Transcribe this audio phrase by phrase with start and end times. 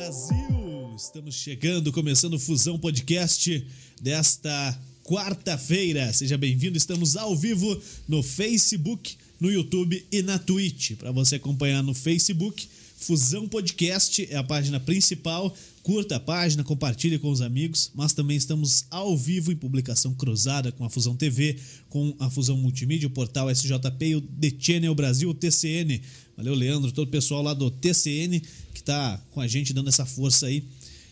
[0.00, 0.94] Brasil!
[0.96, 3.66] Estamos chegando, começando o Fusão Podcast
[4.00, 6.10] desta quarta-feira.
[6.14, 10.92] Seja bem-vindo, estamos ao vivo no Facebook, no YouTube e na Twitch.
[10.92, 12.66] Para você acompanhar no Facebook,
[13.00, 15.56] Fusão Podcast é a página principal.
[15.82, 20.70] Curta a página, compartilhe com os amigos, mas também estamos ao vivo em publicação cruzada
[20.70, 21.56] com a Fusão TV,
[21.88, 25.98] com a Fusão Multimídia, o portal SJP e o The Channel Brasil, o TCN.
[26.36, 28.38] Valeu, Leandro, todo o pessoal lá do TCN
[28.74, 30.62] que está com a gente dando essa força aí.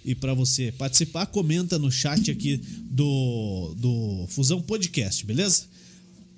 [0.04, 2.60] E para você participar, comenta no chat aqui
[2.90, 5.64] do, do Fusão Podcast, beleza?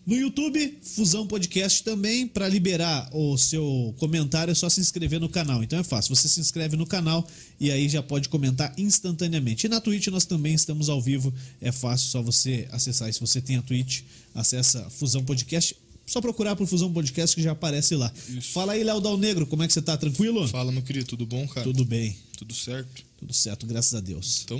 [0.06, 2.26] No YouTube, Fusão Podcast também.
[2.26, 5.62] Para liberar o seu comentário é só se inscrever no canal.
[5.62, 6.14] Então é fácil.
[6.16, 7.26] Você se inscreve no canal
[7.60, 9.66] e aí já pode comentar instantaneamente.
[9.66, 11.32] E na Twitch nós também estamos ao vivo.
[11.60, 13.08] É fácil, só você acessar.
[13.08, 14.02] E se você tem a Twitch,
[14.34, 15.76] acessa Fusão Podcast.
[16.06, 18.12] Só procurar por Fusão Podcast que já aparece lá.
[18.28, 18.50] Isso.
[18.50, 19.96] Fala aí, Léo Dal Negro, como é que você tá?
[19.96, 20.48] Tranquilo?
[20.48, 21.62] Fala, meu querido, tudo bom, cara?
[21.62, 22.16] Tudo bem.
[22.36, 23.04] Tudo certo?
[23.16, 24.42] Tudo certo, graças a Deus.
[24.44, 24.58] Então,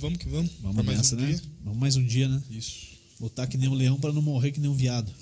[0.00, 0.50] vamos que vamos.
[0.60, 1.26] Vamos Pra mais nessa, um né?
[1.28, 1.42] dia.
[1.62, 2.42] Vamos mais um dia, né?
[2.50, 2.97] Isso.
[3.20, 5.12] Lutar que nem um leão para não morrer que nem um viado.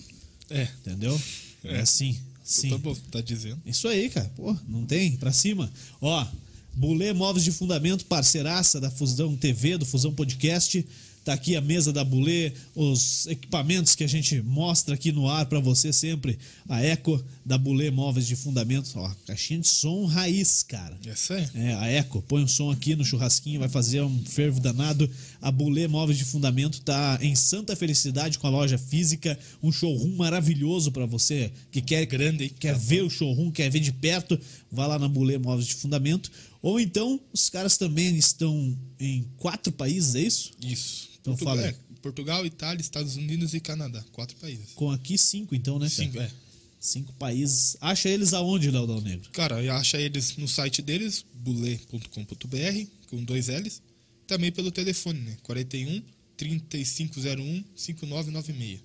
[0.51, 1.19] É, Entendeu?
[1.65, 1.81] É, É.
[1.81, 2.19] assim.
[2.45, 2.71] Sim.
[2.71, 3.61] tá bom, tá dizendo.
[3.67, 4.31] Isso aí, cara.
[4.37, 5.17] Pô, não tem?
[5.17, 5.69] Pra cima.
[6.01, 6.25] Ó,
[6.73, 10.87] Bulê Móveis de Fundamento, parceiraça da Fusão TV, do Fusão Podcast.
[11.27, 15.47] Tá aqui a mesa da Bulê, os equipamentos que a gente mostra aqui no ar
[15.47, 16.39] pra você sempre.
[16.69, 18.93] A Eco da Bulê Móveis de Fundamento.
[18.95, 20.97] Ó, caixinha de som raiz, cara.
[21.05, 21.51] Essa é.
[21.57, 25.11] É, a Eco, põe o som aqui no churrasquinho, vai fazer um fervo danado.
[25.43, 30.15] A Bulê Móveis de Fundamento tá em Santa Felicidade com a loja física, um showroom
[30.15, 34.39] maravilhoso pra você que quer Grande, quer ver o showroom, quer ver de perto,
[34.71, 36.31] vá lá na Bulê Móveis de Fundamento.
[36.63, 40.53] Ou então, os caras também estão em quatro países, é isso?
[40.65, 41.16] Isso.
[41.27, 44.05] Então Portugal, fala é, Portugal, Itália, Estados Unidos e Canadá.
[44.13, 44.73] Quatro países.
[44.75, 45.89] Com aqui cinco, então, né?
[45.89, 46.31] Cinco, é.
[46.79, 47.77] Cinco países.
[47.81, 49.29] Acha eles aonde, Léo Dal Negro?
[49.31, 53.83] Cara, acha eles no site deles, bule.com.br, com dois L's.
[54.27, 55.37] Também pelo telefone, né?
[55.43, 56.03] 41
[56.37, 58.81] 3501 5996.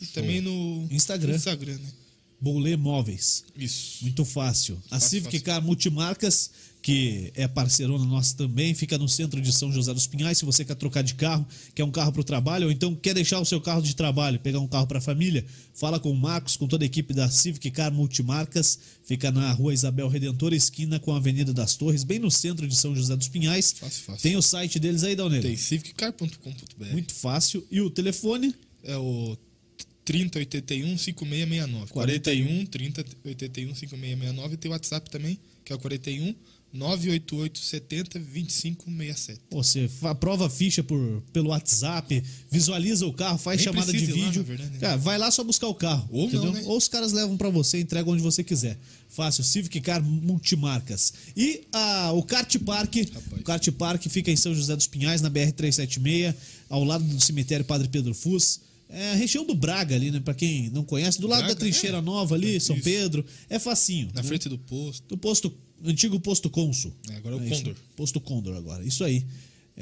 [0.00, 1.36] E também no Instagram.
[1.36, 1.92] Instagram, né?
[2.40, 3.44] Bulê Móveis.
[3.56, 4.02] Isso.
[4.02, 4.80] Muito fácil.
[4.90, 5.40] A Fácil, Civic.
[5.40, 6.50] Car Multimarcas,
[6.82, 10.38] que é parceirona nossa também, fica no centro de São José dos Pinhais.
[10.38, 13.14] Se você quer trocar de carro, quer um carro para o trabalho, ou então quer
[13.14, 16.16] deixar o seu carro de trabalho, pegar um carro para a família, fala com o
[16.16, 18.78] Marcos, com toda a equipe da Civic Car Multimarcas.
[19.04, 22.76] Fica na rua Isabel Redentor, esquina com a Avenida das Torres, bem no centro de
[22.76, 23.72] São José dos Pinhais.
[23.72, 24.22] Fácil, fácil.
[24.22, 25.46] Tem o site deles aí, Dalneiro?
[25.46, 26.92] Tem civiccar.com.br.
[26.92, 27.66] Muito fácil.
[27.70, 28.54] E o telefone?
[28.82, 29.36] É o
[30.04, 31.92] 3081 5669.
[31.92, 34.56] 41 30 81 5669.
[34.56, 36.34] Tem o WhatsApp também, que é o 41
[36.72, 39.40] 988 70 2567.
[39.50, 44.06] Pô, Você aprova a ficha por, pelo WhatsApp, visualiza o carro, faz Nem chamada de
[44.06, 44.42] lá, vídeo.
[44.42, 44.78] na verdade, né?
[44.78, 46.08] Cara, vai lá só buscar o carro.
[46.12, 46.62] Ou não, né?
[46.66, 48.78] Ou os caras levam pra você, entregam onde você quiser.
[49.08, 51.12] Fácil, Civic Car Multimarcas.
[51.36, 53.40] E a, o Kart Park, Rapaz.
[53.40, 56.34] o Kart Park fica em São José dos Pinhais, na BR-376,
[56.68, 58.60] ao lado do cemitério Padre Pedro Fus.
[58.92, 60.20] É a região do Braga ali, né?
[60.20, 62.00] Pra quem não conhece, do lado Braga, da Trincheira é.
[62.00, 62.84] Nova ali, São Isso.
[62.84, 63.24] Pedro.
[63.48, 64.08] É facinho.
[64.14, 64.28] Na né?
[64.28, 65.04] frente do posto.
[65.08, 65.52] do posto
[65.84, 66.92] antigo posto Cônsul.
[67.10, 67.54] É, agora é o isso.
[67.56, 67.76] Condor.
[67.96, 68.84] Posto Condor agora.
[68.84, 69.24] Isso aí.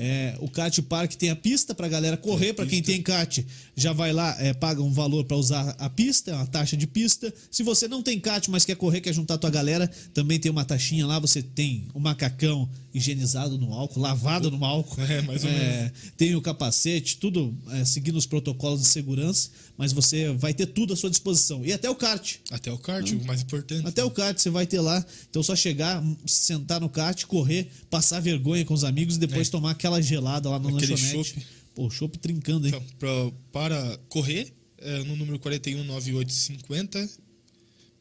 [0.01, 3.41] É, o kart park tem a pista pra galera correr, Pra quem tem kart,
[3.75, 7.35] já vai lá, é, paga um valor pra usar a pista, uma taxa de pista.
[7.51, 10.65] Se você não tem kart, mas quer correr, quer juntar tua galera, também tem uma
[10.65, 15.01] taxinha lá, você tem o macacão higienizado no álcool, lavado no álcool.
[15.03, 19.93] É, mais ou É, Tem o capacete, tudo é, seguindo os protocolos de segurança, mas
[19.93, 21.65] você vai ter tudo à sua disposição.
[21.65, 22.37] E até o kart.
[22.51, 23.87] Até o kart, o mais importante.
[23.87, 25.05] Até o kart você vai ter lá.
[25.29, 29.51] Então só chegar, sentar no kart, correr, passar vergonha com os amigos e depois É.
[29.51, 31.31] tomar aquela gelada lá no Aquele lanchonete.
[31.35, 31.47] chopp.
[31.75, 32.73] Pô, chopp trincando, hein?
[32.75, 37.09] Então, pra, para correr, é no número 41 9850.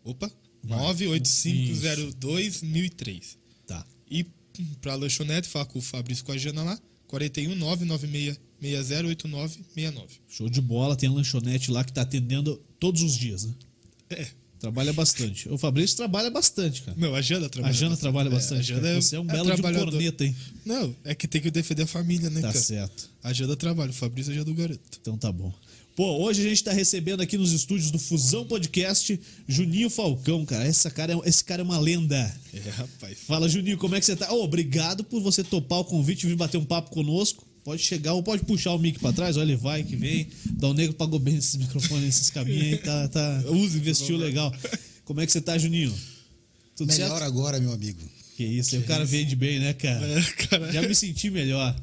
[0.03, 0.31] Opa!
[0.63, 3.37] 98502 1003.
[3.65, 3.85] Tá.
[4.09, 4.25] E
[4.81, 6.79] pra lanchonete, fala com o Fabrício com a Jana lá.
[7.07, 10.07] 41 996 608969.
[10.27, 13.53] Show de bola, tem a lanchonete lá que tá atendendo todos os dias, né?
[14.09, 14.27] É.
[14.59, 15.47] Trabalha bastante.
[15.49, 16.97] O Fabrício trabalha bastante, cara.
[16.99, 18.01] Não, a Jana trabalha A Jana bastante.
[18.01, 18.59] trabalha É, bastante.
[18.59, 20.35] a Jana é, Você é um é belo de corneta, hein?
[20.65, 22.59] Não, é que tem que defender a família, né, Tá cara?
[22.59, 23.07] certo.
[23.21, 24.81] A Jana trabalha, o Fabrício já é do garoto.
[24.99, 25.53] Então tá bom.
[25.97, 30.63] Pô, hoje a gente tá recebendo aqui nos estúdios do Fusão Podcast Juninho Falcão, cara.
[30.63, 32.15] Essa cara é- esse cara é uma lenda.
[32.53, 33.17] É, rapaz.
[33.25, 34.31] Fala, Juninho, como é que você tá?
[34.31, 37.43] Ô, obrigado por você topar o convite e vir bater um papo conosco.
[37.63, 40.27] Pode chegar ou pode puxar o mic pra trás, olha, ele vai que vem.
[40.53, 44.53] Dá o negro pagou bem esses microfones, esses caminhos aí, tá, tá, Use, investiu legal.
[45.03, 45.91] Como é que você tá, Juninho?
[46.75, 47.23] Tudo Melhor certo?
[47.23, 47.99] agora, meu amigo.
[48.35, 50.05] Que isso, aí o cara vende bem, né, cara?
[50.07, 50.71] É, cara.
[50.71, 51.75] Já me senti melhor.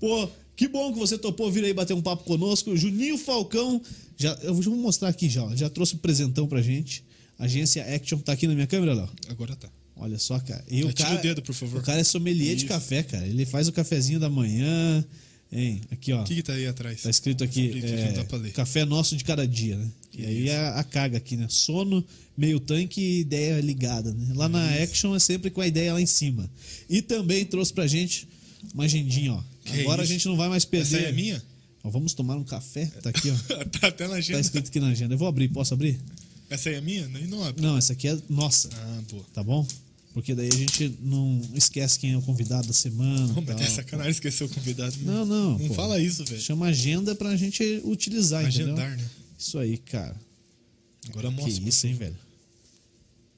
[0.00, 2.74] Pô, que bom que você topou vir aí bater um papo conosco.
[2.76, 3.80] Juninho Falcão,
[4.16, 7.04] já, eu vou mostrar aqui já, já trouxe um presentão pra gente.
[7.38, 9.10] Agência Action, tá aqui na minha câmera, Léo?
[9.28, 9.68] Agora tá.
[9.94, 10.64] Olha só, cara.
[10.70, 11.80] E o cara, o dedo, por favor.
[11.80, 12.68] O cara é sommelier de Isso.
[12.68, 13.26] café, cara.
[13.26, 15.04] Ele faz o cafezinho da manhã.
[15.50, 15.80] Hein?
[15.90, 16.22] Aqui, ó.
[16.22, 17.02] O que, que tá aí atrás?
[17.02, 19.88] Tá escrito aqui, é, café nosso de cada dia, né?
[20.12, 21.46] E aí a, a caga aqui, né?
[21.48, 22.04] Sono,
[22.36, 24.32] meio tanque e ideia ligada, né?
[24.34, 26.50] Lá na Action é sempre com a ideia lá em cima.
[26.90, 28.26] E também trouxe pra gente
[28.74, 29.42] uma agendinha, ó.
[29.66, 30.12] Que Agora a isso?
[30.12, 30.86] gente não vai mais perder.
[30.86, 31.42] Essa aí é minha?
[31.84, 32.86] Ó, vamos tomar um café?
[33.02, 33.34] Tá aqui, ó.
[33.80, 34.40] tá até na Tá agenda.
[34.40, 35.14] escrito aqui na agenda.
[35.14, 36.00] Eu vou abrir, posso abrir?
[36.48, 37.06] Essa aí é minha?
[37.08, 37.62] Não, não abre.
[37.62, 39.24] Não, essa aqui é nossa, Ah, boa.
[39.34, 39.66] tá bom?
[40.14, 43.26] Porque daí a gente não esquece quem é o convidado da semana.
[43.26, 43.60] Não, mas tal.
[43.60, 44.96] é sacanagem esquecer o convidado.
[44.98, 45.02] né?
[45.12, 45.58] Não, não.
[45.58, 45.74] Não pô.
[45.74, 46.40] fala isso, velho.
[46.40, 48.66] Chama agenda pra gente utilizar, entendeu?
[48.74, 49.04] Agendar, né?
[49.38, 50.16] Isso aí, cara.
[51.10, 51.68] Agora Que mostra.
[51.68, 52.16] isso, hein, velho?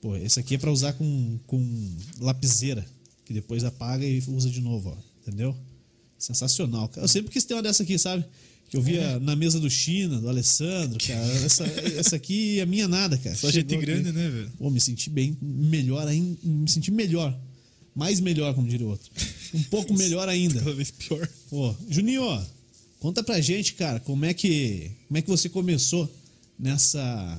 [0.00, 2.86] Pô, esse aqui é pra usar com, com lapiseira,
[3.24, 4.96] que depois apaga e usa de novo, ó.
[5.22, 5.56] Entendeu?
[6.18, 7.04] Sensacional, cara.
[7.04, 8.24] Eu sempre quis ter uma dessa aqui, sabe?
[8.68, 9.18] Que eu via É.
[9.18, 11.24] na mesa do China, do Alessandro, cara.
[11.44, 13.34] Essa, essa aqui é minha nada, cara.
[13.36, 13.84] Só gente aqui.
[13.86, 14.52] grande, né, velho?
[14.58, 16.36] Pô, me senti bem melhor ainda.
[16.44, 17.38] Me senti melhor.
[17.94, 19.10] Mais melhor, como diria o outro.
[19.54, 20.58] Um pouco melhor ainda.
[20.58, 21.26] Cada vez pior.
[21.48, 22.42] Pô, Juninho, ó,
[23.00, 26.12] conta pra gente, cara, como é que como é que você começou
[26.58, 27.38] nessa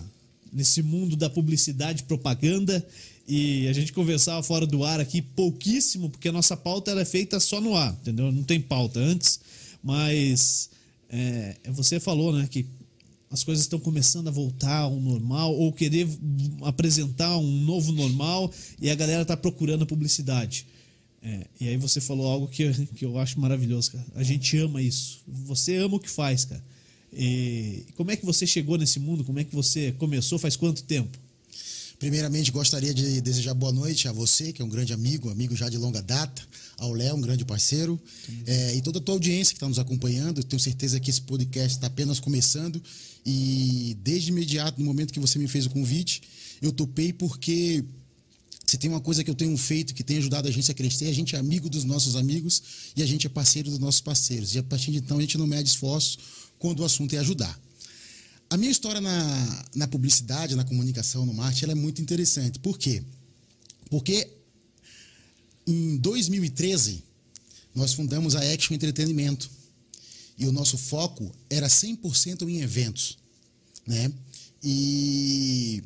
[0.51, 2.83] nesse mundo da publicidade, propaganda
[3.31, 7.05] e a gente conversava fora do ar aqui pouquíssimo, porque a nossa pauta ela é
[7.05, 8.31] feita só no ar, entendeu?
[8.31, 9.39] Não tem pauta antes,
[9.83, 10.71] mas
[11.07, 12.65] é, você falou, né, que
[13.29, 16.07] as coisas estão começando a voltar ao normal ou querer
[16.63, 20.65] apresentar um novo normal e a galera tá procurando publicidade.
[21.21, 24.07] É, e aí você falou algo que, que eu acho maravilhoso, cara.
[24.15, 25.21] A gente ama isso.
[25.27, 26.63] Você ama o que faz, cara.
[27.13, 29.23] E como é que você chegou nesse mundo?
[29.23, 30.39] Como é que você começou?
[30.39, 31.15] Faz quanto tempo?
[31.99, 35.67] Primeiramente, gostaria de desejar boa noite a você, que é um grande amigo, amigo já
[35.67, 36.41] de longa data,
[36.77, 37.99] ao Léo, um grande parceiro,
[38.45, 40.41] é, e toda a tua audiência que está nos acompanhando.
[40.41, 42.81] Tenho certeza que esse podcast está apenas começando
[43.25, 46.21] e desde imediato, no momento que você me fez o convite,
[46.61, 47.83] eu topei porque
[48.65, 51.07] se tem uma coisa que eu tenho feito que tem ajudado a gente a crescer,
[51.07, 52.63] a gente é amigo dos nossos amigos
[52.95, 54.55] e a gente é parceiro dos nossos parceiros.
[54.55, 56.17] E a partir de então a gente não mede esforço
[56.57, 57.59] quando o assunto é ajudar.
[58.49, 62.57] A minha história na, na publicidade, na comunicação, no marketing, é muito interessante.
[62.57, 63.03] Por quê?
[63.89, 64.27] Porque
[65.67, 67.03] em 2013
[67.75, 69.49] nós fundamos a Action Entretenimento
[70.37, 73.19] e o nosso foco era 100% em eventos,
[73.85, 74.11] né?
[74.63, 75.83] E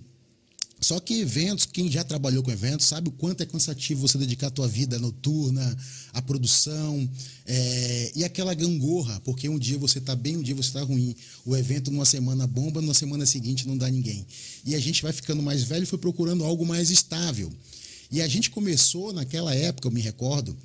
[0.83, 4.47] só que eventos, quem já trabalhou com eventos sabe o quanto é cansativo você dedicar
[4.47, 5.77] a tua vida noturna,
[6.11, 7.09] à produção
[7.45, 11.15] é, e aquela gangorra, porque um dia você está bem, um dia você está ruim.
[11.45, 14.25] O evento numa semana bomba, numa semana seguinte não dá ninguém.
[14.65, 17.51] E a gente vai ficando mais velho e foi procurando algo mais estável.
[18.11, 20.55] E a gente começou naquela época, eu me recordo,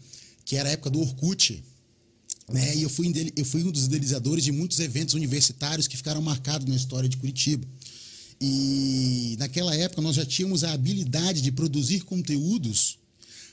[0.44, 1.62] que era a época do Orkut,
[2.50, 2.76] né?
[2.76, 6.67] E eu fui, eu fui um dos idealizadores de muitos eventos universitários que ficaram marcados
[6.67, 7.67] na história de Curitiba.
[8.40, 12.99] E naquela época nós já tínhamos a habilidade de produzir conteúdos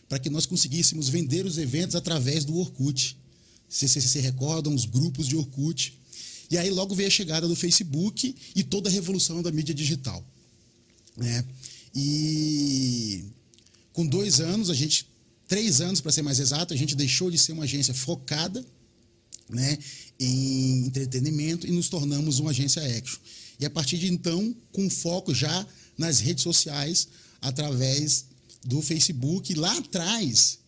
[0.07, 3.17] para que nós conseguíssemos vender os eventos através do Orkut.
[3.67, 5.97] Se vocês se recordam, os grupos de Orkut.
[6.51, 10.23] E aí logo veio a chegada do Facebook e toda a revolução da mídia digital.
[11.17, 11.43] Né?
[11.95, 13.23] E
[13.91, 15.07] com dois anos, a gente,
[15.47, 18.63] três anos para ser mais exato, a gente deixou de ser uma agência focada
[19.49, 19.77] né,
[20.19, 23.19] em entretenimento e nos tornamos uma agência action.
[23.59, 25.65] E a partir de então, com foco já
[25.97, 27.07] nas redes sociais,
[27.41, 28.25] através
[28.65, 29.53] do Facebook.
[29.53, 30.59] Lá atrás,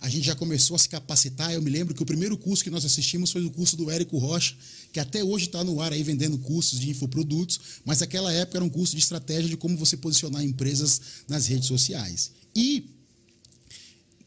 [0.00, 1.52] a gente já começou a se capacitar.
[1.52, 4.18] Eu me lembro que o primeiro curso que nós assistimos foi o curso do Érico
[4.18, 4.56] Rocha,
[4.92, 8.64] que até hoje está no ar aí vendendo cursos de infoprodutos, mas naquela época era
[8.64, 12.32] um curso de estratégia de como você posicionar empresas nas redes sociais.
[12.54, 12.90] E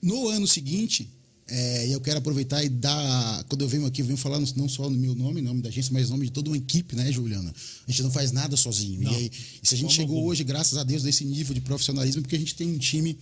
[0.01, 1.10] no ano seguinte,
[1.47, 3.43] é, eu quero aproveitar e dar.
[3.45, 5.93] Quando eu venho aqui, eu venho falar não só no meu nome, nome da agência,
[5.93, 7.53] mas no nome de toda uma equipe, né, Juliana?
[7.87, 8.99] A gente não faz nada sozinho.
[9.01, 10.31] Não, e, aí, e se a gente chegou alguma.
[10.31, 13.15] hoje, graças a Deus, desse nível de profissionalismo, porque a gente tem um time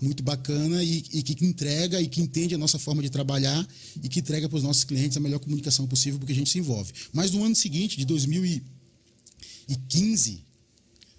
[0.00, 3.66] muito bacana e, e que entrega e que entende a nossa forma de trabalhar
[4.02, 6.58] e que entrega para os nossos clientes a melhor comunicação possível, porque a gente se
[6.58, 6.92] envolve.
[7.12, 10.40] Mas no ano seguinte, de 2015,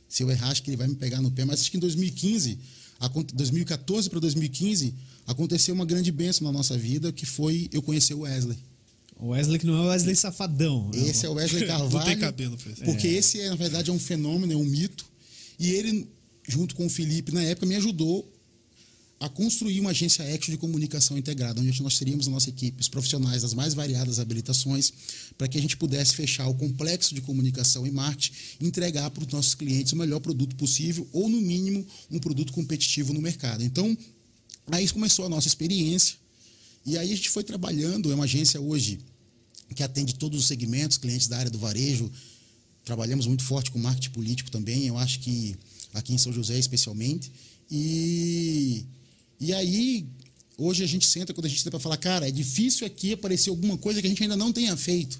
[0.07, 1.79] se eu errar, acho que ele vai me pegar no pé, mas acho que em
[1.79, 2.57] 2015,
[2.99, 4.93] acon- 2014 para 2015,
[5.29, 8.57] aconteceu uma grande bênção na nossa vida, que foi eu conhecer o Wesley.
[9.15, 10.89] O Wesley que não é o Wesley Safadão.
[10.91, 11.07] né?
[11.07, 12.19] Esse é o Wesley Não tem Carvalho.
[12.19, 12.83] cabelo isso.
[12.83, 15.05] Porque esse, é, na verdade, é um fenômeno, é um mito.
[15.59, 16.07] E ele,
[16.47, 18.27] junto com o Felipe, na época, me ajudou
[19.19, 22.87] a construir uma agência Action de comunicação integrada, onde nós teríamos a nossa equipe, os
[22.87, 24.93] profissionais das mais variadas habilitações,
[25.37, 29.25] para que a gente pudesse fechar o complexo de comunicação e marketing e entregar para
[29.25, 33.61] os nossos clientes o melhor produto possível, ou, no mínimo, um produto competitivo no mercado.
[33.61, 33.95] Então,
[34.71, 36.17] aí começou a nossa experiência.
[36.85, 38.99] E aí a gente foi trabalhando, é uma agência hoje
[39.75, 42.11] que atende todos os segmentos, clientes da área do varejo.
[42.83, 45.55] Trabalhamos muito forte com marketing político também, eu acho que
[45.93, 47.31] aqui em São José especialmente.
[47.69, 48.85] E,
[49.39, 50.07] e aí,
[50.57, 53.49] hoje a gente senta, quando a gente senta para falar, cara, é difícil aqui aparecer
[53.49, 55.19] alguma coisa que a gente ainda não tenha feito.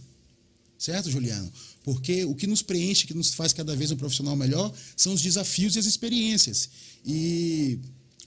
[0.78, 1.52] Certo, Juliano?
[1.84, 5.22] Porque o que nos preenche, que nos faz cada vez um profissional melhor, são os
[5.22, 6.70] desafios e as experiências.
[7.06, 7.80] E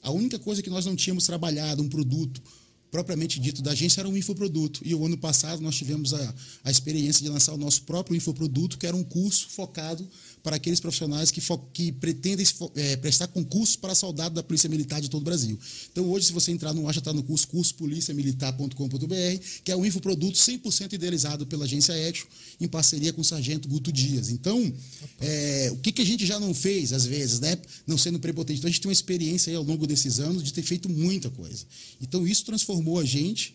[0.03, 2.43] a única coisa que nós não tínhamos trabalhado, um produto,
[2.91, 4.81] propriamente dito da agência era um infoproduto.
[4.85, 8.77] E o ano passado nós tivemos a, a experiência de lançar o nosso próprio infoproduto,
[8.77, 10.07] que era um curso focado
[10.43, 11.41] para aqueles profissionais que,
[11.73, 12.45] que pretendem
[12.75, 15.59] é, prestar concurso para soldado da Polícia Militar de todo o Brasil.
[15.93, 20.37] Então, hoje, se você entrar no já está no curso cursopoliciamilitar.com.br, que é um infoproduto
[20.37, 22.27] 100% idealizado pela agência Etio,
[22.61, 24.31] em parceria com o sargento Guto Dias.
[24.31, 24.73] Então,
[25.21, 27.57] é, o que, que a gente já não fez, às vezes, né?
[27.87, 28.59] não sendo prepotente?
[28.59, 31.31] Então, a gente tem uma experiência aí, ao longo desses anos de ter feito muita
[31.31, 31.65] coisa.
[32.01, 33.55] Então, isso transformou a gente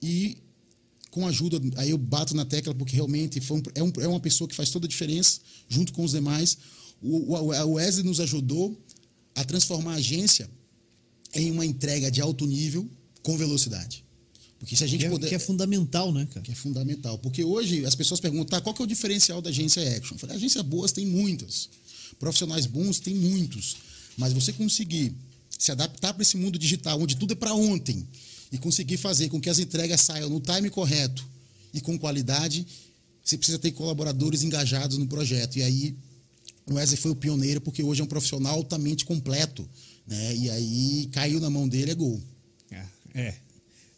[0.00, 0.38] e
[1.10, 4.46] com ajuda, aí eu bato na tecla porque realmente um, é, um, é, uma pessoa
[4.46, 6.58] que faz toda a diferença, junto com os demais.
[7.00, 8.76] O, o, o Wesley nos ajudou
[9.34, 10.50] a transformar a agência
[11.34, 12.88] em uma entrega de alto nível
[13.22, 14.04] com velocidade.
[14.58, 16.40] Porque se a gente que é, puder, que é fundamental, né, cara?
[16.40, 17.16] Que é fundamental.
[17.18, 20.16] Porque hoje as pessoas perguntam, tá, qual que é o diferencial da agência Action?
[20.16, 21.68] Eu falei, agências boas tem muitas.
[22.18, 23.76] Profissionais bons tem muitos.
[24.16, 25.14] Mas você conseguir
[25.56, 28.06] se adaptar para esse mundo digital, onde tudo é para ontem,
[28.50, 31.24] e conseguir fazer com que as entregas saiam no time correto
[31.72, 32.66] e com qualidade,
[33.22, 35.56] você precisa ter colaboradores engajados no projeto.
[35.56, 35.94] E aí
[36.66, 39.68] o Wesley foi o pioneiro, porque hoje é um profissional altamente completo.
[40.06, 40.36] Né?
[40.36, 42.20] E aí caiu na mão dele, é gol.
[42.70, 43.34] É, é.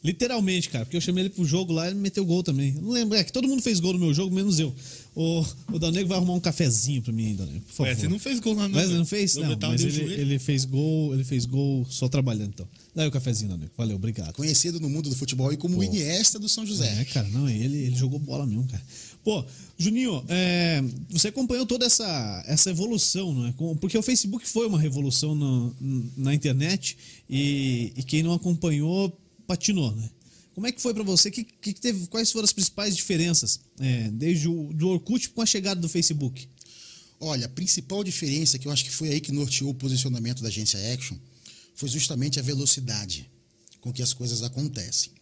[0.02, 2.75] Literalmente, cara, porque eu chamei ele pro jogo lá e ele meteu gol também.
[2.75, 4.75] Eu não lembro, é que todo mundo fez gol no meu jogo, menos eu.
[5.14, 7.90] O, o Danego vai arrumar um cafezinho pra mim, Danego, por favor.
[7.90, 9.34] É, você não fez gol lá no Mas não fez?
[9.34, 12.68] Não, mas ele, ele, fez gol, ele fez gol só trabalhando, então.
[12.94, 13.72] Daí o cafezinho, Danego.
[13.76, 14.34] Valeu, obrigado.
[14.34, 15.80] Conhecido no mundo do futebol e como Pô.
[15.80, 17.00] o Iniesta do São José.
[17.00, 18.82] É, cara, não, ele, ele jogou bola mesmo, cara.
[19.24, 19.44] Pô,
[19.76, 23.54] Juninho, é, você acompanhou toda essa, essa evolução, não é?
[23.80, 25.70] Porque o Facebook foi uma revolução na,
[26.16, 26.96] na internet
[27.28, 29.12] e, e quem não acompanhou
[29.46, 30.08] patinou, né?
[30.60, 31.30] Como é que foi para você?
[31.30, 35.46] Que, que teve, quais foram as principais diferenças é, desde o do Orkut com a
[35.46, 36.46] chegada do Facebook?
[37.18, 40.48] Olha, a principal diferença que eu acho que foi aí que norteou o posicionamento da
[40.48, 41.16] agência Action
[41.74, 43.30] foi justamente a velocidade
[43.80, 45.12] com que as coisas acontecem.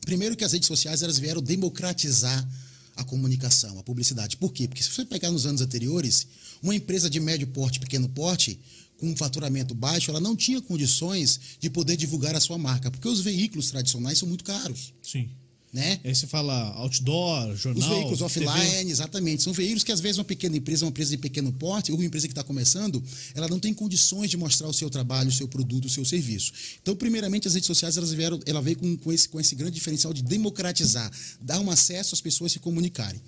[0.00, 2.48] Primeiro que as redes sociais elas vieram democratizar
[2.96, 4.38] a comunicação, a publicidade.
[4.38, 4.66] Por quê?
[4.66, 6.26] Porque se você pegar nos anos anteriores,
[6.62, 8.58] uma empresa de médio porte, pequeno porte,
[9.00, 13.08] com um faturamento baixo, ela não tinha condições de poder divulgar a sua marca, porque
[13.08, 14.92] os veículos tradicionais são muito caros.
[15.02, 15.30] Sim.
[15.72, 16.00] Né?
[16.02, 17.88] Aí você fala outdoor, jornal.
[17.88, 18.90] Os veículos offline, TV.
[18.90, 19.42] exatamente.
[19.44, 22.04] São veículos que às vezes uma pequena empresa, uma empresa de pequeno porte, ou uma
[22.04, 23.00] empresa que está começando,
[23.36, 26.52] ela não tem condições de mostrar o seu trabalho, o seu produto, o seu serviço.
[26.82, 29.76] Então, primeiramente, as redes sociais elas vieram, ela veio com, com, esse, com esse grande
[29.76, 31.08] diferencial de democratizar,
[31.40, 33.20] dar um acesso às pessoas se comunicarem.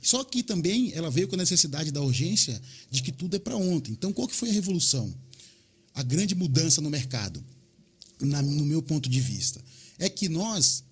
[0.00, 3.56] Só que também ela veio com a necessidade da urgência de que tudo é para
[3.56, 3.92] ontem.
[3.92, 5.12] Então, qual que foi a revolução?
[5.94, 7.44] A grande mudança no mercado,
[8.20, 9.60] na, no meu ponto de vista,
[9.98, 10.82] é que nós,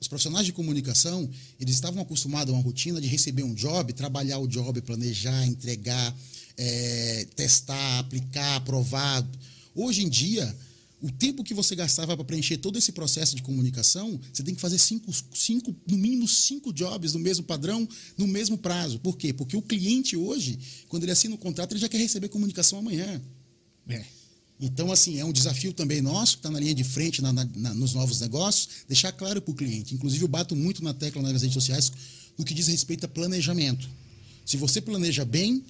[0.00, 1.28] os profissionais de comunicação,
[1.60, 6.16] eles estavam acostumados a uma rotina de receber um job, trabalhar o job, planejar, entregar,
[6.56, 9.28] é, testar, aplicar, aprovar.
[9.74, 10.56] Hoje em dia,
[11.00, 14.60] o tempo que você gastava para preencher todo esse processo de comunicação, você tem que
[14.60, 18.98] fazer cinco, cinco, no mínimo cinco jobs no mesmo padrão, no mesmo prazo.
[18.98, 19.32] Por quê?
[19.32, 23.20] Porque o cliente hoje, quando ele assina o contrato, ele já quer receber comunicação amanhã.
[23.88, 24.04] É.
[24.60, 27.44] Então, assim, é um desafio também nosso, que está na linha de frente na, na,
[27.74, 29.94] nos novos negócios, deixar claro para o cliente.
[29.94, 31.92] Inclusive, eu bato muito na tecla nas redes sociais
[32.36, 33.88] no que diz respeito a planejamento.
[34.44, 35.62] Se você planeja bem,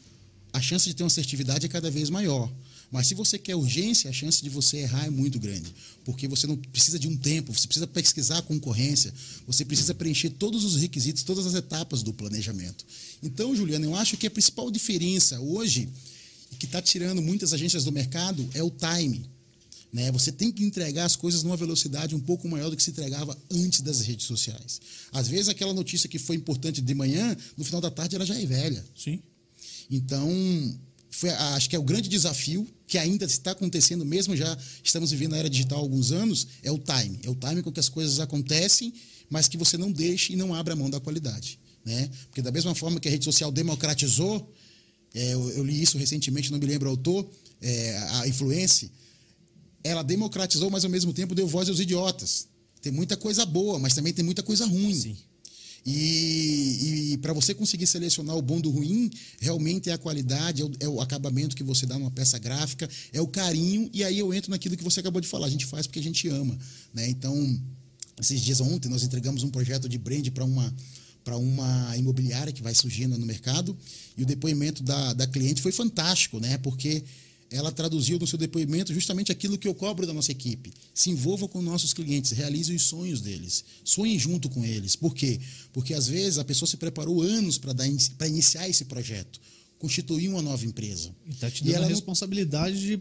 [0.52, 2.50] a chance de ter uma assertividade é cada vez maior.
[2.90, 6.46] Mas se você quer urgência, a chance de você errar é muito grande, porque você
[6.46, 9.12] não precisa de um tempo, você precisa pesquisar a concorrência,
[9.46, 12.86] você precisa preencher todos os requisitos, todas as etapas do planejamento.
[13.22, 15.88] Então, Juliana, eu acho que a principal diferença hoje,
[16.58, 19.28] que está tirando muitas agências do mercado, é o time.
[19.92, 20.10] Né?
[20.10, 23.36] Você tem que entregar as coisas numa velocidade um pouco maior do que se entregava
[23.50, 24.80] antes das redes sociais.
[25.12, 28.38] Às vezes, aquela notícia que foi importante de manhã, no final da tarde ela já
[28.38, 28.84] é velha.
[28.96, 29.20] Sim.
[29.90, 30.30] Então,
[31.10, 35.34] foi, acho que é o grande desafio que ainda está acontecendo, mesmo já estamos vivendo
[35.34, 37.20] a era digital há alguns anos, é o time.
[37.22, 38.94] É o time com que as coisas acontecem,
[39.28, 41.60] mas que você não deixe e não abra mão da qualidade.
[41.84, 42.10] Né?
[42.26, 44.50] Porque da mesma forma que a rede social democratizou,
[45.14, 47.28] é, eu, eu, li isso recentemente, não me lembro o autor,
[47.60, 48.90] é, a influência,
[49.84, 52.48] ela democratizou, mas ao mesmo tempo deu voz aos idiotas.
[52.80, 54.94] Tem muita coisa boa, mas também tem muita coisa ruim.
[54.94, 55.16] Sim.
[55.90, 60.64] E, e para você conseguir selecionar o bom do ruim, realmente é a qualidade, é
[60.66, 64.18] o, é o, acabamento que você dá numa peça gráfica, é o carinho, e aí
[64.18, 66.58] eu entro naquilo que você acabou de falar, a gente faz porque a gente ama.
[66.92, 67.08] Né?
[67.08, 67.34] Então,
[68.20, 70.74] esses dias ontem nós entregamos um projeto de brand para uma
[71.24, 73.76] para uma imobiliária que vai surgindo no mercado
[74.16, 76.56] e o depoimento da, da cliente foi fantástico, né?
[76.56, 77.04] Porque
[77.50, 80.72] ela traduziu no seu depoimento justamente aquilo que eu cobro da nossa equipe.
[80.94, 84.94] Se envolva com nossos clientes, realize os sonhos deles, sonhe junto com eles.
[84.94, 85.40] Por quê?
[85.72, 89.40] Porque às vezes a pessoa se preparou anos para iniciar esse projeto,
[89.78, 91.14] constituir uma nova empresa.
[91.26, 93.00] E está te dando a responsabilidade de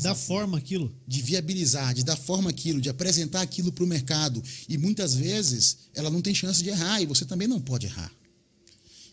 [0.00, 0.94] dar forma aquilo.
[1.06, 4.42] De viabilizar, de dar forma aquilo, de apresentar aquilo para o mercado.
[4.68, 8.12] E muitas vezes ela não tem chance de errar e você também não pode errar.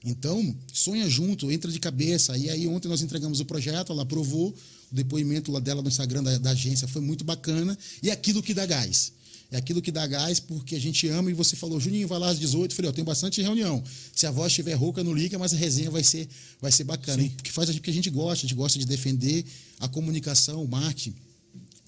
[0.03, 2.37] Então, sonha junto, entra de cabeça.
[2.37, 4.49] E aí, ontem nós entregamos o projeto, ela aprovou.
[4.91, 7.77] O depoimento lá dela no Instagram da, da agência foi muito bacana.
[8.01, 9.13] E é aquilo que dá gás.
[9.51, 12.29] É aquilo que dá gás porque a gente ama e você falou, Juninho, vai lá
[12.29, 12.71] às 18.
[12.71, 13.83] Eu falei, eu tenho bastante reunião.
[14.15, 16.27] Se a voz estiver rouca, não liga, mas a resenha vai ser,
[16.61, 17.21] vai ser bacana.
[17.35, 19.45] Porque faz porque a gente gosta, a gente gosta de defender
[19.79, 21.13] a comunicação, o marketing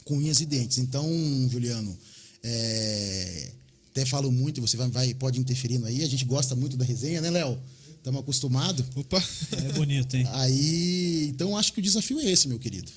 [0.04, 0.78] com unhas e dentes.
[0.78, 1.08] Então,
[1.50, 1.98] Juliano,
[2.44, 3.50] é,
[3.92, 6.04] até falo muito, você vai, vai, pode interferir aí.
[6.04, 7.58] A gente gosta muito da resenha, né, Léo?
[8.04, 8.86] Estamos acostumados.
[8.96, 9.24] Opa!
[9.54, 10.28] É bonito, hein?
[10.34, 12.92] Aí, então acho que o desafio é esse, meu querido.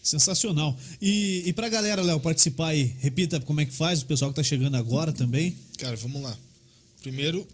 [0.00, 0.78] Sensacional.
[1.02, 4.36] E, e pra galera, Léo, participar aí, repita como é que faz, o pessoal que
[4.36, 5.56] tá chegando agora também.
[5.78, 6.38] Cara, vamos lá.
[7.02, 7.44] Primeiro,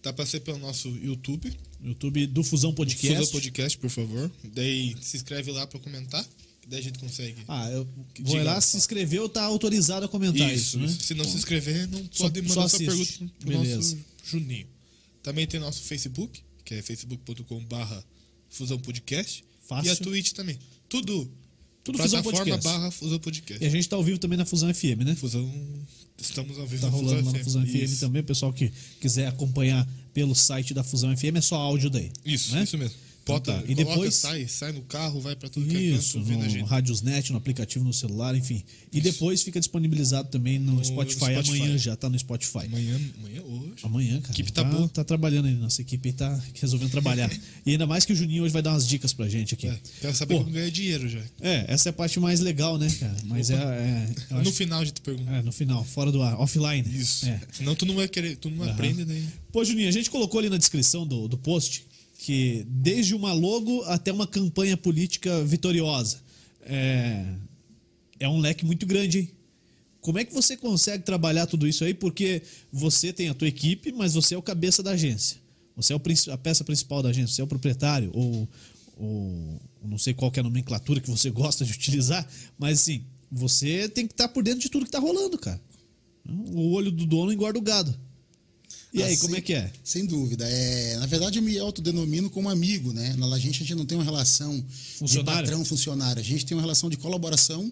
[0.00, 1.52] dá pra ser pelo nosso YouTube.
[1.82, 3.18] YouTube do Fusão Podcast.
[3.18, 4.30] Fusão Podcast, por favor.
[4.44, 6.24] Daí se inscreve lá pra comentar.
[6.68, 7.42] Daí a gente consegue.
[7.48, 7.88] Ah, eu
[8.20, 10.96] vou lá, se inscreveu, tá autorizado a comentar isso, isso né?
[11.00, 13.76] Se não Bom, se inscrever, não pode mandar só sua pergunta pro Beleza.
[13.96, 14.75] nosso Juninho.
[15.26, 18.04] Também tem nosso Facebook, que é facebook.com/barra
[18.48, 19.44] Fusão Podcast.
[19.66, 19.88] Fácil.
[19.88, 20.56] E a Twitch também.
[20.88, 21.28] Tudo.
[21.82, 22.62] Tudo Fusão Podcast.
[22.62, 23.60] barra Fusão Podcast.
[23.60, 25.16] E a gente está ao vivo também na Fusão FM, né?
[25.16, 25.52] Fusão.
[26.16, 28.22] Estamos ao vivo tá na rolando Fusão, na Fusão FM, FM também.
[28.22, 32.12] O pessoal que quiser acompanhar pelo site da Fusão FM é só áudio daí.
[32.24, 32.62] Isso, né?
[32.62, 32.96] isso mesmo.
[33.26, 33.72] Bota, então tá.
[33.72, 37.32] E depois sai, sai no carro, vai para tudo Isso, que é canto, no Radiosnet,
[37.32, 38.62] no aplicativo no celular, enfim.
[38.92, 39.02] E Isso.
[39.02, 41.32] depois fica disponibilizado também no, no Spotify.
[41.32, 41.56] Spotify.
[41.56, 42.66] Amanhã já tá no Spotify.
[42.66, 43.72] Amanhã, amanhã hoje.
[43.82, 44.28] Amanhã, cara.
[44.28, 44.88] A equipe tá, tá boa.
[44.88, 47.28] Tá trabalhando aí, nossa equipe tá resolvendo trabalhar.
[47.66, 49.66] e ainda mais que o Juninho hoje vai dar umas dicas pra gente aqui.
[49.66, 51.20] É, quero saber Pô, como ganhar dinheiro já.
[51.40, 53.16] É, essa é a parte mais legal, né, cara?
[53.24, 53.60] Mas Opa.
[53.60, 54.08] é.
[54.30, 54.52] é no acho...
[54.52, 55.32] final a gente pergunta.
[55.32, 56.88] É, no final, fora do ar, offline.
[56.96, 57.26] Isso.
[57.26, 57.40] É.
[57.50, 58.70] Senão tu não vai querer, tu não uhum.
[58.70, 59.20] aprende, né?
[59.50, 61.84] Pô, Juninho, a gente colocou ali na descrição do, do post
[62.26, 66.18] que desde uma logo até uma campanha política vitoriosa.
[66.60, 67.24] É,
[68.18, 69.30] é um leque muito grande, hein?
[70.00, 71.94] Como é que você consegue trabalhar tudo isso aí?
[71.94, 75.36] Porque você tem a tua equipe, mas você é o cabeça da agência.
[75.76, 75.96] Você é
[76.32, 78.48] a peça principal da agência, você é o proprietário, ou,
[78.96, 83.88] ou não sei qual é a nomenclatura que você gosta de utilizar, mas assim, você
[83.88, 85.60] tem que estar por dentro de tudo que está rolando, cara.
[86.28, 87.96] O olho do dono engorda o gado.
[88.92, 89.70] E aí, como é que é?
[89.84, 90.48] Sem dúvida.
[90.48, 93.14] É, na verdade, eu me autodenomino como amigo, né?
[93.18, 94.64] Na gente, a gente não tem uma relação
[95.02, 96.20] de patrão funcionário.
[96.20, 97.70] A gente tem uma relação de colaboração,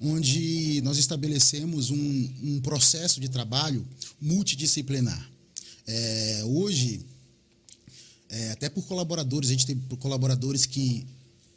[0.00, 3.86] onde nós estabelecemos um, um processo de trabalho
[4.20, 5.30] multidisciplinar.
[5.86, 7.00] É, hoje,
[8.28, 11.06] é, até por colaboradores, a gente tem colaboradores que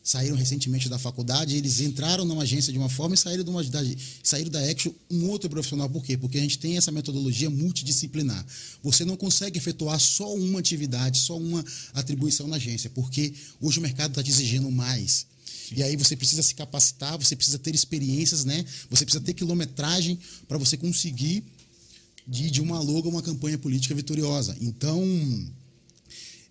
[0.03, 3.63] saíram recentemente da faculdade, eles entraram numa agência de uma forma e saíram, de uma,
[3.63, 3.79] da,
[4.23, 5.89] saíram da Action um outro profissional.
[5.89, 6.17] Por quê?
[6.17, 8.45] Porque a gente tem essa metodologia multidisciplinar.
[8.81, 13.81] Você não consegue efetuar só uma atividade, só uma atribuição na agência, porque hoje o
[13.81, 15.27] mercado está te exigindo mais.
[15.45, 15.75] Sim.
[15.77, 18.65] E aí você precisa se capacitar, você precisa ter experiências, né?
[18.89, 21.43] Você precisa ter quilometragem para você conseguir
[22.27, 24.55] de, de uma logo uma campanha política vitoriosa.
[24.61, 25.03] Então,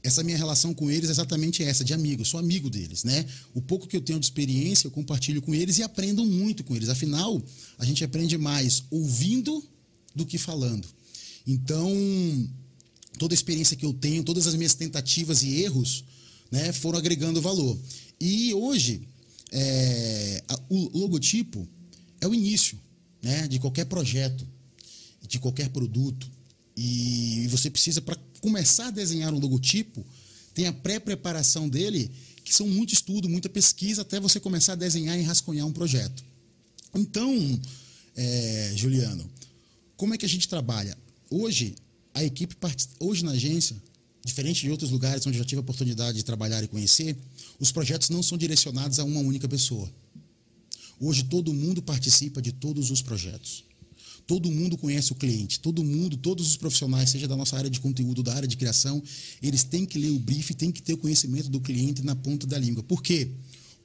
[0.03, 2.23] essa minha relação com eles é exatamente essa, de amigo.
[2.23, 3.27] Eu sou amigo deles, né?
[3.53, 6.77] O pouco que eu tenho de experiência, eu compartilho com eles e aprendo muito com
[6.77, 6.89] eles.
[6.89, 7.43] Afinal,
[7.79, 9.63] a gente aprende mais ouvindo
[10.15, 10.87] do que falando.
[11.47, 11.91] Então,
[13.19, 16.05] toda a experiência que eu tenho, todas as minhas tentativas e erros,
[16.51, 17.79] né, foram agregando valor.
[18.21, 19.03] E hoje,
[19.51, 21.67] é, a, o logotipo
[22.21, 22.79] é o início
[23.23, 24.47] né, de qualquer projeto,
[25.27, 26.31] de qualquer produto.
[26.77, 30.05] E você precisa, para começar a desenhar um logotipo,
[30.55, 32.11] tem a pré-preparação dele,
[32.45, 36.25] que são muito estudo, muita pesquisa, até você começar a desenhar e rascunhar um projeto.
[36.95, 37.61] Então,
[38.17, 39.29] é, Juliano,
[39.97, 40.97] como é que a gente trabalha?
[41.31, 41.75] Hoje,
[42.15, 42.57] a equipe,
[42.99, 43.77] hoje na agência,
[44.25, 47.17] diferente de outros lugares onde já tive a oportunidade de trabalhar e conhecer,
[47.61, 49.91] os projetos não são direcionados a uma única pessoa.
[51.01, 53.65] Hoje todo mundo participa de todos os projetos.
[54.29, 57.81] Todo mundo conhece o cliente, todo mundo, todos os profissionais, seja da nossa área de
[57.81, 59.03] conteúdo, da área de criação,
[59.43, 62.47] eles têm que ler o brief, têm que ter o conhecimento do cliente na ponta
[62.47, 62.83] da língua.
[62.83, 63.31] Por quê?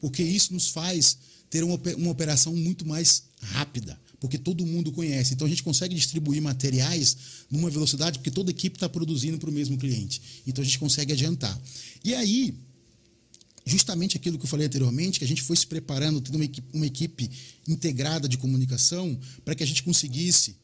[0.01, 1.17] Porque isso nos faz
[1.49, 5.33] ter uma, uma operação muito mais rápida, porque todo mundo conhece.
[5.33, 7.15] Então a gente consegue distribuir materiais
[7.49, 10.21] numa velocidade, porque toda equipe está produzindo para o mesmo cliente.
[10.45, 11.57] Então a gente consegue adiantar.
[12.03, 12.53] E aí,
[13.65, 16.67] justamente aquilo que eu falei anteriormente, que a gente foi se preparando, tendo uma equipe,
[16.73, 17.29] uma equipe
[17.67, 20.57] integrada de comunicação, para que a gente conseguisse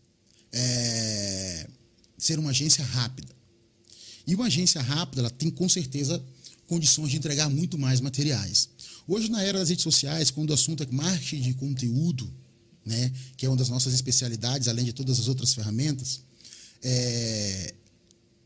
[0.51, 1.67] é,
[2.17, 3.33] ser uma agência rápida.
[4.27, 6.23] E uma agência rápida, ela tem com certeza
[6.67, 8.69] condições de entregar muito mais materiais.
[9.07, 12.31] Hoje, na era das redes sociais, quando o assunto é marketing de conteúdo,
[12.85, 16.21] né, que é uma das nossas especialidades, além de todas as outras ferramentas,
[16.83, 17.73] é,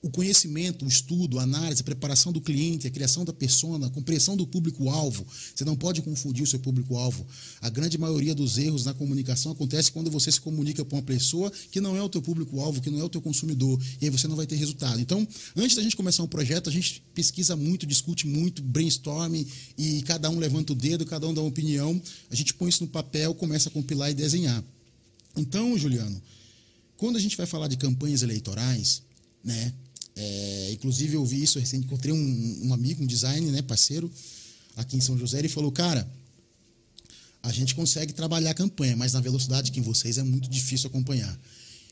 [0.03, 3.89] o conhecimento, o estudo, a análise, a preparação do cliente, a criação da persona, a
[3.89, 5.25] compreensão do público-alvo.
[5.55, 7.25] Você não pode confundir o seu público-alvo.
[7.61, 11.49] A grande maioria dos erros na comunicação acontece quando você se comunica com uma pessoa
[11.71, 14.27] que não é o teu público-alvo, que não é o teu consumidor, e aí você
[14.27, 14.99] não vai ter resultado.
[14.99, 19.45] Então, antes da gente começar um projeto, a gente pesquisa muito, discute muito, brainstorm,
[19.77, 22.83] e cada um levanta o dedo, cada um dá uma opinião, a gente põe isso
[22.83, 24.61] no papel, começa a compilar e desenhar.
[25.37, 26.21] Então, Juliano,
[26.97, 29.01] quando a gente vai falar de campanhas eleitorais,
[29.41, 29.73] né,
[30.15, 34.11] é, inclusive, eu vi isso recente, encontrei um, um, amigo, um designer, né, parceiro,
[34.75, 36.07] aqui em São José, ele falou, cara,
[37.41, 40.87] a gente consegue trabalhar a campanha, mas na velocidade que em vocês é muito difícil
[40.87, 41.37] acompanhar.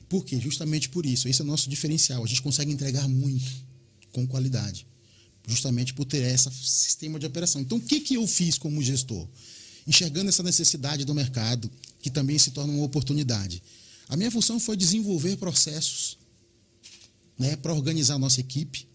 [0.08, 0.40] Por quê?
[0.40, 1.28] Justamente por isso.
[1.28, 2.24] Esse é o nosso diferencial.
[2.24, 3.50] A gente consegue entregar muito
[4.12, 4.86] com qualidade.
[5.48, 7.62] Justamente por ter esse sistema de operação.
[7.62, 9.28] Então, o que, que eu fiz como gestor?
[9.88, 11.70] Enxergando essa necessidade do mercado,
[12.02, 13.62] que também se torna uma oportunidade.
[14.08, 16.18] A minha função foi desenvolver processos
[17.38, 18.88] né, para organizar a nossa equipe,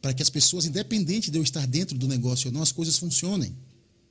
[0.00, 2.96] para que as pessoas, independente de eu estar dentro do negócio ou não, as coisas
[2.96, 3.54] funcionem.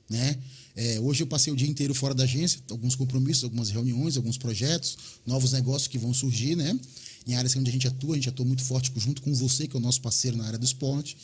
[0.08, 0.38] Né?
[0.74, 4.38] É, hoje eu passei o dia inteiro fora da agência, alguns compromissos, algumas reuniões, alguns
[4.38, 6.78] projetos, novos negócios que vão surgir, né?
[7.26, 9.76] Em áreas onde a gente atua, a gente atua muito forte junto com você, que
[9.76, 11.16] é o nosso parceiro na área do esporte.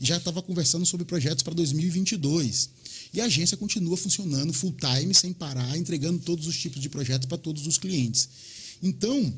[0.00, 2.70] E já estava conversando sobre projetos para 2022.
[3.12, 7.26] E a agência continua funcionando full time, sem parar, entregando todos os tipos de projetos
[7.26, 8.28] para todos os clientes.
[8.82, 9.32] Então,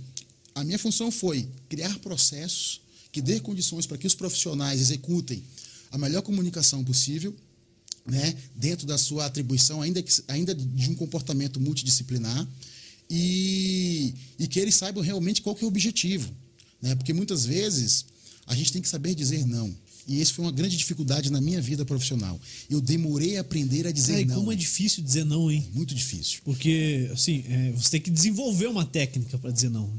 [0.57, 2.81] a minha função foi criar processos
[3.13, 5.43] que dê condições para que os profissionais executem
[5.91, 7.37] a melhor comunicação possível,
[8.07, 12.49] né, dentro da sua atribuição, ainda, que, ainda de um comportamento multidisciplinar,
[13.09, 16.33] e, e que eles saibam realmente qual é o objetivo.
[16.81, 16.95] Né?
[16.95, 18.07] Porque muitas vezes
[18.47, 19.75] a gente tem que saber dizer não.
[20.09, 22.41] E isso foi uma grande dificuldade na minha vida profissional.
[22.71, 24.37] Eu demorei a aprender a dizer é, não.
[24.37, 25.69] como é difícil dizer não, hein?
[25.75, 26.41] Muito difícil.
[26.45, 29.91] Porque, assim, é, você tem que desenvolver uma técnica para dizer não.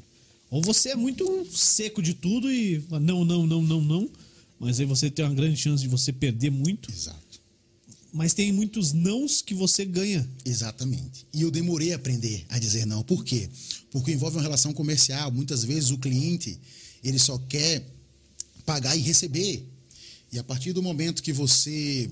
[0.49, 4.09] Ou você é muito seco de tudo e não, não, não, não, não.
[4.59, 6.91] Mas aí você tem uma grande chance de você perder muito.
[6.91, 7.41] Exato.
[8.13, 10.27] Mas tem muitos nãos que você ganha.
[10.45, 11.27] Exatamente.
[11.33, 13.03] E eu demorei a aprender a dizer não.
[13.03, 13.49] Por quê?
[13.91, 15.31] Porque envolve uma relação comercial.
[15.31, 16.57] Muitas vezes o cliente
[17.03, 17.85] ele só quer
[18.65, 19.65] pagar e receber.
[20.31, 22.09] E a partir do momento que você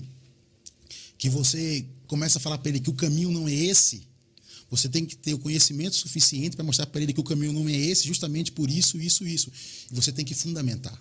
[1.18, 4.02] que você começa a falar para ele que o caminho não é esse,
[4.70, 7.68] você tem que ter o conhecimento suficiente para mostrar para ele que o caminho não
[7.68, 9.50] é esse, justamente por isso, isso, isso.
[9.90, 10.98] E você tem que fundamentar.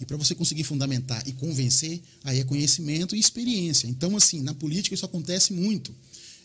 [0.00, 3.88] E para você conseguir fundamentar e convencer, aí é conhecimento e experiência.
[3.88, 5.94] Então, assim, na política isso acontece muito.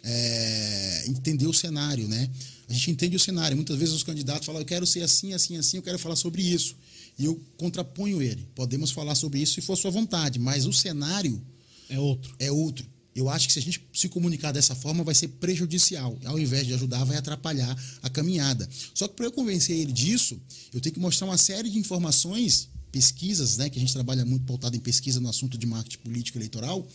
[0.06, 2.30] É, entender o cenário, né?
[2.68, 3.56] A gente entende o cenário.
[3.56, 6.42] Muitas vezes os candidatos falam, eu quero ser assim, assim, assim, eu quero falar sobre
[6.42, 6.76] isso.
[7.18, 8.48] E eu contraponho ele.
[8.56, 11.42] Podemos falar sobre isso se for sua vontade, mas o cenário
[11.90, 12.36] é outro.
[12.40, 12.93] É outro.
[13.16, 16.18] Eu acho que se a gente se comunicar dessa forma vai ser prejudicial.
[16.26, 18.68] Ao invés de ajudar, vai atrapalhar a caminhada.
[18.94, 20.40] Só que para eu convencer ele disso,
[20.74, 24.46] eu tenho que mostrar uma série de informações, pesquisas, né, que a gente trabalha muito
[24.46, 26.88] pautado em pesquisa no assunto de marketing político eleitoral,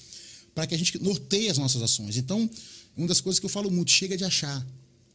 [0.54, 2.16] para que a gente norteie as nossas ações.
[2.16, 2.50] Então,
[2.96, 4.66] uma das coisas que eu falo muito, chega de achar.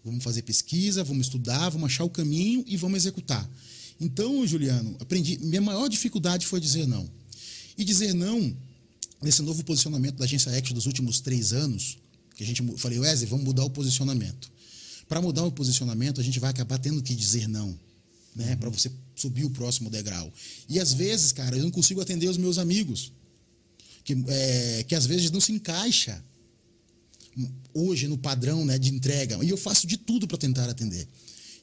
[0.05, 3.49] Vamos fazer pesquisa, vamos estudar, vamos achar o caminho e vamos executar.
[3.99, 5.37] Então, Juliano, aprendi.
[5.39, 7.09] Minha maior dificuldade foi dizer não.
[7.77, 8.55] E dizer não
[9.23, 11.97] nesse novo posicionamento da agência Action dos últimos três anos,
[12.35, 14.51] que a gente falei, Wesley, vamos mudar o posicionamento.
[15.07, 17.77] Para mudar o posicionamento, a gente vai acabar tendo que dizer não,
[18.35, 18.51] né?
[18.51, 18.57] Uhum.
[18.57, 20.31] Para você subir o próximo degrau.
[20.67, 23.11] E às vezes, cara, eu não consigo atender os meus amigos,
[24.03, 26.23] que, é, que às vezes não se encaixa
[27.73, 29.43] hoje no padrão né, de entrega.
[29.43, 31.07] E eu faço de tudo para tentar atender.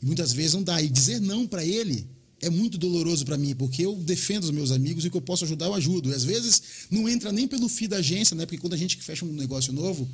[0.03, 0.81] E muitas vezes não dá.
[0.81, 2.07] E dizer não para ele
[2.41, 5.23] é muito doloroso para mim, porque eu defendo os meus amigos e o que eu
[5.23, 6.11] posso ajudar, eu ajudo.
[6.11, 8.47] E às vezes não entra nem pelo FII da agência, né?
[8.47, 10.09] Porque quando a gente fecha um negócio novo,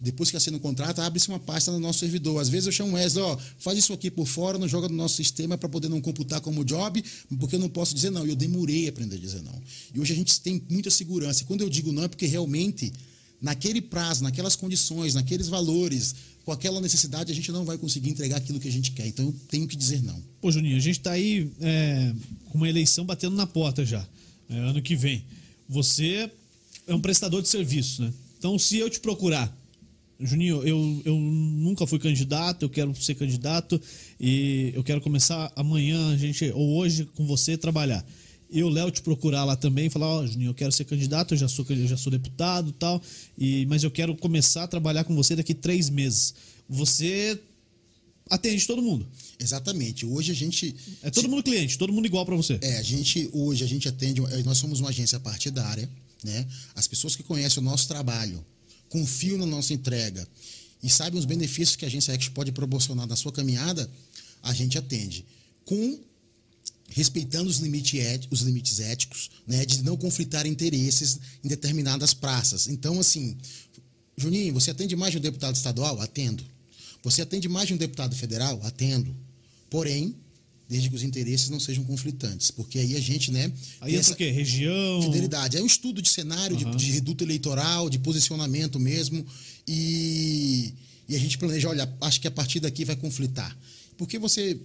[0.00, 2.40] depois que assina o contrato, abre-se uma pasta no nosso servidor.
[2.40, 4.94] Às vezes eu chamo o Wesley, ó, faz isso aqui por fora, não joga no
[4.94, 7.02] nosso sistema para poder não computar como job,
[7.38, 8.26] porque eu não posso dizer não.
[8.26, 9.60] E eu demorei a aprender a dizer não.
[9.94, 11.42] E hoje a gente tem muita segurança.
[11.42, 12.92] E quando eu digo não é porque realmente,
[13.40, 16.14] naquele prazo, naquelas condições, naqueles valores,
[16.48, 19.06] com aquela necessidade, a gente não vai conseguir entregar aquilo que a gente quer.
[19.06, 20.18] Então eu tenho que dizer não.
[20.40, 22.10] Pô, Juninho, a gente está aí é,
[22.46, 24.02] com uma eleição batendo na porta já,
[24.48, 25.22] é, ano que vem.
[25.68, 26.30] Você
[26.86, 28.10] é um prestador de serviço, né?
[28.38, 29.54] Então, se eu te procurar,
[30.18, 33.78] Juninho, eu, eu nunca fui candidato, eu quero ser candidato
[34.18, 38.02] e eu quero começar amanhã, a gente, ou hoje, com você, trabalhar
[38.50, 41.34] eu, Léo, te procurar lá também e falar, ó, oh, Juninho, eu quero ser candidato,
[41.34, 43.00] eu já sou, eu já sou deputado tal,
[43.36, 46.34] e mas eu quero começar a trabalhar com você daqui três meses.
[46.68, 47.38] Você
[48.30, 49.06] atende todo mundo.
[49.38, 50.04] Exatamente.
[50.06, 50.74] Hoje a gente.
[51.02, 52.58] É todo mundo cliente, todo mundo igual para você.
[52.60, 55.88] É, a gente, hoje a gente atende, nós somos uma agência partidária,
[56.24, 56.46] né?
[56.74, 58.44] As pessoas que conhecem o nosso trabalho
[58.88, 60.26] confiam na nossa entrega
[60.82, 63.88] e sabem os benefícios que a agência X pode proporcionar na sua caminhada,
[64.42, 65.24] a gente atende.
[65.64, 65.98] Com
[66.90, 72.66] respeitando os, limite éticos, os limites éticos, né, de não conflitar interesses em determinadas praças.
[72.66, 73.36] Então, assim,
[74.16, 76.00] Juninho, você atende mais de um deputado estadual?
[76.00, 76.44] Atendo.
[77.02, 78.60] Você atende mais de um deputado federal?
[78.64, 79.14] Atendo.
[79.70, 80.14] Porém,
[80.68, 83.50] desde que os interesses não sejam conflitantes, porque aí a gente, né?
[83.80, 84.30] Aí entra o quê?
[84.30, 85.02] Região?
[85.02, 85.56] Fidelidade.
[85.56, 86.70] É um estudo de cenário, uhum.
[86.72, 89.24] de, de, reduto eleitoral, de posicionamento mesmo,
[89.66, 90.74] e,
[91.08, 93.56] e a gente planeja, olha, acho que a partir daqui vai conflitar.
[93.96, 94.60] Porque você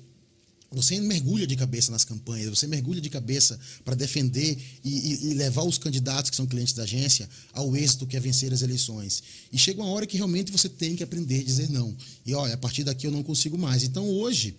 [0.73, 5.33] você mergulha de cabeça nas campanhas, você mergulha de cabeça para defender e, e, e,
[5.35, 9.23] levar os candidatos que são clientes da agência ao êxito que é vencer as eleições.
[9.51, 11.95] E chega uma hora que realmente você tem que aprender a dizer não.
[12.25, 13.83] E olha, a partir daqui eu não consigo mais.
[13.83, 14.55] Então hoje,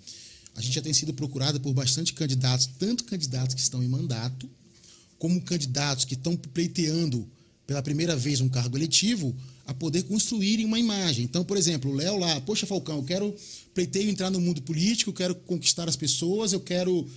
[0.55, 4.49] a gente já tem sido procurado por bastante candidatos, tanto candidatos que estão em mandato,
[5.19, 7.29] como candidatos que estão pleiteando
[7.67, 9.35] pela primeira vez um cargo eletivo,
[9.67, 11.25] a poder construírem uma imagem.
[11.25, 13.35] Então, por exemplo, o Léo lá, poxa, Falcão, eu quero
[13.73, 17.09] pleiteio entrar no mundo político, eu quero conquistar as pessoas, eu quero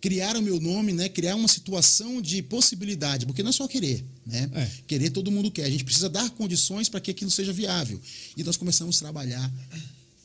[0.00, 1.08] criar o meu nome, né?
[1.08, 4.04] criar uma situação de possibilidade, porque não é só querer.
[4.26, 4.48] Né?
[4.54, 4.70] É.
[4.86, 5.64] Querer todo mundo quer.
[5.64, 8.00] A gente precisa dar condições para que aquilo seja viável.
[8.36, 9.52] E nós começamos a trabalhar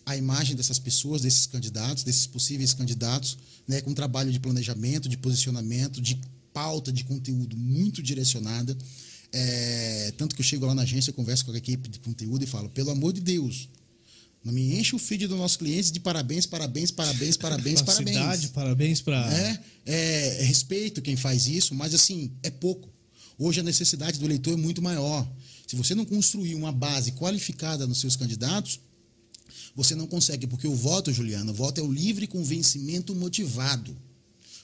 [0.06, 3.38] a imagem dessas pessoas, desses candidatos, desses possíveis candidatos,
[3.68, 6.20] né, com um trabalho de planejamento, de posicionamento, de
[6.54, 8.78] pauta de conteúdo muito direcionada.
[9.36, 12.48] É, tanto que eu chego lá na agência, converso com a equipe de conteúdo e
[12.48, 13.68] falo: pelo amor de Deus,
[14.44, 18.18] não me enche o feed dos nossos clientes de parabéns, parabéns, parabéns, parabéns, parabéns.
[18.18, 19.34] Cidade, parabéns para.
[19.34, 22.88] É, é, é, respeito quem faz isso, mas assim, é pouco.
[23.40, 25.28] Hoje a necessidade do eleitor é muito maior.
[25.66, 28.80] Se você não construir uma base qualificada nos seus candidatos,
[29.76, 33.98] você não consegue, porque o voto, Juliano, o voto é o livre convencimento motivado.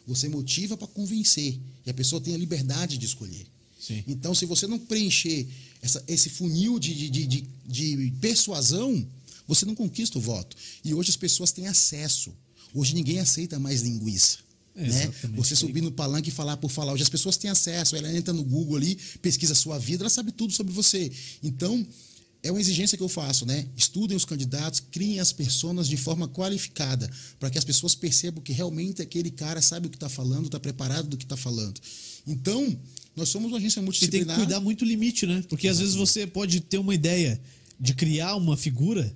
[0.05, 1.59] Você motiva para convencer.
[1.85, 3.47] E a pessoa tem a liberdade de escolher.
[3.79, 4.03] Sim.
[4.07, 5.47] Então, se você não preencher
[5.81, 9.07] essa, esse funil de, de, de, de persuasão,
[9.47, 10.55] você não conquista o voto.
[10.83, 12.33] E hoje as pessoas têm acesso.
[12.73, 14.39] Hoje ninguém aceita mais linguiça.
[14.75, 15.13] É, né?
[15.35, 16.93] Você subir no palanque e falar por falar.
[16.93, 17.95] Hoje as pessoas têm acesso.
[17.95, 21.11] Ela entra no Google ali, pesquisa a sua vida, ela sabe tudo sobre você.
[21.41, 21.85] Então,
[22.41, 23.65] é uma exigência que eu faço, né?
[23.75, 28.53] Estudem os candidatos, criem as pessoas de forma qualificada, para que as pessoas percebam que
[28.53, 31.81] realmente aquele cara sabe o que está falando, está preparado do que está falando.
[32.25, 32.77] Então,
[33.15, 34.25] nós somos uma agência multidisciplinar.
[34.25, 35.43] E tem que cuidar muito limite, né?
[35.49, 37.39] Porque às vezes você pode ter uma ideia
[37.79, 39.15] de criar uma figura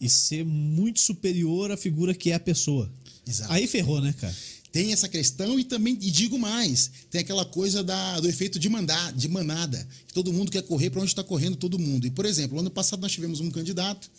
[0.00, 2.90] e ser muito superior à figura que é a pessoa.
[3.26, 3.52] Exato.
[3.52, 4.34] Aí ferrou, né, cara?
[4.70, 8.68] Tem essa questão e também, e digo mais, tem aquela coisa da, do efeito de,
[8.68, 12.06] mandar, de manada, que todo mundo quer correr para onde está correndo todo mundo.
[12.06, 14.10] E, por exemplo, ano passado nós tivemos um candidato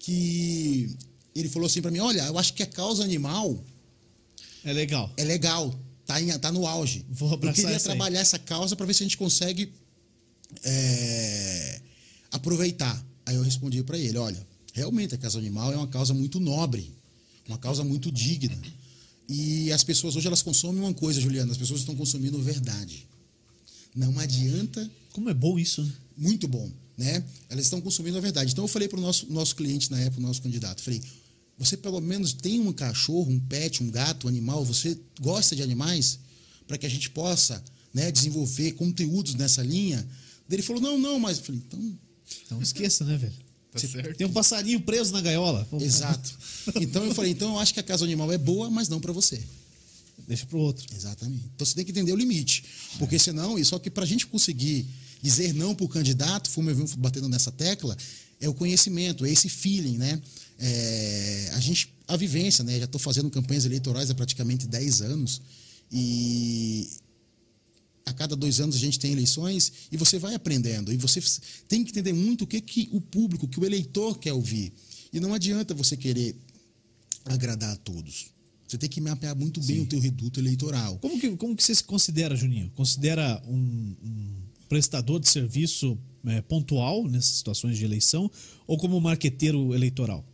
[0.00, 0.96] que
[1.34, 3.62] ele falou assim para mim: Olha, eu acho que a causa animal.
[4.64, 5.12] É legal.
[5.16, 7.04] É legal, tá, em, tá no auge.
[7.08, 9.72] Vou abraçar eu queria trabalhar essa causa para ver se a gente consegue
[10.62, 11.80] é,
[12.30, 13.04] aproveitar.
[13.26, 16.92] Aí eu respondi para ele: Olha, realmente a causa animal é uma causa muito nobre,
[17.48, 18.56] uma causa muito digna.
[19.28, 23.06] E as pessoas hoje elas consomem uma coisa, Juliana, as pessoas estão consumindo verdade.
[23.94, 24.90] Não adianta.
[25.12, 25.92] Como é bom isso, né?
[26.16, 27.24] Muito bom, né?
[27.48, 28.52] Elas estão consumindo a verdade.
[28.52, 31.02] Então eu falei para o nosso, nosso cliente na época, o nosso candidato, falei:
[31.58, 35.62] você pelo menos tem um cachorro, um pet, um gato, um animal, você gosta de
[35.62, 36.18] animais?
[36.66, 37.62] Para que a gente possa
[37.92, 40.06] né, desenvolver conteúdos nessa linha.
[40.50, 41.38] Ele falou: não, não, mas.
[41.38, 41.98] Eu falei: então.
[42.46, 43.44] Então esqueça, né, velho?
[43.70, 45.66] Tá tem um passarinho preso na gaiola.
[45.80, 46.38] Exato.
[46.80, 49.12] Então eu falei, então eu acho que a casa animal é boa, mas não para
[49.12, 49.42] você.
[50.28, 50.86] Deixa para o outro.
[50.94, 51.50] Exatamente.
[51.54, 52.64] Então você tem que entender o limite.
[52.98, 54.86] Porque senão, e só que para a gente conseguir
[55.20, 57.96] dizer não para o candidato, venho batendo nessa tecla,
[58.40, 60.20] é o conhecimento, é esse feeling, né?
[60.58, 62.78] É, a gente, a vivência, né?
[62.78, 65.40] Já estou fazendo campanhas eleitorais há praticamente 10 anos
[65.90, 66.88] e
[68.06, 70.92] a cada dois anos a gente tem eleições e você vai aprendendo.
[70.92, 71.22] E você
[71.68, 74.72] tem que entender muito o que, que o público, que o eleitor quer ouvir.
[75.12, 76.36] E não adianta você querer
[77.24, 78.26] agradar a todos.
[78.66, 79.82] Você tem que mapear muito bem Sim.
[79.82, 80.98] o teu reduto eleitoral.
[80.98, 82.70] Como que, como que você se considera, Juninho?
[82.74, 84.34] Considera um, um
[84.68, 88.30] prestador de serviço é, pontual nessas situações de eleição
[88.66, 90.24] ou como marqueteiro eleitoral?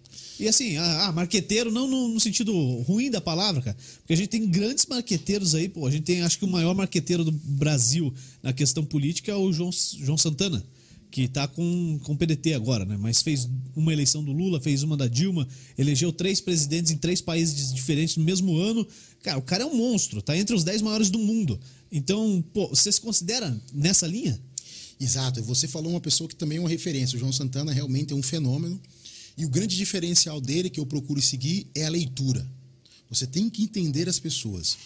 [0.41, 3.77] E assim, ah, ah, marqueteiro não no, no, sentido ruim da palavra, cara.
[3.99, 5.87] Porque a gente tem grandes marqueteiros aí, pô.
[5.87, 9.53] A gente tem, acho que o maior marqueteiro do Brasil na questão política é o
[9.53, 10.65] João, João Santana,
[11.11, 12.97] que tá com, com PDT agora, né?
[12.99, 17.21] Mas fez uma eleição do Lula, fez uma da Dilma, elegeu três presidentes em três
[17.21, 18.87] países diferentes no mesmo ano.
[19.23, 21.61] Cara, o cara é um monstro, tá entre os dez maiores do mundo.
[21.93, 24.41] Então, pô, você se considera nessa linha?
[24.99, 25.43] Exato.
[25.43, 27.17] Você falou uma pessoa que também é uma referência.
[27.17, 28.81] O João Santana realmente é um fenômeno.
[29.41, 32.47] E o grande diferencial dele, que eu procuro seguir, é a leitura.
[33.09, 34.77] Você tem que entender as pessoas.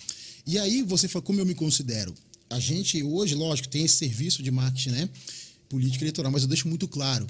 [0.47, 2.14] E aí, você fala, como eu me considero?
[2.49, 5.11] A gente hoje, lógico, tem esse serviço de marketing, né?
[5.69, 7.27] política eleitoral, mas eu deixo muito claro.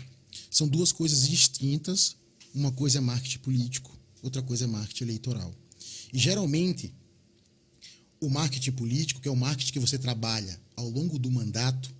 [0.51, 2.15] São duas coisas distintas.
[2.55, 5.55] Uma coisa é marketing político, outra coisa é marketing eleitoral.
[6.13, 6.93] E geralmente
[8.21, 11.91] o marketing político, que é o marketing que você trabalha ao longo do mandato,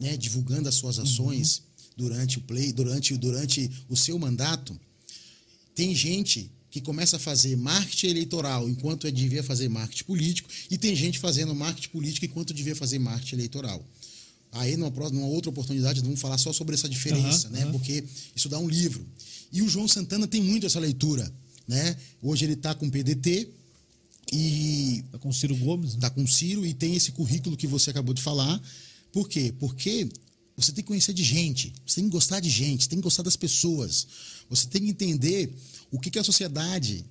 [0.00, 1.64] né, divulgando as suas ações uhum.
[1.96, 4.78] Durante o play, durante, durante o seu mandato,
[5.74, 10.94] tem gente que começa a fazer marketing eleitoral enquanto devia fazer marketing político, e tem
[10.96, 13.84] gente fazendo marketing político enquanto devia fazer marketing eleitoral.
[14.50, 17.66] Aí, numa, numa outra oportunidade, vamos falar só sobre essa diferença, uhum, né?
[17.66, 17.72] Uhum.
[17.72, 18.04] Porque
[18.34, 19.06] isso dá um livro.
[19.52, 21.32] E o João Santana tem muito essa leitura,
[21.66, 21.96] né?
[22.22, 23.48] Hoje ele está com PDT,
[24.32, 25.94] e tá com o Ciro Gomes?
[25.94, 26.00] Né?
[26.00, 28.60] Tá com o Ciro e tem esse currículo que você acabou de falar.
[29.12, 29.54] Por quê?
[29.58, 30.08] Porque
[30.56, 33.02] você tem que conhecer de gente, você tem que gostar de gente, você tem que
[33.02, 34.06] gostar das pessoas.
[34.48, 35.52] Você tem que entender
[35.90, 37.04] o que, que a sociedade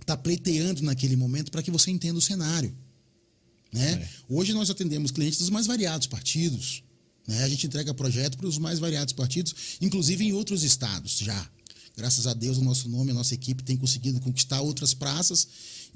[0.00, 2.74] está pleiteando naquele momento para que você entenda o cenário.
[3.72, 3.92] Né?
[3.92, 4.08] É.
[4.28, 6.82] Hoje nós atendemos clientes dos mais variados partidos.
[7.26, 7.42] Né?
[7.42, 11.50] A gente entrega projeto para os mais variados partidos, inclusive em outros estados já.
[11.98, 15.48] Graças a Deus, o nosso nome, a nossa equipe tem conseguido conquistar outras praças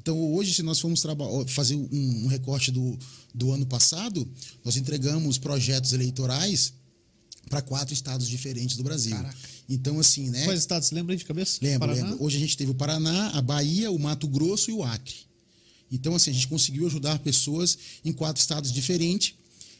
[0.03, 1.03] então, hoje, se nós formos
[1.47, 1.88] fazer um,
[2.25, 2.99] um recorte do,
[3.33, 4.29] do ano passado,
[4.65, 6.73] nós entregamos projetos eleitorais
[7.49, 9.15] para quatro estados diferentes do Brasil.
[9.15, 9.37] Caraca.
[9.69, 10.45] Então, assim, né?
[10.45, 10.91] Quais estados?
[10.91, 11.59] Lembra de cabeça?
[11.62, 12.17] Lembro, lembro.
[12.23, 15.15] Hoje a gente teve o Paraná, a Bahia, o Mato Grosso e o Acre.
[15.91, 19.35] Então, assim, a gente conseguiu ajudar pessoas em quatro estados diferentes.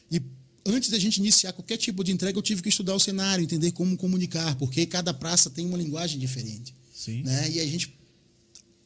[0.09, 0.21] E
[0.65, 3.71] antes da gente iniciar qualquer tipo de entrega, eu tive que estudar o cenário, entender
[3.71, 6.73] como comunicar, porque cada praça tem uma linguagem diferente.
[6.93, 7.23] Sim.
[7.23, 7.51] Né?
[7.51, 7.93] E a gente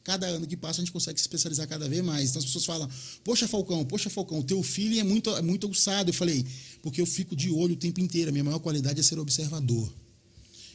[0.08, 2.30] cada ano que passa a gente consegue se especializar cada vez mais.
[2.30, 2.88] Então as pessoas falam:
[3.22, 6.08] Poxa, Falcão, poxa, Falcão, teu filho é muito, é muito aguçado.
[6.08, 6.46] Eu falei:
[6.82, 8.30] Porque eu fico de olho o tempo inteiro.
[8.30, 9.92] A minha maior qualidade é ser observador.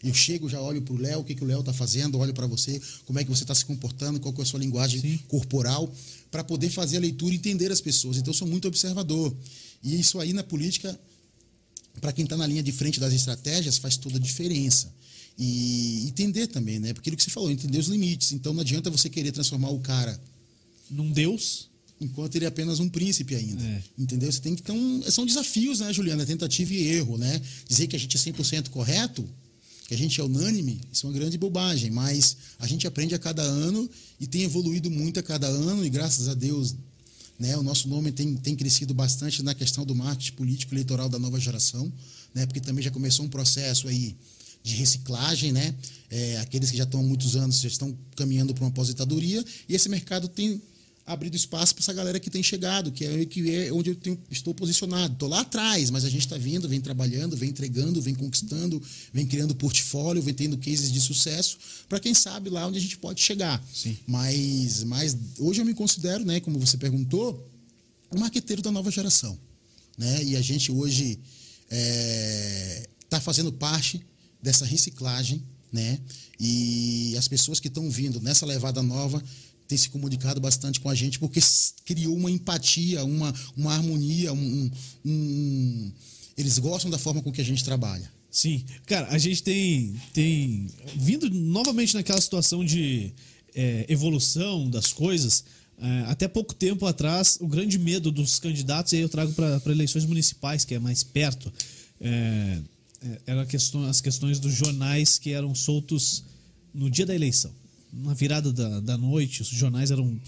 [0.04, 2.34] Eu chego, já olho para o Léo, o que, que o Léo está fazendo, olho
[2.34, 5.18] para você, como é que você está se comportando, qual é a sua linguagem Sim.
[5.30, 5.90] corporal,
[6.30, 8.18] para poder fazer a leitura e entender as pessoas.
[8.18, 9.34] Então, eu sou muito observador.
[9.84, 10.98] E isso aí na política,
[12.00, 14.94] para quem está na linha de frente das estratégias, faz toda a diferença.
[15.38, 16.94] E entender também, né?
[16.94, 18.32] Porque aquilo que você falou, entender os limites.
[18.32, 20.20] Então não adianta você querer transformar o cara
[20.90, 21.70] num deus
[22.00, 23.64] enquanto ele é apenas um príncipe ainda.
[23.64, 23.84] É.
[23.98, 24.32] Entendeu?
[24.32, 27.42] Você tem que então são desafios, né, Juliana, tentativa e erro, né?
[27.68, 29.28] Dizer que a gente é 100% correto,
[29.88, 33.20] que a gente é unânime, isso é uma grande bobagem, mas a gente aprende a
[33.20, 36.76] cada ano e tem evoluído muito a cada ano e graças a Deus,
[37.44, 41.20] né, o nosso nome tem, tem crescido bastante na questão do marketing político eleitoral da
[41.20, 41.92] nova geração,
[42.34, 42.46] né?
[42.46, 44.16] Porque também já começou um processo aí
[44.64, 45.76] de reciclagem, né?
[46.10, 49.76] É, aqueles que já estão há muitos anos já estão caminhando para uma aposentadoria e
[49.76, 50.62] esse mercado tem
[51.06, 54.18] abrido espaço para essa galera que tem chegado, que é, que é onde eu tenho,
[54.32, 55.14] estou posicionado.
[55.14, 59.26] Estou lá atrás, mas a gente está vindo, vem trabalhando, vem entregando, vem conquistando, vem
[59.26, 61.58] criando portfólio, vem tendo cases de sucesso,
[61.90, 63.62] para quem sabe lá onde a gente pode chegar.
[63.74, 63.98] Sim.
[64.08, 67.50] Mas, mas hoje eu me considero, né, como você perguntou,
[68.12, 69.38] um marqueteiro da nova geração.
[69.98, 70.24] Né?
[70.24, 71.20] E a gente hoje
[71.64, 74.02] está é, tá fazendo parte
[74.42, 76.00] dessa reciclagem, né?
[76.40, 79.24] E as pessoas que estão vindo nessa levada nova
[79.74, 81.40] têm se comunicado bastante com a gente porque
[81.84, 84.72] criou uma empatia, uma, uma harmonia, um,
[85.04, 85.92] um,
[86.38, 88.10] eles gostam da forma com que a gente trabalha.
[88.30, 93.12] Sim, cara, a gente tem, tem vindo novamente naquela situação de
[93.56, 95.44] é, evolução das coisas.
[95.78, 99.72] É, até pouco tempo atrás, o grande medo dos candidatos, e aí eu trago para
[99.72, 101.52] eleições municipais, que é mais perto,
[102.00, 102.60] é,
[103.02, 106.24] é, eram questão, as questões dos jornais que eram soltos
[106.74, 107.52] no dia da eleição.
[107.96, 110.20] Na virada da, da noite, os jornais eram.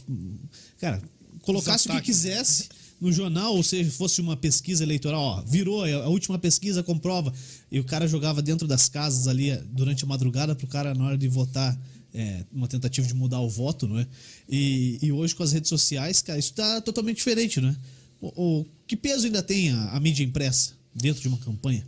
[0.79, 1.01] Cara,
[1.41, 2.69] colocasse o que quisesse
[3.01, 7.33] no jornal, ou seja, fosse uma pesquisa eleitoral, ó, virou, a última pesquisa comprova,
[7.71, 10.93] e o cara jogava dentro das casas ali eh, durante a madrugada para o cara,
[10.93, 11.77] na hora de votar,
[12.13, 14.07] é, uma tentativa de mudar o voto, não é?
[14.47, 17.75] E, e hoje com as redes sociais, cara, isso está totalmente diferente, não é?
[18.21, 21.85] O, o, que peso ainda tem a, a mídia impressa dentro de uma campanha?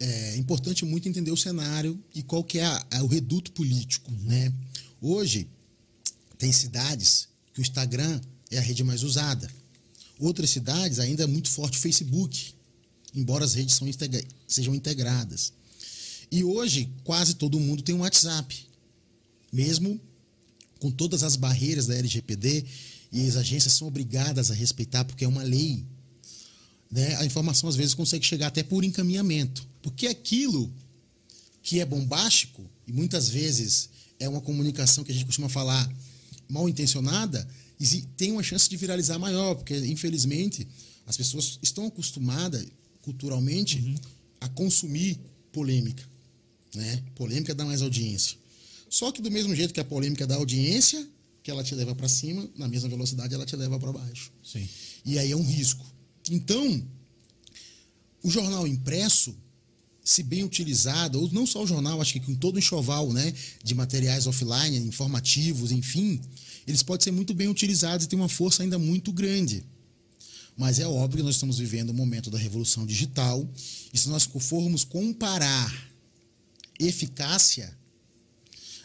[0.00, 4.10] é importante muito entender o cenário e qual que é a, a, o reduto político.
[4.22, 4.52] Né?
[5.06, 5.46] Hoje,
[6.38, 9.50] tem cidades que o Instagram é a rede mais usada.
[10.18, 12.54] Outras cidades ainda é muito forte o Facebook,
[13.14, 15.52] embora as redes integra sejam integradas.
[16.32, 18.66] E hoje, quase todo mundo tem um WhatsApp.
[19.52, 20.00] Mesmo
[20.80, 22.64] com todas as barreiras da LGPD,
[23.12, 25.84] e as agências são obrigadas a respeitar, porque é uma lei
[26.90, 29.68] né, a informação às vezes consegue chegar até por encaminhamento.
[29.82, 30.72] Porque aquilo
[31.62, 33.90] que é bombástico, e muitas vezes
[34.24, 35.90] é uma comunicação que a gente costuma falar
[36.48, 37.46] mal intencionada,
[38.16, 40.66] tem uma chance de viralizar maior, porque infelizmente
[41.06, 42.66] as pessoas estão acostumadas
[43.02, 43.94] culturalmente uhum.
[44.40, 45.20] a consumir
[45.52, 46.02] polêmica.
[46.74, 47.02] Né?
[47.14, 48.38] Polêmica dá mais audiência.
[48.88, 51.06] Só que do mesmo jeito que a polêmica dá audiência,
[51.42, 54.32] que ela te leva para cima, na mesma velocidade ela te leva para baixo.
[54.42, 54.66] Sim.
[55.04, 55.84] E aí é um risco.
[56.30, 56.82] Então,
[58.22, 59.36] o jornal impresso,
[60.04, 63.32] se bem utilizado, ou não só o jornal, acho que com todo o enxoval né,
[63.62, 66.20] de materiais offline, informativos, enfim,
[66.66, 69.64] eles podem ser muito bem utilizados e têm uma força ainda muito grande.
[70.56, 73.48] Mas é óbvio que nós estamos vivendo o momento da revolução digital,
[73.92, 75.90] e se nós formos comparar
[76.78, 77.74] eficácia,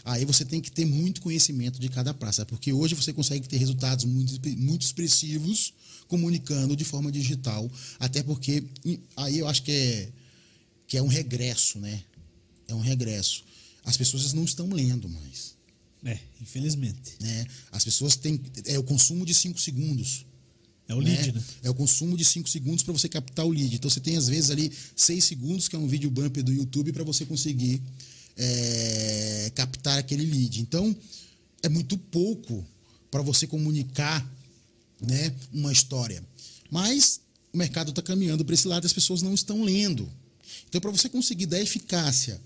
[0.05, 3.57] aí você tem que ter muito conhecimento de cada praça, porque hoje você consegue ter
[3.57, 5.73] resultados muito, muito expressivos
[6.07, 8.63] comunicando de forma digital, até porque
[9.17, 10.09] aí eu acho que é,
[10.89, 12.03] que é um regresso, né?
[12.67, 13.45] É um regresso.
[13.85, 15.55] As pessoas não estão lendo mais.
[16.03, 17.13] É, infelizmente.
[17.21, 17.45] Né?
[17.71, 18.41] As pessoas têm.
[18.65, 20.25] É o consumo de 5 segundos.
[20.87, 21.43] É o lead, né?
[21.61, 23.75] É o consumo de 5 segundos para você captar o lead.
[23.75, 26.91] Então você tem, às vezes, ali 6 segundos, que é um vídeo bumper do YouTube,
[26.91, 27.79] para você conseguir
[28.35, 30.59] é, captar aquele lead.
[30.59, 30.95] Então,
[31.61, 32.65] é muito pouco
[33.11, 34.27] para você comunicar
[34.99, 36.23] né, uma história.
[36.71, 37.21] Mas
[37.53, 40.09] o mercado está caminhando para esse lado, as pessoas não estão lendo.
[40.67, 42.39] Então, para você conseguir dar eficácia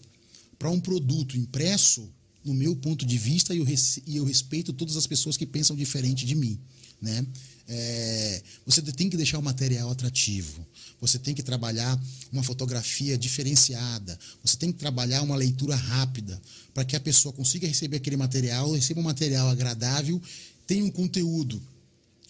[0.58, 2.10] para um produto impresso,
[2.44, 3.68] no meu ponto de vista, e eu,
[4.08, 6.60] e eu respeito todas as pessoas que pensam diferente de mim.
[7.02, 7.26] Né?
[7.68, 10.66] É, você tem que deixar o material atrativo,
[11.00, 11.98] você tem que trabalhar
[12.32, 16.42] uma fotografia diferenciada, você tem que trabalhar uma leitura rápida
[16.74, 20.22] para que a pessoa consiga receber aquele material, receba um material agradável,
[20.68, 21.62] tenha um conteúdo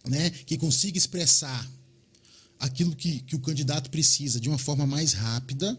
[0.05, 1.67] né, que consiga expressar
[2.64, 5.78] aquilo que, que o candidato precisa de uma forma mais rápida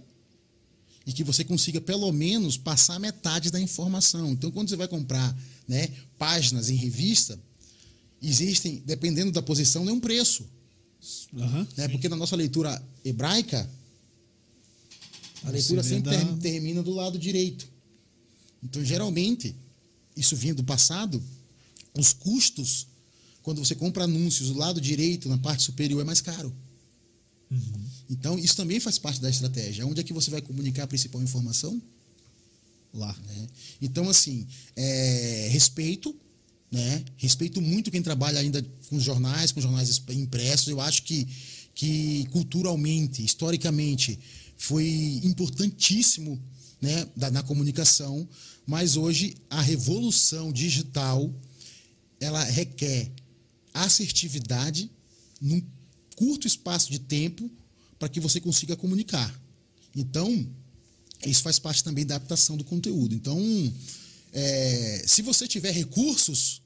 [1.06, 4.32] e que você consiga pelo menos passar metade da informação.
[4.32, 5.34] Então, quando você vai comprar
[5.66, 7.40] né, páginas em revista,
[8.20, 10.46] existem, dependendo da posição, é um preço.
[11.32, 11.88] Uhum, né?
[11.88, 13.68] Porque na nossa leitura hebraica,
[15.42, 17.66] a leitura sempre termina do lado direito.
[18.62, 19.56] Então, geralmente,
[20.14, 21.22] isso vinha do passado,
[21.96, 22.86] os custos,
[23.42, 26.54] quando você compra anúncios do lado direito, na parte superior, é mais caro.
[28.10, 29.86] Então, isso também faz parte da estratégia.
[29.86, 31.80] Onde é que você vai comunicar a principal informação?
[32.92, 33.14] Lá.
[33.26, 33.46] Né?
[33.82, 36.14] Então, assim, é, respeito,
[36.70, 37.04] né?
[37.16, 40.68] Respeito muito quem trabalha ainda com jornais, com jornais impressos.
[40.68, 41.26] Eu acho que,
[41.74, 44.18] que culturalmente, historicamente,
[44.56, 46.40] foi importantíssimo
[46.80, 48.28] né, da, na comunicação,
[48.66, 51.32] mas hoje a revolução digital
[52.20, 53.10] ela requer
[53.72, 54.90] assertividade
[55.40, 55.60] num
[56.16, 57.50] curto espaço de tempo
[57.98, 59.32] para que você consiga comunicar.
[59.94, 60.46] Então,
[61.26, 63.14] isso faz parte também da adaptação do conteúdo.
[63.14, 63.38] Então,
[64.32, 66.62] é, se você tiver recursos,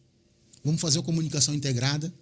[0.65, 2.13] Vamos fazer uma comunicação integrada,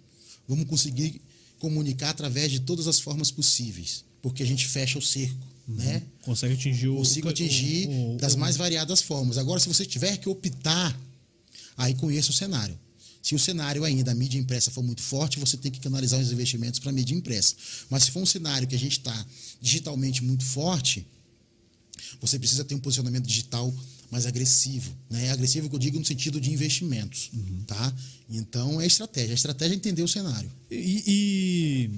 [0.47, 1.21] vamos conseguir
[1.59, 5.75] comunicar através de todas as formas possíveis, porque a gente fecha o cerco, uhum.
[5.75, 6.03] né?
[6.21, 9.37] Consegue atingir o Consigo atingir o, o, das mais variadas formas.
[9.37, 10.97] Agora, se você tiver que optar,
[11.75, 12.79] aí conheça o cenário.
[13.27, 16.31] Se o cenário ainda, a mídia impressa for muito forte, você tem que canalizar os
[16.31, 17.55] investimentos para a mídia impressa.
[17.89, 19.25] Mas se for um cenário que a gente está
[19.59, 21.05] digitalmente muito forte,
[22.21, 23.75] você precisa ter um posicionamento digital
[24.09, 24.95] mais agressivo.
[25.09, 25.29] Né?
[25.29, 27.29] Agressivo que eu digo no sentido de investimentos.
[27.33, 27.63] Uhum.
[27.67, 27.93] Tá?
[28.29, 29.33] Então é estratégia.
[29.33, 30.49] A estratégia é entender o cenário.
[30.71, 31.89] E, e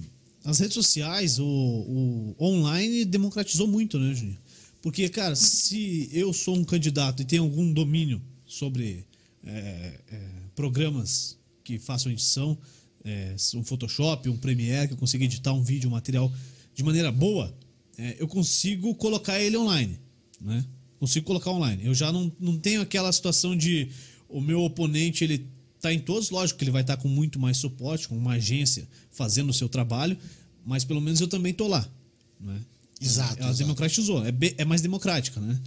[0.43, 4.39] as redes sociais, o, o, online democratizou muito, né, Juninho?
[4.81, 9.05] Porque, cara, se eu sou um candidato e tenho algum domínio sobre
[9.45, 12.57] é, é, programas que façam edição,
[13.05, 16.29] é, um Photoshop, um Premiere, que eu consiga editar um vídeo, um material
[16.75, 17.57] de maneira boa,
[17.97, 19.97] é, eu consigo colocar ele online,
[20.41, 20.65] né?
[20.99, 21.85] Consigo colocar online.
[21.85, 23.87] Eu já não, não tenho aquela situação de
[24.27, 25.47] o meu oponente ele
[25.79, 28.33] tá em todos, lógico que ele vai estar tá com muito mais suporte, com uma
[28.33, 30.17] agência fazendo o seu trabalho,
[30.65, 31.89] mas pelo menos eu também tô lá,
[32.37, 32.59] né?
[32.99, 33.39] Exato.
[33.39, 33.59] Ela exato.
[33.59, 35.57] democratizou, é, é mais democrática, né?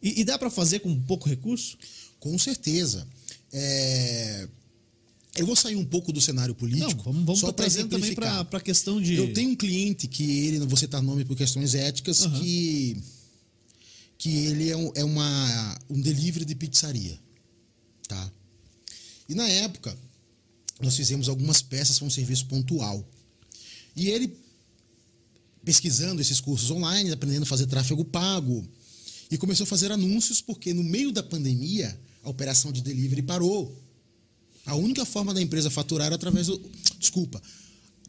[0.00, 1.76] E, e dá para fazer com pouco recurso?
[2.20, 3.04] Com certeza.
[3.52, 4.48] É...
[5.36, 6.96] Eu vou sair um pouco do cenário político.
[6.96, 9.14] Não, vamos, vamos só trazendo também para a questão de.
[9.14, 12.40] Eu tenho um cliente que ele, não vou citar nome por questões éticas, uhum.
[12.40, 12.96] que
[14.18, 17.18] que ele é, um, é uma, um delivery de pizzaria.
[18.08, 18.32] Tá?
[19.28, 19.96] E na época,
[20.80, 23.08] nós fizemos algumas peças para um serviço pontual.
[23.94, 24.36] E ele,
[25.64, 28.66] pesquisando esses cursos online, aprendendo a fazer tráfego pago,
[29.30, 33.74] e começou a fazer anúncios, porque no meio da pandemia, a operação de delivery parou.
[34.66, 36.60] A única forma da empresa faturar era através do.
[36.98, 37.42] Desculpa.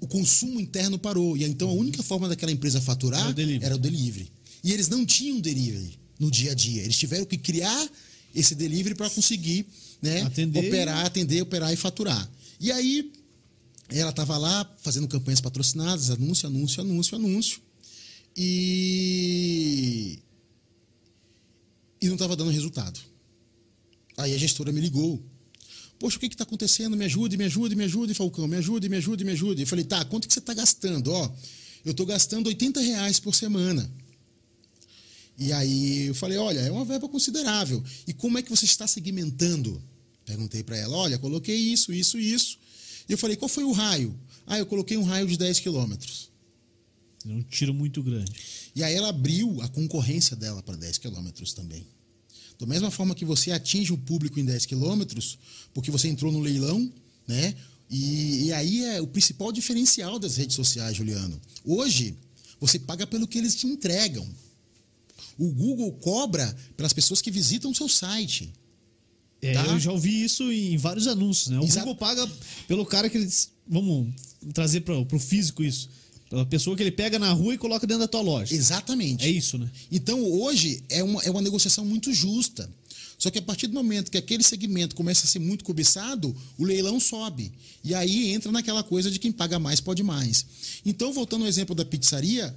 [0.01, 1.37] O consumo interno parou.
[1.37, 3.65] E então a única forma daquela empresa faturar era o delivery.
[3.65, 4.31] Era o delivery.
[4.63, 6.83] E eles não tinham delivery no dia a dia.
[6.83, 7.89] Eles tiveram que criar
[8.35, 9.65] esse delivery para conseguir
[10.01, 10.67] né, atender.
[10.67, 12.29] operar, atender, operar e faturar.
[12.59, 13.11] E aí
[13.87, 17.61] ela estava lá fazendo campanhas patrocinadas, anúncio, anúncio, anúncio, anúncio.
[18.35, 20.19] E,
[22.01, 22.99] e não estava dando resultado.
[24.19, 25.23] Aí a gestora me ligou.
[25.97, 26.95] Poxa, o que está acontecendo?
[26.95, 29.61] Me ajude, me ajude, me ajude, Falcão, me ajude, me ajude, me ajude.
[29.61, 31.11] Eu falei, tá, quanto que você está gastando?
[31.11, 31.31] Ó,
[31.85, 33.89] eu estou gastando 80 reais por semana.
[35.37, 37.81] E aí eu falei, olha, é uma verba considerável.
[38.05, 39.81] E como é que você está segmentando?
[40.25, 42.59] Perguntei para ela, olha, coloquei isso, isso, isso.
[43.07, 44.17] E eu falei, qual foi o raio?
[44.45, 46.29] Ah, eu coloquei um raio de 10 quilômetros.
[47.25, 48.31] É um tiro muito grande.
[48.75, 51.85] E aí ela abriu a concorrência dela para 10 quilômetros também.
[52.59, 55.39] Da mesma forma que você atinge o público em 10 quilômetros,
[55.73, 56.91] porque você entrou no leilão,
[57.25, 57.55] né?
[57.89, 61.39] E, e, aí é o principal diferencial das redes sociais, Juliano.
[61.65, 62.15] Hoje,
[62.59, 64.27] você paga pelo que eles te entregam.
[65.37, 68.53] O Google cobra pelas pessoas que visitam o seu site.
[69.41, 69.65] É, Tá.
[69.67, 71.59] Eu já ouvi isso em vários anúncios, né?
[71.59, 71.65] O.
[71.65, 72.29] Google paga
[72.67, 73.51] pelo cara que eles.
[73.65, 74.13] Vamos
[74.53, 75.89] trazer para o físico isso.
[76.29, 78.53] Pela pessoa que ele pega na rua e coloca dentro da tua loja.
[78.53, 79.25] Exatamente.
[79.25, 79.69] É isso, né?
[79.91, 82.69] Então, hoje é uma, é uma negociação muito justa.
[83.17, 86.63] Só que a partir do momento que aquele segmento começa a ser muito cobiçado, o
[86.63, 87.51] leilão sobe.
[87.83, 90.45] E aí entra naquela coisa de quem paga mais pode mais.
[90.85, 92.55] Então, voltando ao exemplo da pizzaria,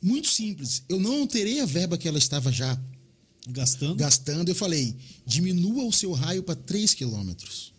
[0.00, 0.82] muito simples.
[0.88, 2.78] Eu não terei a verba que ela estava já
[3.48, 3.96] Gastando.
[3.96, 4.48] gastando.
[4.50, 4.94] Eu falei,
[5.26, 7.72] diminua o seu raio para 3 quilômetros.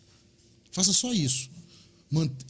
[0.71, 1.49] Faça só isso.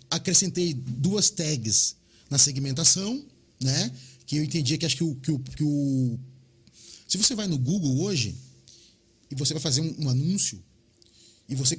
[0.10, 2.01] Acrescentei duas tags
[2.32, 3.24] na segmentação,
[3.62, 3.92] né?
[4.26, 6.18] Que eu entendia que acho que o, que o, que o-
[7.08, 8.36] Se você vai no Google hoje
[9.30, 10.64] e você vai fazer um, um anúncio
[11.48, 11.78] e você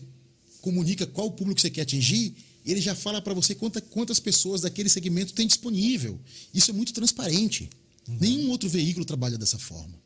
[0.61, 2.35] comunica qual público você quer atingir,
[2.65, 6.21] ele já fala para você quanta, quantas pessoas daquele segmento tem disponível.
[6.55, 7.69] Isso é muito transparente.
[8.07, 10.01] Nenhum outro veículo trabalha dessa forma.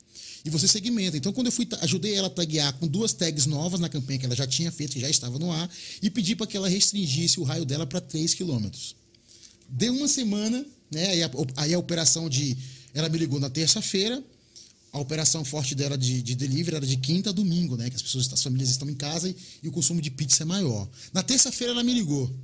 [0.44, 1.16] E você segmenta.
[1.16, 4.26] Então, quando eu fui, ajudei ela a taguear com duas tags novas na campanha que
[4.26, 5.68] ela já tinha feito, que já estava no ar,
[6.00, 8.95] e pedi para que ela restringisse o raio dela para 3 quilômetros.
[9.68, 11.06] Deu uma semana, né?
[11.08, 12.56] Aí a, aí a operação de.
[12.94, 14.22] Ela me ligou na terça-feira.
[14.92, 17.90] A operação forte dela de, de delivery era de quinta a domingo, né?
[17.90, 20.46] Que as pessoas, as famílias estão em casa e, e o consumo de pizza é
[20.46, 20.88] maior.
[21.12, 22.34] Na terça-feira ela me ligou.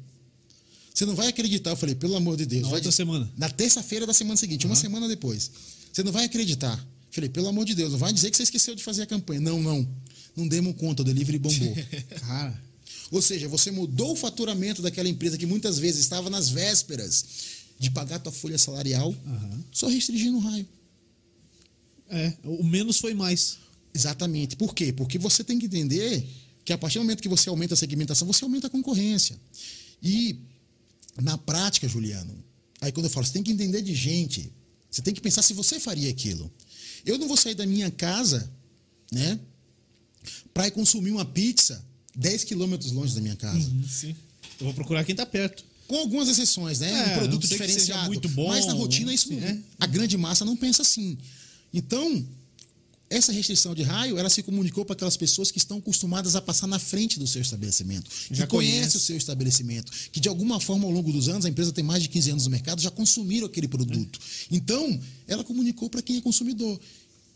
[0.93, 1.71] Você não vai acreditar.
[1.71, 2.63] Eu falei, pelo amor de Deus.
[2.65, 3.33] Na outra de- semana.
[3.39, 5.51] Na terça-feira da semana seguinte, uma semana depois.
[5.91, 6.85] Você não vai acreditar.
[7.11, 9.41] Falei, pelo amor de Deus, não vai dizer que você esqueceu de fazer a campanha.
[9.41, 9.89] Não, não.
[10.37, 11.75] Não demos conta, o delivery bombou.
[12.21, 12.63] Cara,
[13.13, 17.25] Ou seja, você mudou o faturamento daquela empresa que muitas vezes estava nas vésperas
[17.79, 19.65] de pagar a tua folha salarial, Aham.
[19.71, 20.67] só restringindo o raio.
[22.09, 22.33] é.
[22.43, 23.59] O menos foi mais.
[23.95, 24.57] Exatamente.
[24.57, 24.95] Por quê?
[24.95, 26.27] Porque você tem que entender
[26.65, 29.39] que a partir do momento que você aumenta a segmentação, você aumenta a concorrência.
[30.03, 30.39] E
[31.21, 32.43] na prática, Juliano,
[32.81, 34.51] aí quando eu falo, você tem que entender de gente,
[34.91, 36.51] você tem que pensar se você faria aquilo.
[37.05, 38.51] Eu não vou sair da minha casa,
[39.11, 39.39] né,
[40.55, 41.85] para ir consumir uma pizza
[42.15, 43.71] 10 quilômetros longe da minha casa.
[43.89, 44.15] Sim.
[44.61, 45.65] Eu vou procurar quem tá perto.
[45.89, 46.91] Com algumas exceções, né?
[46.91, 48.07] É, um produto que diferenciado.
[48.07, 49.59] muito bom, mas na rotina isso sim, não, é.
[49.81, 51.19] a grande massa não pensa assim.
[51.75, 52.25] Então,
[53.13, 56.67] essa restrição de raio, ela se comunicou para aquelas pessoas que estão acostumadas a passar
[56.67, 58.97] na frente do seu estabelecimento, que Já conhecem conhece.
[58.97, 62.03] o seu estabelecimento, que de alguma forma ao longo dos anos, a empresa tem mais
[62.03, 64.19] de 15 anos no mercado, já consumiram aquele produto.
[64.51, 64.99] Então,
[65.29, 66.81] ela comunicou para quem é consumidor.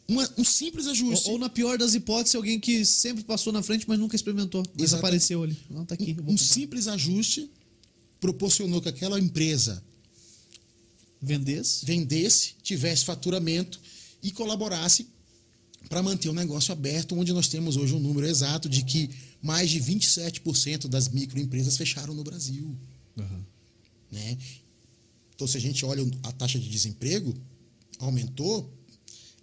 [0.09, 1.27] Uma- um simples ajuste.
[1.29, 4.63] Ou, ou na pior das hipóteses, alguém que sempre passou na frente, mas nunca experimentou.
[4.75, 4.99] Mas Exatamente.
[5.01, 5.57] apareceu ali.
[5.69, 6.13] Não, tá aqui.
[6.13, 6.39] um comprar.
[6.39, 7.51] simples ajuste
[8.21, 9.83] proporcionou que aquela empresa
[11.21, 11.85] Vendesse.
[11.85, 13.81] vendesse, tivesse faturamento
[14.23, 15.07] e colaborasse
[15.89, 19.11] para manter o negócio aberto, onde nós temos hoje um número exato de que
[19.43, 22.77] mais de 27% das microempresas fecharam no Brasil.
[23.19, 23.47] Aham.
[24.11, 24.39] Né?
[25.35, 27.35] Então, se a gente olha a taxa de desemprego,
[27.99, 28.73] aumentou,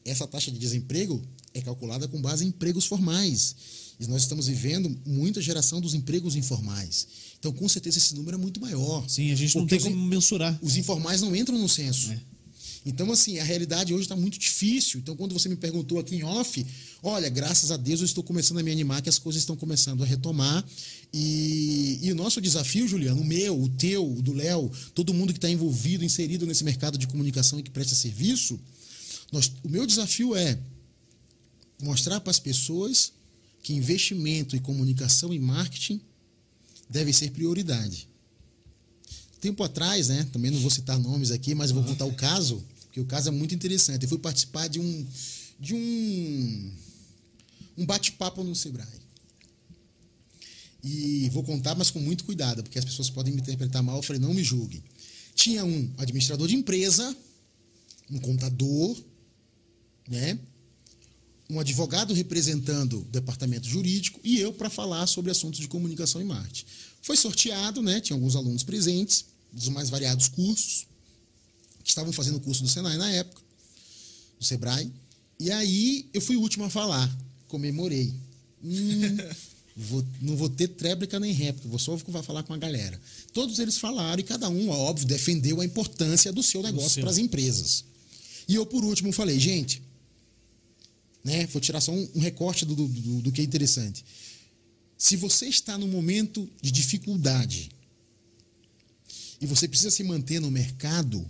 [0.06, 1.22] essa taxa de desemprego
[1.54, 3.56] é calculada com base em empregos formais.
[4.00, 7.08] E nós estamos vivendo muita geração dos empregos informais.
[7.40, 9.08] Então, com certeza, esse número é muito maior.
[9.08, 10.58] Sim, a gente não tem como mensurar.
[10.62, 12.12] os informais não entram no censo.
[12.12, 12.20] É.
[12.86, 15.00] Então, assim, a realidade hoje está muito difícil.
[15.00, 16.66] Então, quando você me perguntou aqui em off,
[17.02, 20.04] olha, graças a Deus eu estou começando a me animar que as coisas estão começando
[20.04, 20.66] a retomar.
[21.14, 25.32] E, e o nosso desafio, Juliano, o meu, o teu, o do Léo, todo mundo
[25.32, 28.60] que está envolvido, inserido nesse mercado de comunicação e que presta serviço,
[29.34, 30.60] nós, o meu desafio é
[31.82, 33.12] mostrar para as pessoas
[33.64, 36.00] que investimento em comunicação e marketing
[36.88, 38.08] deve ser prioridade.
[39.42, 40.30] Tempo atrás, né?
[40.32, 43.32] Também não vou citar nomes aqui, mas vou contar o caso, porque o caso é
[43.32, 44.04] muito interessante.
[44.04, 45.08] Eu fui participar de um
[45.60, 46.72] de um
[47.76, 49.02] um bate-papo no Sebrae.
[50.84, 53.96] E vou contar, mas com muito cuidado, porque as pessoas podem me interpretar mal.
[53.96, 54.84] Eu falei, não me julguem.
[55.34, 57.16] Tinha um administrador de empresa,
[58.12, 58.96] um contador,
[60.08, 60.38] né?
[61.50, 66.24] um advogado representando o departamento jurídico e eu para falar sobre assuntos de comunicação e
[66.24, 66.66] marketing.
[67.02, 68.00] Foi sorteado, né?
[68.02, 70.88] Tinha alguns alunos presentes, dos mais variados cursos,
[71.84, 73.42] que estavam fazendo o curso do Senai na época,
[74.40, 74.92] do Sebrae.
[75.40, 77.14] E aí eu fui o último a falar,
[77.50, 78.12] comemorei.
[78.64, 79.18] Hum,
[79.76, 83.00] Vou- não vou ter tréplica nem réplica, vou só vou falar com a galera.
[83.34, 87.18] Todos eles falaram e cada um, óbvio, defendeu a importância do seu negócio para as
[87.18, 87.84] empresas.
[88.48, 89.82] E eu, por último, falei, gente,
[91.24, 94.04] né, vou tirar só um, um recorte do, do- do- que é interessante.
[94.98, 97.70] Se você está num momento de dificuldade
[99.40, 101.26] e você precisa se manter no mercado,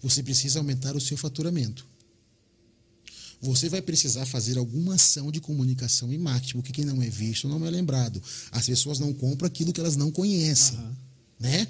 [0.00, 1.86] você precisa aumentar o seu faturamento.
[3.40, 7.46] Você vai precisar fazer alguma ação de comunicação e marketing, porque quem não é visto
[7.48, 8.22] não é lembrado.
[8.50, 10.96] As pessoas não compram aquilo que elas não conhecem, Aham.
[11.40, 11.68] né?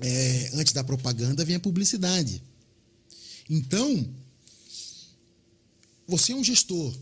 [0.00, 2.42] É, antes da propaganda vem a publicidade.
[3.50, 4.08] Então,
[6.12, 6.94] você é um gestor.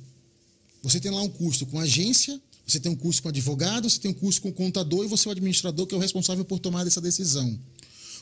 [0.83, 4.13] Você tem lá um curso com agência, você tem um curso com advogado, você tem
[4.13, 6.87] um curso com contador e você é o administrador que é o responsável por tomar
[6.87, 7.59] essa decisão.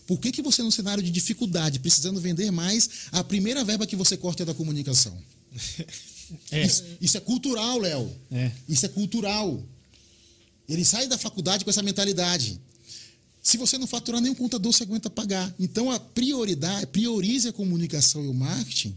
[0.06, 3.94] Por que, que você, num cenário de dificuldade, precisando vender mais, a primeira verba que
[3.94, 5.16] você corta é da comunicação?
[6.50, 6.62] É.
[6.62, 8.14] Isso, isso é cultural, Léo.
[8.30, 8.52] É.
[8.68, 9.64] Isso é cultural.
[10.68, 12.60] Ele sai da faculdade com essa mentalidade.
[13.42, 15.54] Se você não faturar nenhum contador, você aguenta pagar.
[15.58, 18.94] Então a prioridade, priorize a comunicação e o marketing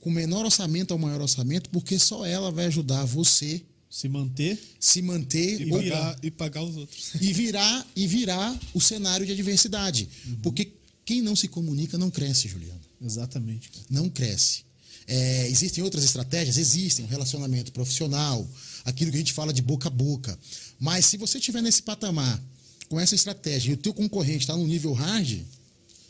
[0.00, 4.58] com menor orçamento ao maior orçamento, porque só ela vai ajudar você Se manter.
[4.78, 7.14] se manter E pagar, e pagar os outros.
[7.20, 10.08] e virar e virar o cenário de adversidade.
[10.42, 10.72] Porque
[11.04, 12.80] quem não se comunica não cresce, Juliano.
[13.00, 13.70] Exatamente.
[13.70, 13.84] cara.
[13.90, 14.64] Não cresce.
[15.08, 16.56] É, existem outras estratégias?
[16.58, 17.04] Existem.
[17.04, 18.48] O relacionamento profissional,
[18.84, 20.36] aquilo que a gente fala de boca a boca.
[20.80, 22.42] Mas se você estiver nesse patamar,
[22.88, 25.40] com essa estratégia, e o teu concorrente está no nível hard,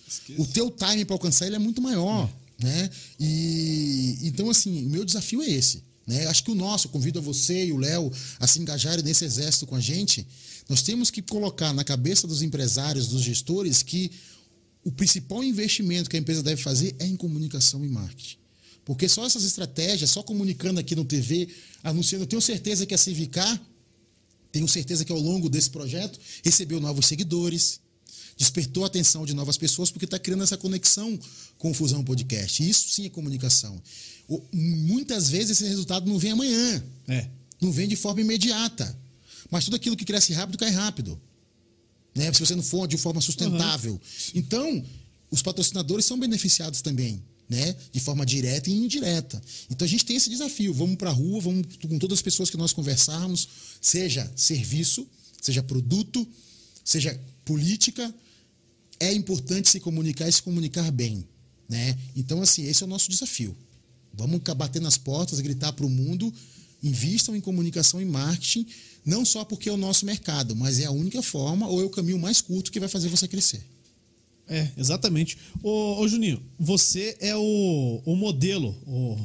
[0.09, 0.41] Esqueça.
[0.43, 2.31] o teu time para alcançar ele é muito maior,
[2.63, 2.91] né?
[3.19, 6.27] E então assim, o meu desafio é esse, né?
[6.27, 9.67] Acho que o nosso, convido a você e o Léo a se engajarem nesse exército
[9.67, 10.27] com a gente.
[10.69, 14.11] Nós temos que colocar na cabeça dos empresários, dos gestores que
[14.85, 18.39] o principal investimento que a empresa deve fazer é em comunicação e marketing.
[18.85, 21.49] Porque só essas estratégias, só comunicando aqui no TV,
[21.83, 23.61] anunciando, eu tenho certeza que a Civicar,
[24.53, 27.81] tenho certeza que ao longo desse projeto, recebeu novos seguidores,
[28.37, 31.19] despertou a atenção de novas pessoas, porque está criando essa conexão
[31.59, 32.69] com o Fusão Podcast.
[32.69, 33.81] Isso sim é comunicação.
[34.53, 37.29] Muitas vezes esse resultado não vem amanhã, É.
[37.61, 38.97] não vem de forma imediata.
[39.51, 41.19] Mas tudo aquilo que cresce rápido cai rápido.
[42.15, 42.33] Né?
[42.33, 44.01] Se você não for de forma sustentável.
[44.35, 44.85] Então,
[45.31, 47.77] os patrocinadores são beneficiados também, né?
[47.93, 49.41] De forma direta e indireta.
[49.71, 50.75] Então a gente tem esse desafio.
[50.75, 53.49] Vamos para a rua, vamos com todas as pessoas que nós conversarmos,
[53.81, 55.07] seja serviço,
[55.41, 56.27] seja produto,
[56.85, 58.13] seja política,
[59.01, 61.27] é importante se comunicar e se comunicar bem,
[61.69, 61.97] né?
[62.15, 63.57] Então assim, esse é o nosso desafio.
[64.15, 66.33] Vamos bater nas portas, gritar para o mundo,
[66.83, 68.67] invistam em comunicação e marketing,
[69.05, 71.91] não só porque é o nosso mercado, mas é a única forma ou é o
[71.91, 73.63] caminho mais curto que vai fazer você crescer.
[74.49, 75.37] É, exatamente.
[75.63, 79.19] Ô, ô Juninho, você é o, o modelo, o,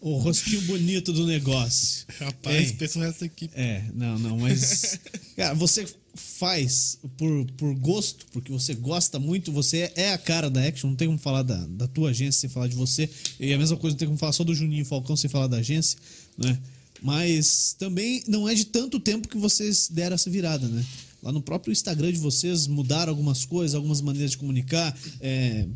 [0.00, 2.04] o rostinho bonito do negócio.
[2.18, 2.76] Rapaz, Hein?
[2.76, 3.48] pensa o resto aqui.
[3.54, 4.98] É, não, não, mas.
[5.36, 5.86] Cara, você
[6.16, 10.96] faz por, por gosto, porque você gosta muito, você é a cara da Action, não
[10.96, 13.08] tem como falar da, da tua agência sem falar de você.
[13.38, 15.58] E a mesma coisa, não tem como falar só do Juninho Falcão sem falar da
[15.58, 15.98] agência,
[16.36, 16.58] né?
[17.02, 20.84] Mas também não é de tanto tempo que vocês deram essa virada, né?
[21.22, 25.66] Lá no próprio Instagram de vocês mudaram algumas coisas, algumas maneiras de comunicar, é,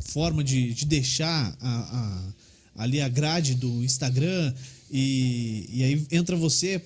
[0.00, 2.32] forma de, de deixar a, a-
[2.84, 4.54] ali a grade do Instagram
[4.90, 6.80] e, e aí entra você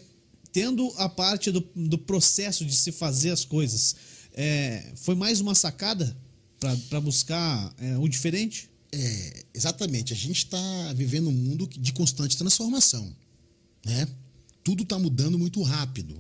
[0.52, 3.96] tendo a parte do, do processo de se fazer as coisas.
[4.34, 6.16] É, foi mais uma sacada
[6.88, 8.70] para buscar é, o diferente?
[8.92, 10.12] É, exatamente.
[10.12, 13.14] A gente está vivendo um mundo de constante transformação.
[13.84, 14.06] Né?
[14.62, 16.16] Tudo está mudando muito rápido.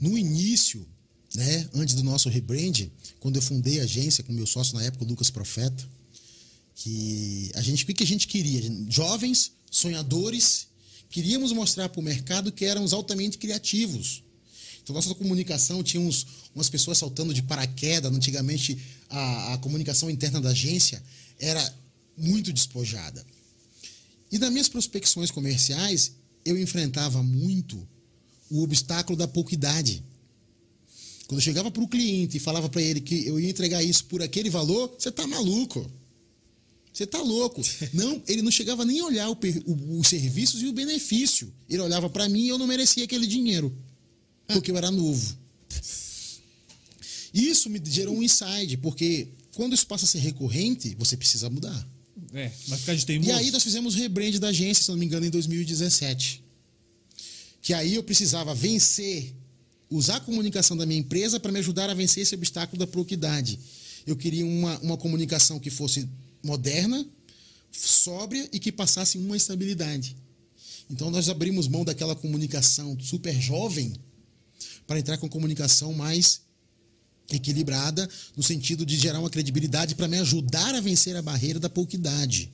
[0.00, 0.86] No início,
[1.34, 2.88] né, antes do nosso rebrand,
[3.18, 5.88] quando eu fundei a agência com meu sócio na época, o Lucas Profeta,
[6.76, 8.62] que a gente, o que que a gente queria?
[8.88, 10.68] Jovens, sonhadores,
[11.14, 14.24] queríamos mostrar para o mercado que éramos altamente criativos.
[14.82, 18.12] Então, nossa comunicação tinha uns, umas pessoas saltando de paraquedas.
[18.12, 18.76] Antigamente,
[19.08, 21.00] a, a comunicação interna da agência
[21.38, 21.72] era
[22.18, 23.24] muito despojada.
[24.32, 27.86] E nas minhas prospecções comerciais, eu enfrentava muito
[28.50, 30.02] o obstáculo da pouca idade.
[31.28, 34.04] Quando eu chegava para o cliente e falava para ele que eu ia entregar isso
[34.06, 35.88] por aquele valor, você tá maluco.
[36.94, 37.60] Você tá louco.
[37.92, 39.36] Não, ele não chegava nem a olhar o
[39.66, 41.52] o- os serviços e o benefício.
[41.68, 43.76] Ele olhava para mim e eu não merecia aquele dinheiro.
[44.46, 45.36] Porque eu era novo.
[47.32, 51.88] Isso me gerou um insight, porque quando isso passa a ser recorrente, você precisa mudar.
[52.32, 53.28] É, vai ficar de teimoso.
[53.28, 56.42] E aí nós fizemos o rebrand da agência, se não me engano, em 2017.
[57.60, 59.34] Que aí eu precisava vencer,
[59.90, 63.58] usar a comunicação da minha empresa para me ajudar a vencer esse obstáculo da proquidade.
[64.06, 66.08] Eu queria uma, uma comunicação que fosse
[66.44, 67.04] moderna,
[67.72, 70.16] sóbria e que passasse uma estabilidade.
[70.90, 73.94] Então nós abrimos mão daquela comunicação super jovem
[74.86, 76.42] para entrar com comunicação mais
[77.30, 81.70] equilibrada, no sentido de gerar uma credibilidade para me ajudar a vencer a barreira da
[81.70, 82.52] pouca idade.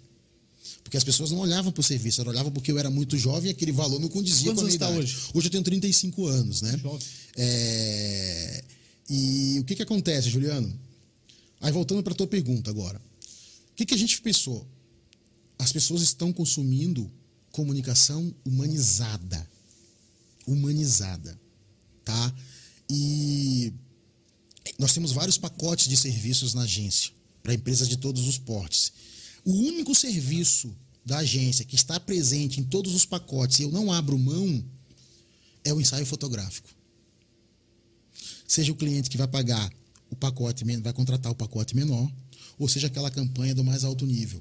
[0.84, 3.48] Porque as pessoas não olhavam para o serviço, elas olhavam porque eu era muito jovem
[3.48, 5.00] e aquele valor não condizia Quantos com a minha está idade.
[5.02, 5.16] hoje?
[5.34, 6.80] Hoje eu tenho 35 anos, né?
[7.36, 8.64] É,
[9.08, 10.72] E o que, que acontece, Juliano?
[11.60, 13.00] Aí voltando para a tua pergunta agora.
[13.80, 14.68] Que, que a gente pensou?
[15.58, 17.10] As pessoas estão consumindo
[17.50, 19.48] comunicação humanizada.
[20.46, 21.40] Humanizada.
[22.04, 22.34] Tá?
[22.90, 23.72] E
[24.78, 27.10] nós temos vários pacotes de serviços na agência,
[27.42, 28.92] para empresas de todos os portes.
[29.46, 33.90] O único serviço da agência que está presente em todos os pacotes e eu não
[33.90, 34.62] abro mão
[35.64, 36.68] é o ensaio fotográfico.
[38.46, 39.72] Seja o cliente que vai pagar
[40.10, 42.12] o pacote, vai contratar o pacote menor,
[42.60, 44.40] ou seja aquela campanha do mais alto nível.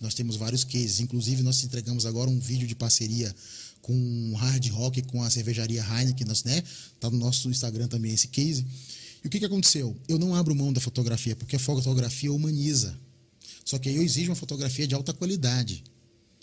[0.00, 3.32] Nós temos vários cases, inclusive nós entregamos agora um vídeo de parceria
[3.80, 6.62] com Hard Rock, com a cervejaria Heineken, né?
[6.98, 8.66] Tá no nosso Instagram também esse case.
[9.22, 9.96] E o que, que aconteceu?
[10.08, 12.98] Eu não abro mão da fotografia, porque a fotografia humaniza.
[13.64, 15.84] Só que aí eu exijo uma fotografia de alta qualidade.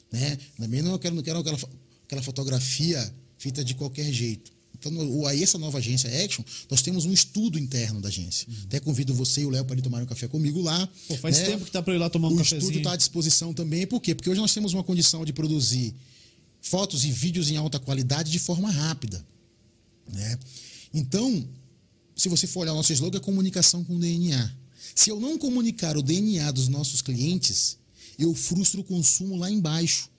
[0.10, 0.38] Né?
[0.58, 1.60] Também não quero, não quero aquela,
[2.06, 4.52] aquela fotografia feita de qualquer jeito.
[4.80, 8.48] Então, aí essa nova agência Action, nós temos um estudo interno da agência.
[8.66, 10.88] Até convido você e o Léo para ir tomar um café comigo lá.
[11.08, 11.46] Pô, faz né?
[11.46, 12.60] tempo que tá para ir lá tomar um o cafezinho.
[12.60, 13.86] estudo está à disposição também.
[13.86, 14.16] Por quê?
[14.16, 15.94] Porque hoje nós temos uma condição de produzir
[16.62, 19.24] fotos e vídeos em alta qualidade de forma rápida.
[20.12, 20.40] Né?
[20.94, 21.46] Então,
[22.16, 24.52] se você for olhar o nosso slogan, é comunicação com DNA.
[24.96, 27.78] Se eu não comunicar o DNA dos nossos clientes,
[28.18, 30.10] eu frustro o consumo lá embaixo.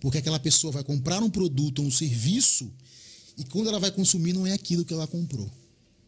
[0.00, 2.70] Porque aquela pessoa vai comprar um produto ou um serviço
[3.38, 5.48] e quando ela vai consumir não é aquilo que ela comprou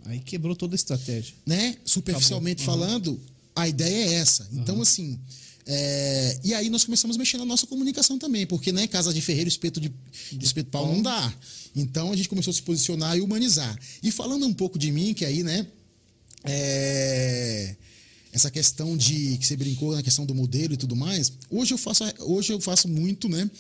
[0.07, 1.35] Aí quebrou toda a estratégia.
[1.45, 1.77] né?
[1.85, 2.81] Superficialmente Acabou.
[2.87, 3.21] falando,
[3.55, 4.49] a ideia é essa.
[4.53, 5.19] Então, assim.
[5.67, 9.21] é, E aí nós começamos a mexer na nossa comunicação também, porque né, casa de
[9.21, 9.93] ferreiro, espeto de,
[10.33, 11.35] de espeto de pau não dá.
[11.77, 13.79] Então a gente começou a se posicionar e humanizar.
[14.03, 15.67] E falando um pouco de mim, que aí, né?
[16.45, 17.77] é,
[18.33, 21.79] Essa questão de que você brincou na questão do modelo e tudo mais, hoje eu
[21.79, 23.51] faço, hoje eu faço muito, né?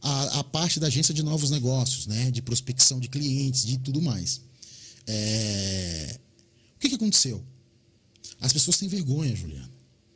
[0.00, 2.30] A, a parte da agência de novos negócios, né?
[2.30, 4.40] De prospecção de clientes, de tudo mais.
[5.06, 6.18] É,
[6.76, 7.42] O que, que aconteceu?
[8.40, 9.72] As pessoas têm vergonha, Juliano,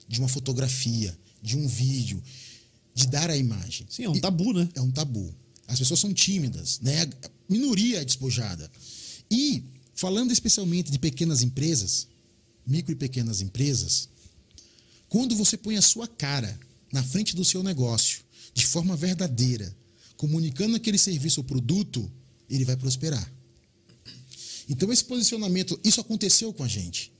[0.07, 2.22] de uma fotografia, de um vídeo,
[2.95, 3.87] de dar a imagem.
[3.91, 4.68] Sim, é um tabu, né?
[4.74, 5.35] é um tabu.
[5.66, 7.03] As pessoas são tímidas, né?
[7.24, 8.70] A minoria é despojada.
[9.30, 9.64] E
[9.95, 12.07] falando especialmente de pequenas empresas,
[12.66, 14.09] micro e pequenas empresas,
[15.09, 16.59] quando você põe a sua cara
[16.93, 18.22] na frente do seu negócio,
[18.55, 19.74] de forma verdadeira,
[20.16, 22.11] comunicando aquele serviço ou produto,
[22.48, 23.32] ele vai prosperar.
[24.68, 27.12] Então esse posicionamento, isso aconteceu com a gente.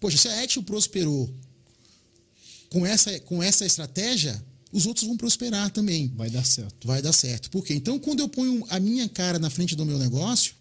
[0.00, 1.32] Poxa, se a Action prosperou
[2.68, 6.86] com essa, com essa estratégia, os outros vão prosperar também Vai dar certo.
[6.86, 7.50] vai dar certo.
[7.50, 7.74] Por quê?
[7.74, 10.54] Então, quando eu ponho a minha cara na frente do meu negócio,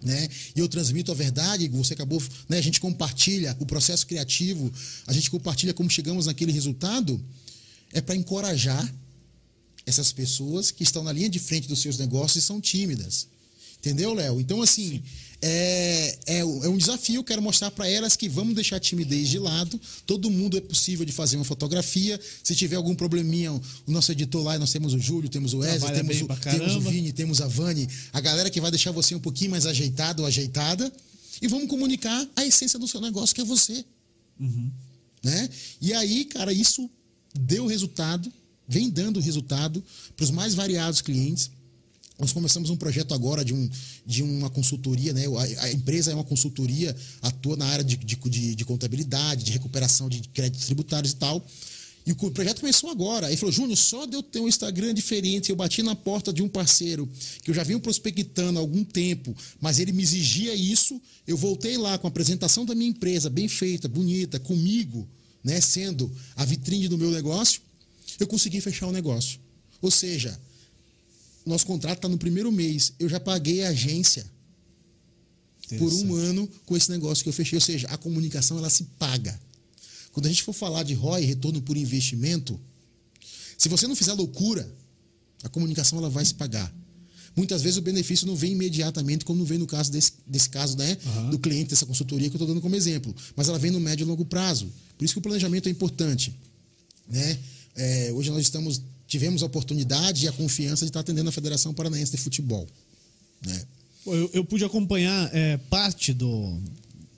[0.00, 4.72] né, e eu transmito a verdade, você acabou, né, a gente compartilha o processo criativo,
[5.06, 7.20] a gente compartilha como chegamos naquele resultado,
[7.92, 8.94] é para encorajar
[9.86, 13.26] essas pessoas que estão na linha de frente dos seus negócios e são tímidas.
[13.78, 14.40] Entendeu, Léo?
[14.40, 15.02] Então, assim,
[15.40, 17.22] é, é, é um desafio.
[17.22, 19.80] Quero mostrar para elas que vamos deixar a timidez de lado.
[20.04, 22.20] Todo mundo é possível de fazer uma fotografia.
[22.42, 25.94] Se tiver algum probleminha, o nosso editor lá, nós temos o Júlio, temos o Wesley,
[25.94, 26.80] temos o, temos o.
[26.80, 27.88] Vini, temos a Vani.
[28.12, 30.92] A galera que vai deixar você um pouquinho mais ajeitado ou ajeitada.
[31.40, 33.84] E vamos comunicar a essência do seu negócio, que é você.
[35.22, 35.48] Né?
[35.80, 36.90] E aí, cara, isso
[37.34, 38.32] deu resultado,
[38.66, 39.82] vem dando resultado
[40.16, 41.50] para os mais variados clientes.
[42.18, 43.70] Nós começamos um projeto agora de, um,
[44.04, 45.24] de uma consultoria, né?
[45.26, 49.52] A, a empresa é uma consultoria, atua na área de, de, de- de contabilidade, de
[49.52, 51.46] recuperação de créditos tributários e tal.
[52.04, 53.26] E o projeto começou agora.
[53.26, 56.42] Aí falou, Júnior, só de eu ter um Instagram diferente, eu bati na porta de
[56.42, 57.08] um parceiro
[57.44, 61.00] que eu já venho prospectando há algum tempo, mas ele me exigia isso.
[61.26, 65.06] Eu voltei lá com a apresentação da minha empresa, bem feita, bonita, comigo,
[65.42, 65.60] né?
[65.60, 67.60] Sendo a vitrine do meu negócio,
[68.18, 69.40] eu consegui fechar o negócio.
[69.80, 70.38] Ou seja,
[71.46, 72.92] nosso contrato está no primeiro mês.
[72.98, 74.24] Eu já paguei a agência
[75.78, 77.56] por um ano com esse negócio que eu fechei.
[77.56, 79.38] Ou seja, a comunicação ela se paga.
[80.12, 82.58] Quando a gente for falar de ROI, retorno por investimento,
[83.56, 84.68] se você não fizer loucura,
[85.42, 86.74] a comunicação ela vai se pagar.
[87.38, 90.76] Muitas vezes o benefício não vem imediatamente, como não vem no caso desse, desse caso,
[90.76, 90.98] né?
[91.06, 91.30] Aham.
[91.30, 93.14] Do cliente dessa consultoria que eu estou dando como exemplo.
[93.36, 94.68] Mas ela vem no médio e longo prazo.
[94.98, 96.34] Por isso que o planejamento é importante.
[97.08, 97.38] Né?
[97.76, 101.72] É, hoje nós estamos, tivemos a oportunidade e a confiança de estar atendendo a Federação
[101.72, 102.66] Paranaense de Futebol.
[103.46, 103.62] Né?
[104.04, 106.60] Eu, eu pude acompanhar é, parte do,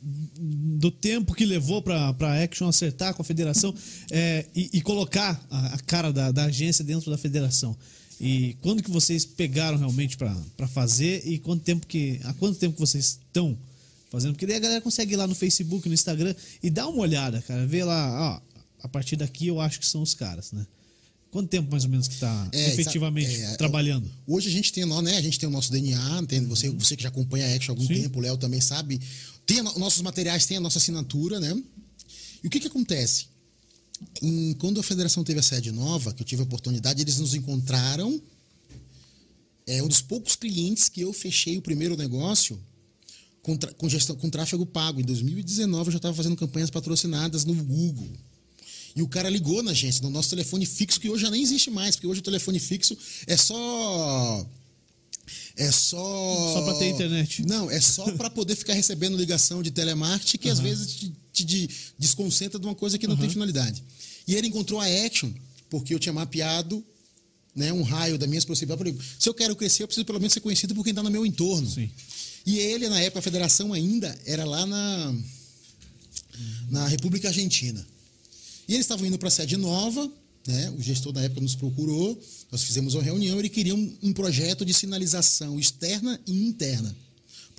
[0.02, 3.74] do tempo que levou para a Action acertar com a federação
[4.10, 7.74] é, e, e colocar a, a cara da, da agência dentro da federação.
[8.20, 12.74] E quando que vocês pegaram realmente para fazer e quanto tempo que há quanto tempo
[12.74, 13.56] que vocês estão
[14.10, 14.32] fazendo?
[14.34, 17.40] Porque daí a galera consegue ir lá no Facebook, no Instagram e dar uma olhada,
[17.42, 20.66] cara, ver lá, ó, a partir daqui eu acho que são os caras, né?
[21.30, 24.10] Quanto tempo mais ou menos que está É, efetivamente exa- é, trabalhando?
[24.26, 27.02] Hoje a gente tem, né, a gente tem o nosso DNA, tem, você, você que
[27.04, 28.02] já acompanha a Action há algum Sim.
[28.02, 29.00] tempo, o Léo também sabe.
[29.46, 31.56] Tem a no- nossos materiais, tem a nossa assinatura, né?
[32.42, 33.26] E o que que acontece?
[34.22, 37.34] Em- quando a federação teve a sede nova, que eu tive a oportunidade, eles nos
[37.34, 38.20] encontraram.
[39.66, 42.58] É um dos poucos clientes que eu fechei o primeiro negócio
[43.42, 45.00] com, com gestão, com tráfego pago.
[45.00, 48.08] Em 2019 eu já estava fazendo campanhas patrocinadas no Google.
[48.94, 51.70] E o cara ligou na agência, no nosso telefone fixo, que hoje já nem existe
[51.70, 52.96] mais, porque hoje o telefone fixo
[53.26, 54.46] é só.
[55.56, 56.52] É só.
[56.54, 57.46] Só pra ter internet.
[57.46, 61.44] Não, é só para poder ficar recebendo ligação de telemarketing que às vezes te, te-
[61.44, 61.68] te
[61.98, 63.82] desconcentra de uma coisa que não tem finalidade.
[64.26, 65.30] E ele encontrou a Action,
[65.68, 66.84] porque eu tinha mapeado
[67.54, 68.92] né, um raio das minhas possibilidades.
[68.92, 71.10] Falei, se eu quero crescer, eu preciso pelo menos ser conhecido por quem está no
[71.10, 71.68] meu entorno.
[71.68, 71.90] Sim.
[72.46, 75.14] E ele, na época, a federação ainda era lá na,
[76.70, 77.84] na República Argentina.
[78.68, 80.10] E eles estavam indo para a sede nova,
[80.46, 80.70] né?
[80.78, 82.20] o gestor da época nos procurou,
[82.50, 86.94] nós fizemos uma reunião, ele queria um, um projeto de sinalização externa e interna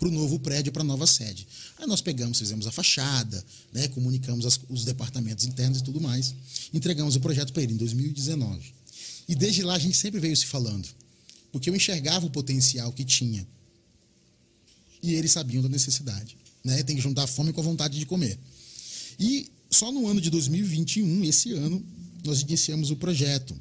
[0.01, 1.47] para o novo prédio, para a nova sede.
[1.77, 3.87] Aí nós pegamos, fizemos a fachada, né?
[3.89, 6.33] comunicamos as- os departamentos internos e tudo mais,
[6.73, 8.73] entregamos o projeto para ele em 2019.
[9.29, 10.89] E desde lá a gente sempre veio se falando,
[11.51, 13.47] porque eu enxergava o potencial que tinha
[15.03, 16.35] e eles sabiam da necessidade.
[16.63, 16.81] Né?
[16.81, 18.39] Tem que juntar a fome com a vontade de comer.
[19.19, 21.85] E só no ano de 2021, esse ano,
[22.25, 23.55] nós iniciamos o projeto.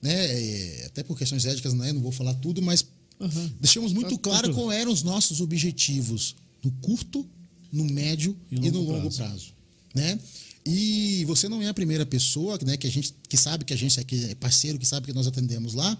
[0.00, 0.12] Né?
[0.14, 1.92] É, Até por questões éticas, né?
[1.92, 2.84] não vou falar tudo, mas
[3.20, 3.52] Aham.
[3.60, 7.26] deixamos muito Tá claro quais eram os nossos objetivos no curto,
[7.72, 9.16] no médio E e, no longo prazo.
[9.16, 9.52] prazo.
[9.94, 10.18] né?
[10.64, 13.76] E você não é a primeira pessoa né, que a gente que sabe que a
[13.76, 15.96] gente é parceiro, que sabe que nós atendemos lá,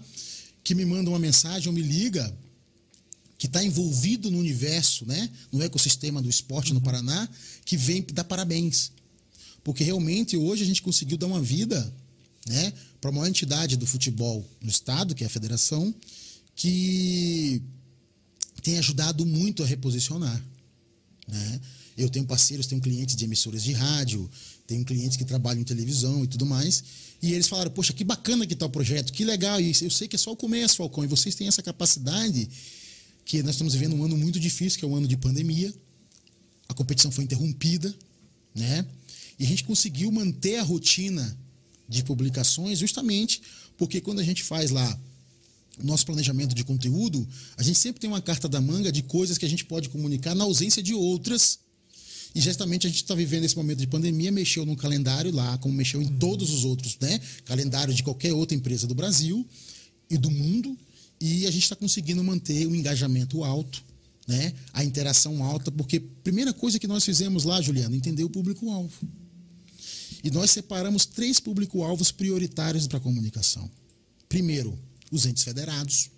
[0.63, 2.31] que me manda uma mensagem ou me liga
[3.37, 7.27] que está envolvido no universo, né, no ecossistema do esporte no Paraná,
[7.65, 8.91] que vem dar parabéns.
[9.63, 11.91] Porque realmente hoje a gente conseguiu dar uma vida
[12.47, 15.93] né, para a maior entidade do futebol no estado, que é a federação,
[16.59, 17.61] que
[18.61, 20.43] tem ajudado muito a reposicionar.
[21.25, 21.61] Né?
[21.97, 24.29] Eu tenho parceiros, tenho clientes de emissoras de rádio,
[24.67, 26.83] tenho clientes que trabalham em televisão e tudo mais.
[27.21, 29.61] E eles falaram: Poxa, que bacana que está o projeto, que legal.
[29.61, 31.01] E eu sei que é só o começo, Falcão.
[31.01, 32.49] E vocês têm essa capacidade,
[33.23, 35.73] que nós estamos vivendo um ano muito difícil, que é um ano de pandemia.
[36.67, 37.95] A competição foi interrompida,
[38.53, 38.85] né?
[39.39, 41.37] E a gente conseguiu manter a rotina
[41.87, 43.41] de publicações justamente
[43.77, 44.99] porque quando a gente faz lá
[45.81, 47.27] o nosso planejamento de conteúdo,
[47.57, 50.35] a gente sempre tem uma carta da manga de coisas que a gente pode comunicar
[50.35, 51.59] na ausência de outras.
[52.35, 55.73] E justamente a gente está vivendo esse momento de pandemia, mexeu no calendário lá, como
[55.73, 57.19] mexeu em todos os outros, né?
[57.45, 59.47] Calendário de qualquer outra empresa do Brasil
[60.09, 60.77] e do mundo.
[61.19, 63.83] E a gente está conseguindo manter o engajamento alto,
[64.27, 64.53] né?
[64.73, 68.93] A interação alta, porque primeira coisa que nós fizemos lá, Juliano, entender o público-alvo.
[70.23, 73.69] E nós separamos três público-alvos prioritários para a comunicação.
[74.27, 74.77] Primeiro,
[75.11, 76.09] os entes federados,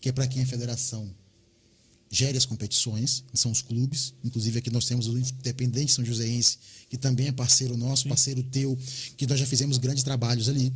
[0.00, 1.10] que é para quem a federação
[2.10, 4.14] gere as competições, são os clubes.
[4.22, 6.58] Inclusive aqui nós temos o Independente São Joséense,
[6.88, 8.78] que também é parceiro nosso, parceiro teu,
[9.16, 10.72] que nós já fizemos grandes trabalhos ali.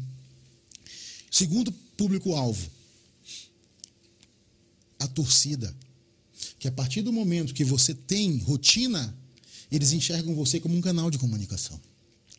[1.31, 2.69] Segundo público-alvo,
[4.99, 5.75] a torcida.
[6.59, 9.17] Que a partir do momento que você tem rotina,
[9.71, 11.81] eles enxergam você como um canal de comunicação.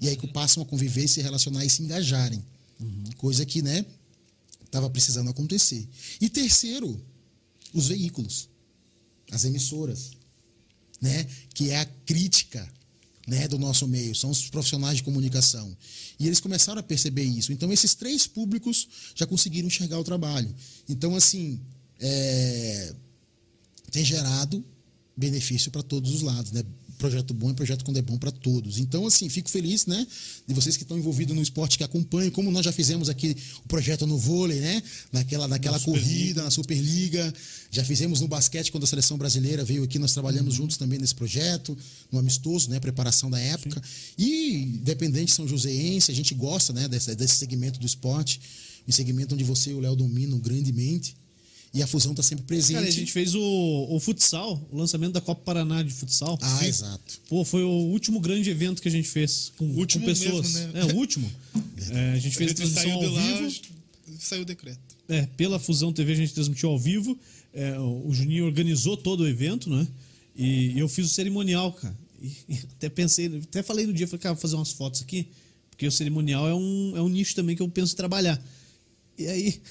[0.02, 2.44] E aí que passam a conviver, se relacionar e se engajarem.
[3.18, 3.86] Coisa que, né,
[4.70, 5.88] estava precisando acontecer.
[6.22, 7.04] E terceiro,
[7.74, 8.50] os veículos,
[9.32, 10.12] as emissoras,
[11.02, 12.72] né, que é a crítica,
[13.28, 15.76] né, do nosso meio, são os profissionais de comunicação.
[16.20, 17.52] E eles começaram a perceber isso.
[17.52, 20.54] Então esses três públicos já conseguiram enxergar o trabalho.
[20.88, 21.60] Então assim,
[22.00, 22.94] é,
[23.92, 24.66] tem gerado
[25.16, 26.64] benefício para todos os lados, né?
[27.00, 28.78] Projeto bom é projeto quando é bom para todos.
[28.78, 30.06] Então, assim, fico feliz, né?
[30.46, 33.68] De vocês que estão envolvidos no esporte, que acompanham, como nós já fizemos aqui o
[33.70, 34.84] projeto no vôlei, né?
[35.10, 36.44] Naquela, naquela Na corrida, Superliga.
[36.44, 37.34] na Superliga.
[37.72, 41.16] Já fizemos no basquete, quando a seleção brasileira veio aqui, nós trabalhamos juntos também nesse
[41.16, 41.78] projeto,
[42.12, 42.82] no amistoso, né?
[42.82, 43.82] Preparação da época.
[44.18, 46.90] E, independente São Joséense, a gente gosta, né?
[46.90, 48.42] Desse, desse segmento do esporte,
[48.86, 51.16] um segmento onde você e o Léo dominam grandemente.
[51.74, 52.74] E a fusão está sempre presente.
[52.78, 53.42] Cara, a gente fez o,
[53.92, 56.38] o futsal, o lançamento da Copa Paraná de futsal.
[56.42, 56.66] Ah, Sim.
[56.66, 57.22] exato.
[57.30, 60.54] Pô, foi o último grande evento que a gente fez com, com último pessoas.
[60.54, 60.82] mesmo, né?
[60.82, 61.30] É, o último.
[61.92, 63.62] É, a gente A fez a gente transmissão saiu de ao lá, vivo.
[64.20, 64.80] saiu o decreto.
[65.08, 67.18] É, pela Fusão TV a gente transmitiu ao vivo.
[67.54, 69.88] É, o o Juninho organizou todo o evento, né?
[70.36, 71.96] E eu fiz o cerimonial, cara.
[72.22, 75.28] E, e até pensei, até falei no dia, falei, cara, vou fazer umas fotos aqui,
[75.72, 78.40] porque o cerimonial é um, é um nicho também que eu penso em trabalhar.
[79.18, 79.62] E aí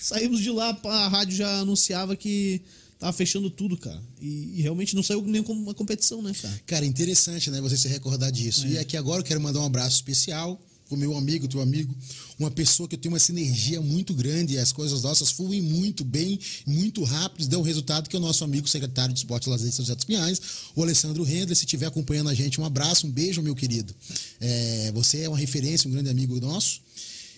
[0.00, 2.60] saímos de lá, a rádio já anunciava que
[2.98, 4.02] tava fechando tudo, cara.
[4.20, 6.60] E, e realmente não saiu nem como uma competição, né, cara?
[6.66, 7.60] Cara, interessante, né?
[7.60, 8.66] Você se recordar disso.
[8.66, 11.94] E aqui agora eu quero mandar um abraço especial pro meu amigo, teu amigo,
[12.38, 16.38] uma pessoa que eu tenho uma sinergia muito grande, as coisas nossas fluem muito bem,
[16.66, 19.68] muito rápido, deu um resultado que é o nosso amigo secretário de Esporte e Lazer
[19.70, 20.40] de São José dos Pinhais,
[20.74, 23.94] o Alessandro Rendler, se estiver acompanhando a gente, um abraço, um beijo, meu querido.
[24.40, 26.80] É, você é uma referência, um grande amigo nosso.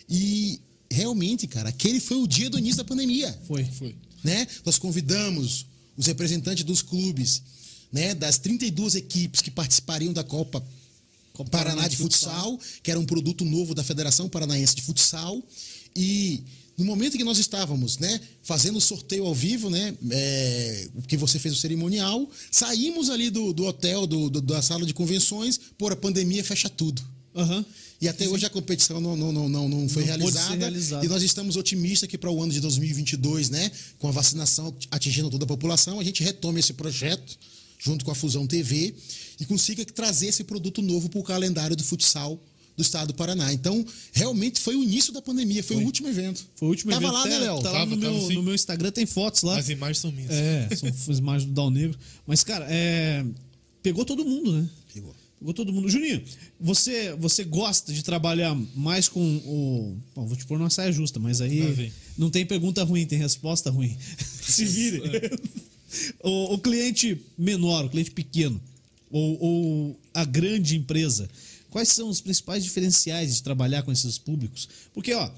[0.08, 0.60] E
[0.96, 3.36] realmente, cara, aquele foi o dia do início da pandemia.
[3.46, 3.64] Foi.
[3.64, 3.94] Foi.
[4.24, 4.46] né?
[4.64, 5.66] Nós convidamos
[5.96, 7.42] os representantes dos clubes,
[7.92, 10.62] né, das 32 equipes que participariam da Copa
[11.32, 15.42] Copa Paraná de futsal, que era um produto novo da Federação Paranaense de Futsal.
[15.94, 16.42] E
[16.78, 21.16] no momento em que nós estávamos, né, fazendo o sorteio ao vivo, né, é, que
[21.16, 25.60] você fez o cerimonial, saímos ali do, do hotel, do, do- da sala de convenções,
[25.78, 27.02] por a pandemia fecha tudo.
[27.34, 27.64] Aham.
[28.00, 31.04] E até hoje a competição não, não, não, não, não foi Não realizada.
[31.04, 35.30] E nós estamos otimistas que para o ano de 2022, né, com a vacinação atingindo
[35.30, 37.38] toda a população, a gente retome esse projeto
[37.78, 38.94] junto com a Fusão TV
[39.40, 42.40] e consiga trazer esse produto novo para o calendário do futsal
[42.76, 43.52] do estado do Paraná.
[43.52, 46.46] Então, realmente foi o início da pandemia, foi, o último evento.
[46.56, 47.14] Foi o último Tava evento.
[47.14, 47.62] lá, né, Léo?
[47.62, 48.34] Tá lá Tava, no, tava meu, sim.
[48.34, 49.58] no meu Instagram, tem fotos lá.
[49.58, 50.30] As imagens são minhas.
[50.30, 51.98] É, são as imagens do Dal Negro.
[52.26, 53.24] Mas, cara, é,
[53.82, 54.68] pegou todo mundo, né?
[54.92, 55.14] Pegou.
[55.38, 55.88] Pegou todo mundo.
[55.88, 56.22] Juninho,
[56.58, 59.96] você, você gosta de trabalhar mais com o.
[60.14, 61.92] Bom, vou te pôr numa saia justa, mas aí vem.
[62.16, 63.96] não tem pergunta ruim, tem resposta ruim.
[64.42, 65.02] Se vire.
[66.22, 68.60] o, o cliente menor, o cliente pequeno,
[69.10, 71.28] ou, ou a grande empresa,
[71.70, 74.68] quais são os principais diferenciais de trabalhar com esses públicos?
[74.94, 75.30] Porque, ó.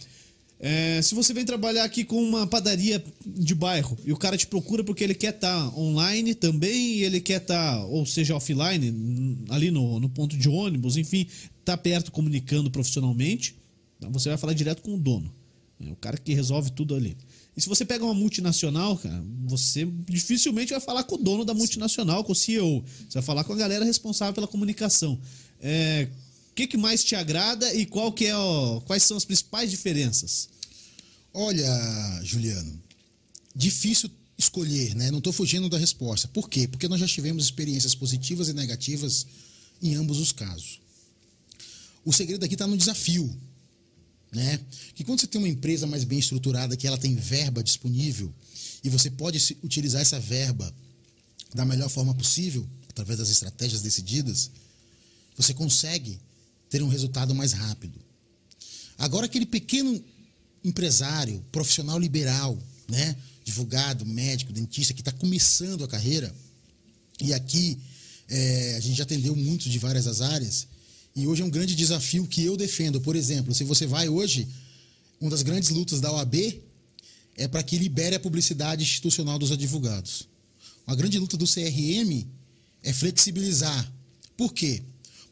[0.60, 4.46] É, se você vem trabalhar aqui com uma padaria de bairro e o cara te
[4.46, 9.70] procura porque ele quer estar online também e ele quer estar, ou seja, offline, ali
[9.70, 11.28] no, no ponto de ônibus, enfim,
[11.64, 13.54] tá perto comunicando profissionalmente,
[14.00, 14.08] tá?
[14.08, 15.32] você vai falar direto com o dono,
[15.78, 15.92] né?
[15.92, 17.16] o cara que resolve tudo ali.
[17.56, 21.52] E se você pega uma multinacional, cara, você dificilmente vai falar com o dono da
[21.52, 22.84] multinacional, com o CEO.
[23.08, 25.18] Você vai falar com a galera responsável pela comunicação.
[25.60, 26.08] É,
[26.58, 30.48] que, que mais te agrada e qual que é o- quais são as principais diferenças?
[31.32, 32.82] Olha, Juliano,
[33.54, 35.08] difícil escolher, né?
[35.12, 36.26] Não estou fugindo da resposta.
[36.26, 36.66] Por quê?
[36.66, 39.24] Porque nós já tivemos experiências positivas e negativas
[39.80, 40.80] em ambos os casos.
[42.04, 43.32] O segredo aqui está no desafio,
[44.32, 44.58] né?
[44.96, 48.34] Que quando você tem uma empresa mais bem estruturada, que ela tem verba disponível
[48.82, 50.74] e você pode utilizar essa verba
[51.54, 54.50] da melhor forma possível, através das estratégias decididas,
[55.36, 56.18] você consegue
[56.68, 57.98] ter um resultado mais rápido.
[58.96, 60.02] Agora, aquele pequeno
[60.64, 62.58] empresário, profissional liberal,
[62.88, 63.16] né?
[63.42, 66.34] advogado, médico, dentista, que está começando a carreira,
[67.20, 67.78] e aqui
[68.28, 70.66] é, a gente já atendeu muito de várias as áreas,
[71.16, 73.00] e hoje é um grande desafio que eu defendo.
[73.00, 74.46] Por exemplo, se você vai hoje,
[75.20, 76.60] uma das grandes lutas da OAB
[77.36, 80.28] é para que libere a publicidade institucional dos advogados.
[80.86, 82.26] Uma grande luta do CRM
[82.82, 83.92] é flexibilizar.
[84.36, 84.82] Por quê?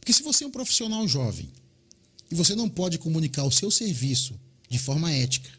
[0.07, 1.48] Porque se você é um profissional jovem
[2.30, 4.38] e você não pode comunicar o seu serviço
[4.70, 5.50] de forma ética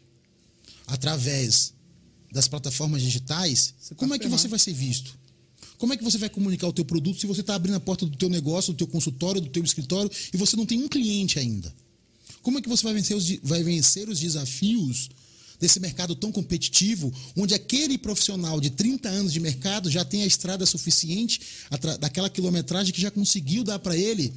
[0.86, 1.74] através
[2.32, 4.40] das plataformas digitais, Você tá como é que ferrado.
[4.40, 5.14] você vai ser visto?
[5.76, 8.06] Como é que você vai comunicar o teu produto se você está abrindo a porta
[8.06, 11.38] do teu negócio, do teu consultório, do teu escritório e você não tem um cliente
[11.38, 11.70] ainda?
[12.40, 15.10] Como é que você vai vencer os, vai vencer os desafios
[15.58, 20.26] desse mercado tão competitivo, onde aquele profissional de 30 anos de mercado já tem a
[20.26, 21.40] estrada suficiente
[22.00, 24.32] daquela quilometragem que já conseguiu dar para ele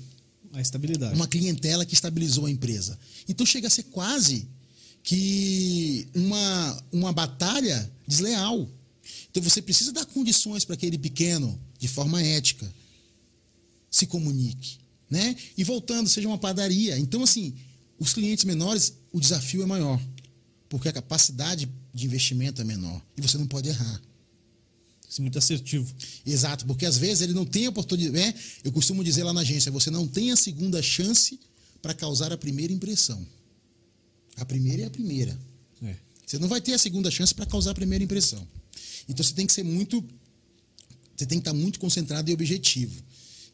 [0.53, 1.15] A estabilidade.
[1.15, 2.97] uma clientela que estabilizou a empresa.
[3.28, 4.47] Então chega a ser quase
[5.03, 8.67] que uma, uma batalha desleal.
[9.30, 12.72] Então você precisa dar condições para aquele pequeno, de forma ética,
[13.89, 14.80] se comunique.
[15.09, 15.36] Né?
[15.57, 16.97] E voltando, seja uma padaria.
[16.97, 17.53] Então, assim,
[17.99, 19.99] os clientes menores, o desafio é maior.
[20.72, 23.01] Porque a capacidade de investimento é menor.
[23.17, 24.01] E você não pode errar.
[25.07, 25.93] Isso é muito assertivo.
[26.26, 28.13] Exato, porque às vezes ele não tem oportunidade.
[28.13, 28.34] né?
[28.63, 31.38] Eu costumo dizer lá na agência: você não tem a segunda chance
[31.82, 33.28] para causar a primeira impressão.
[34.38, 35.38] A primeira é a primeira.
[35.84, 35.93] É.
[36.26, 38.47] Você não vai ter a segunda chance para causar a primeira impressão.
[39.09, 40.01] Então você tem que ser muito.
[41.17, 43.03] Você tem que estar muito concentrado e objetivo.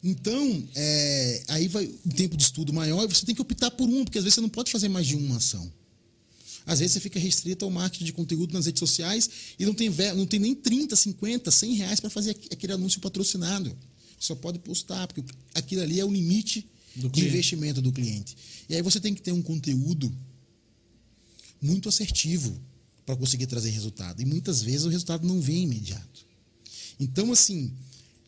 [0.03, 3.89] Então, é, aí vai um tempo de estudo maior e você tem que optar por
[3.89, 5.67] um, porque às vezes você não pode fazer mais de uma ação.
[6.67, 9.89] Às vezes você fica restrito ao marketing de conteúdo nas redes sociais e não tem,
[10.15, 13.75] não tem nem 30, 50, 100 reais para fazer aqu- aquele anúncio patrocinado.
[14.19, 15.23] Só pode postar, porque
[15.55, 17.29] aquilo ali é o limite Do de cliente.
[17.33, 18.35] investimento do cliente.
[18.69, 20.13] E aí você tem que ter um conteúdo
[21.61, 22.59] muito assertivo
[23.05, 24.21] para conseguir trazer resultado.
[24.21, 26.25] E muitas vezes o resultado não vem imediato.
[26.99, 27.71] Então, assim,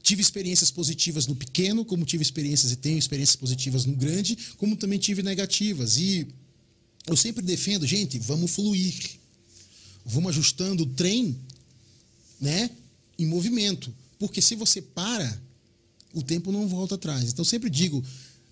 [0.02, 4.76] tive experiências positivas no pequeno, como tive experiências e tenho experiências positivas no grande, como
[4.78, 5.98] também tive negativas.
[5.98, 6.28] E
[7.10, 8.94] eu sempre defendo, gente, vamos fluir.
[10.06, 11.36] Vamos ajustando o trem,
[12.40, 12.70] né,
[13.18, 13.94] em movimento.
[14.18, 15.42] Porque se você para,
[16.14, 17.30] o tempo não volta atrás.
[17.30, 18.04] Então, eu sempre digo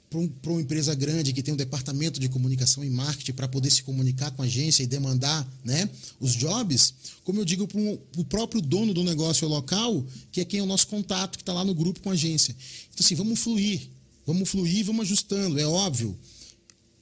[0.09, 3.69] para um, uma empresa grande que tem um departamento de comunicação e marketing para poder
[3.69, 5.89] se comunicar com a agência e demandar né,
[6.19, 6.93] os jobs,
[7.23, 7.79] como eu digo para
[8.17, 11.53] o próprio dono do negócio local, que é quem é o nosso contato, que está
[11.53, 12.55] lá no grupo com a agência.
[12.93, 13.89] Então, assim, vamos fluir,
[14.25, 16.17] vamos fluir, vamos ajustando, é óbvio,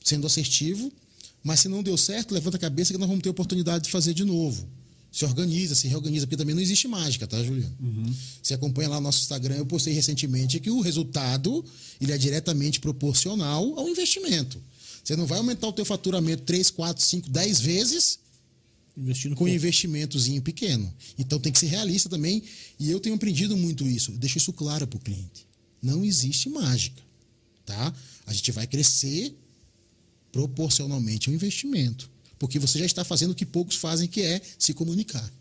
[0.03, 0.91] sendo assertivo,
[1.45, 4.13] mas se não deu certo, levanta a cabeça que nós vamos ter oportunidade de fazer
[4.13, 4.67] de novo
[5.15, 7.73] se organiza, se reorganiza, porque também não existe mágica, tá, Juliano?
[7.79, 8.13] Uhum.
[8.43, 11.63] Você acompanha lá no nosso Instagram, eu postei recentemente que o resultado
[12.01, 14.61] ele é diretamente proporcional ao investimento.
[15.01, 18.19] Você não vai aumentar o teu faturamento 3, 4, 5, 10 vezes
[18.97, 20.93] Investindo com um investimentozinho pequeno.
[21.17, 22.41] Então tem que ser realista também.
[22.79, 24.11] E eu tenho aprendido muito isso.
[24.11, 25.45] Eu deixo isso claro para o cliente.
[25.81, 27.01] Não existe mágica.
[27.65, 27.93] Tá?
[28.25, 29.35] A gente vai crescer
[30.35, 32.11] proporcionalmente ao investimento.
[32.37, 35.31] Porque você já está fazendo o que poucos fazem, que é se comunicar.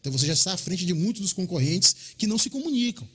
[0.00, 3.06] Então você já está à frente de muitos dos concorrentes que não se comunicam.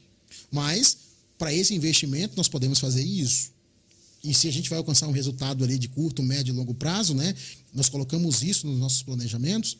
[0.51, 0.95] Mas,
[1.36, 3.49] para esse investimento, nós podemos fazer isso.
[4.23, 7.15] E se a gente vai alcançar um resultado ali de curto, médio e longo prazo,
[7.15, 7.36] né?
[7.73, 9.78] Nós colocamos isso nos nossos planejamentos.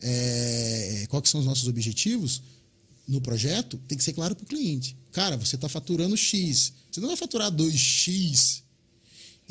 [0.00, 2.42] É, quais são os nossos objetivos
[3.06, 3.80] no projeto?
[3.86, 4.96] Tem que ser claro para o cliente.
[5.12, 6.72] Cara, você está faturando X.
[6.90, 8.62] Você não vai faturar 2X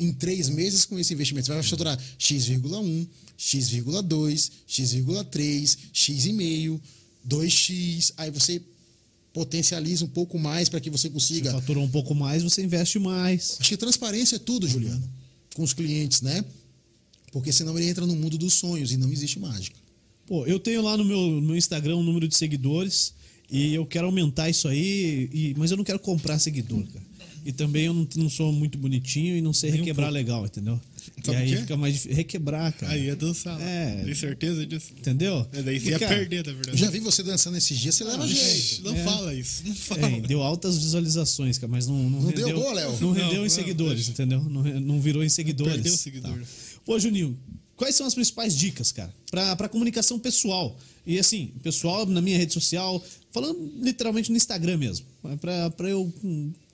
[0.02, 1.46] em três meses com esse investimento.
[1.46, 6.80] Você vai faturar X,1, X,2, X,3, X,5,
[7.28, 8.12] 2X.
[8.16, 8.60] Aí você
[9.32, 11.50] potencializa um pouco mais para que você consiga.
[11.50, 13.56] Você faturou um pouco mais, você investe mais.
[13.58, 15.08] Acho que transparência é tudo, Juliano,
[15.54, 16.44] com os clientes, né?
[17.30, 19.76] Porque senão ele entra no mundo dos sonhos e não existe mágica.
[20.26, 23.14] Pô, eu tenho lá no meu, no meu Instagram um número de seguidores
[23.50, 27.04] e eu quero aumentar isso aí, e, mas eu não quero comprar seguidor, cara.
[27.44, 30.80] E também eu não, não sou muito bonitinho e não sei requebrar um legal, entendeu?
[31.24, 32.16] Sabe e aí fica mais difícil.
[32.16, 32.92] Requebrar, cara.
[32.92, 33.60] Aí é dançar.
[33.60, 34.02] É.
[34.04, 34.92] Tem certeza disso?
[34.96, 35.46] Entendeu?
[35.52, 36.78] É daí você ia cara, perder, na verdade.
[36.78, 38.84] Já vi você dançando esses dias, você leva ah, jeito.
[38.84, 39.04] Não é.
[39.04, 39.62] fala isso.
[39.64, 40.06] Não fala.
[40.06, 42.46] É, deu altas visualizações, cara, mas não, não, não rendeu.
[42.46, 42.98] Deu boa, Léo.
[43.00, 44.40] Não rendeu não, em seguidores, entendeu?
[44.44, 45.74] Não, não virou em seguidores.
[45.74, 46.38] Perdeu seguidor.
[46.38, 46.46] Tá.
[46.84, 47.36] Pô, Juninho,
[47.76, 50.76] quais são as principais dicas, cara, pra, pra comunicação pessoal?
[51.04, 55.06] E assim, pessoal na minha rede social, falando literalmente no Instagram mesmo.
[55.40, 56.12] Pra, pra eu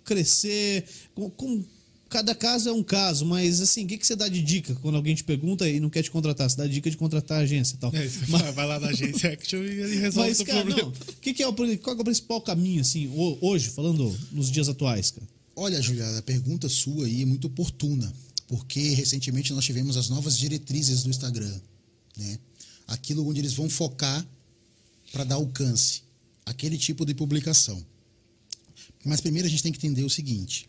[0.09, 0.85] crescer.
[1.15, 1.65] Com, com,
[2.09, 4.95] cada caso é um caso, mas assim, o que, que você dá de dica quando
[4.95, 6.49] alguém te pergunta e não quer te contratar?
[6.49, 7.95] Você dá dica de contratar a agência e tal.
[7.95, 10.83] É, mas, vai lá na agência Action e ele resolve mas, o cara, problema.
[10.83, 14.69] Não, que que é o, qual é o principal caminho, assim, hoje, falando nos dias
[14.69, 15.27] atuais, cara?
[15.55, 18.13] Olha, Juliana, a pergunta sua aí é muito oportuna,
[18.47, 21.61] porque recentemente nós tivemos as novas diretrizes do Instagram,
[22.17, 22.39] né?
[22.87, 24.27] Aquilo onde eles vão focar
[25.13, 26.03] para dar alcance,
[26.47, 27.85] aquele tipo de publicação.
[29.09, 30.69] Mas primeiro a gente tem que entender o seguinte: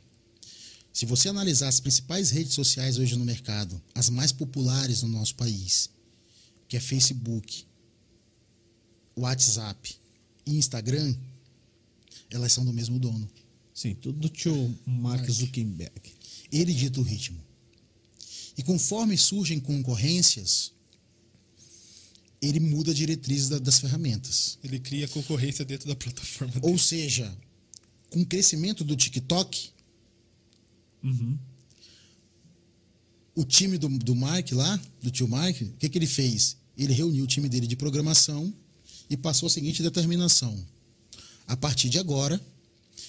[0.93, 5.35] se você analisar as principais redes sociais hoje no mercado, as mais populares no nosso
[5.35, 5.89] país,
[6.67, 7.65] que é Facebook,
[9.15, 9.93] WhatsApp
[10.45, 11.13] e Instagram,
[12.29, 13.29] elas são do mesmo dono.
[13.73, 16.01] Sim, tudo do tio Mark Zuckerberg.
[16.49, 17.43] Ele dita o ritmo.
[18.57, 20.71] E conforme surgem concorrências,
[22.41, 24.57] ele muda a diretriz das ferramentas.
[24.63, 26.53] Ele cria concorrência dentro da plataforma.
[26.61, 27.37] Ou seja,
[28.09, 29.69] com o crescimento do TikTok,
[31.03, 31.37] uhum.
[33.35, 36.57] o time do, do Mike lá, do tio Mike, o que, que ele fez?
[36.77, 38.53] Ele reuniu o time dele de programação
[39.09, 40.57] e passou a seguinte determinação.
[41.47, 42.39] A partir de agora,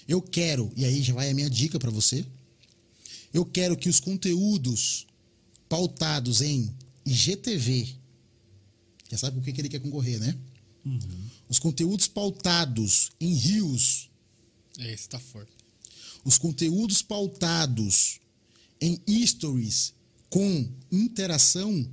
[0.09, 2.25] eu quero, e aí já vai a minha dica para você,
[3.33, 5.07] eu quero que os conteúdos
[5.69, 6.75] pautados em
[7.07, 7.95] IGTV,
[9.11, 10.37] já sabe com o que, que ele quer concorrer, né?
[10.85, 10.99] Uhum.
[11.49, 14.10] Os conteúdos pautados em rios
[14.81, 15.53] é, esse tá forte.
[16.25, 18.21] Os conteúdos pautados
[18.81, 19.93] em stories
[20.29, 21.89] com interação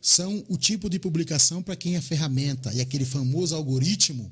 [0.00, 4.30] são o tipo de publicação para quem é ferramenta e aquele famoso algoritmo,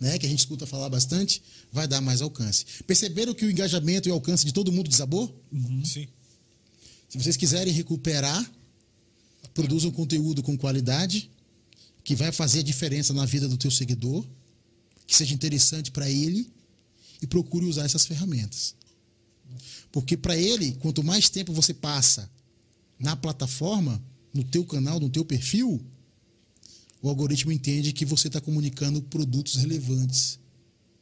[0.00, 1.42] né, que a gente escuta falar bastante,
[1.72, 2.64] vai dar mais alcance.
[2.86, 5.42] Perceberam que o engajamento e o alcance de todo mundo desabou?
[5.52, 5.84] Uhum.
[5.84, 6.08] Sim.
[7.08, 8.52] Se vocês quiserem recuperar,
[9.54, 11.30] produzam conteúdo com qualidade
[12.04, 14.24] que vai fazer a diferença na vida do teu seguidor
[15.06, 16.50] que seja interessante para ele
[17.22, 18.74] e procure usar essas ferramentas.
[19.92, 22.30] Porque para ele, quanto mais tempo você passa
[22.98, 24.02] na plataforma,
[24.32, 25.80] no teu canal, no teu perfil,
[27.00, 30.38] o algoritmo entende que você está comunicando produtos relevantes.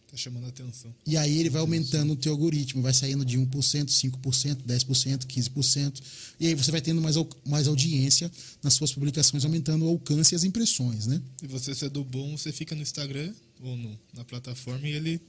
[0.06, 0.94] Está chamando a atenção.
[1.04, 6.02] E aí ele vai aumentando o teu algoritmo, vai saindo de 1%, 5%, 10%, 15%.
[6.38, 8.30] E aí você vai tendo mais, mais audiência
[8.62, 11.20] nas suas publicações, aumentando o alcance e as impressões, né?
[11.42, 13.32] E você sendo bom, você fica no Instagram
[13.62, 15.20] ou no, na plataforma e ele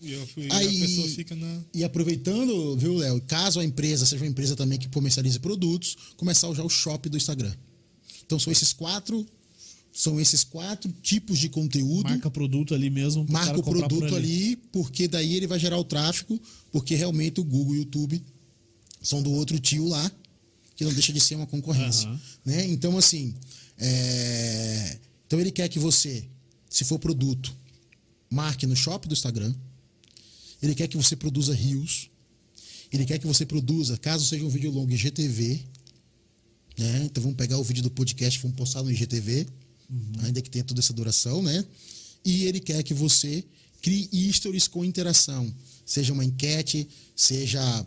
[0.00, 1.62] E, eu- e Aí- a pessoa fica na.
[1.72, 3.18] E aproveitando, viu, Léo?
[3.22, 7.16] Caso a empresa seja uma empresa também que comercialize produtos, começar já o shop do
[7.16, 7.54] Instagram.
[8.24, 9.24] Então são esses quatro,
[9.90, 12.10] são esses quatro tipos de conteúdo.
[12.10, 13.24] Marca produto ali mesmo.
[13.30, 16.38] marca o comprar por produto ali, porque daí ele vai gerar o tráfego,
[16.70, 18.22] porque realmente o Google e o YouTube
[19.00, 20.12] são do outro tio lá,
[20.76, 22.06] que não deixa de ser uma concorrência.
[22.06, 22.20] Aham.
[22.44, 22.66] Né?
[22.66, 23.34] Então, assim,
[23.78, 26.28] é, então ele quer que você,
[26.76, 27.56] se for produto,
[28.28, 29.54] marque no shop do Instagram,
[30.60, 32.10] ele quer que você produza rios,
[32.92, 35.64] ele quer que você produza, caso seja um vídeo longo, IGTV,
[36.76, 37.04] né?
[37.06, 39.46] Então vamos pegar o vídeo do podcast, vamos postar no IGTV,
[40.22, 41.64] ainda que tenha toda essa duração, né?
[42.22, 43.42] E ele quer que você
[43.80, 45.50] crie stories com interação,
[45.86, 47.86] seja uma enquete, seja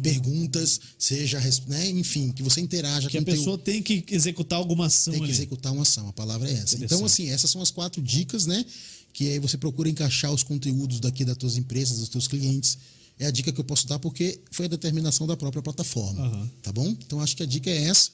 [0.00, 1.90] perguntas, seja, né?
[1.90, 5.20] enfim, que você interaja Que a com teu- pessoa tem que executar alguma ação tem
[5.22, 5.34] que ali.
[5.34, 6.76] executar uma ação, a palavra é essa.
[6.82, 8.64] Então, assim, essas são as quatro dicas, né?
[9.12, 12.78] Que aí você procura encaixar os conteúdos daqui das tuas empresas, dos teus clientes.
[13.18, 16.24] É a dica que eu posso dar porque foi a determinação da própria plataforma.
[16.26, 16.50] Aham.
[16.62, 16.88] Tá bom?
[16.88, 18.10] Então, acho que a dica é essa.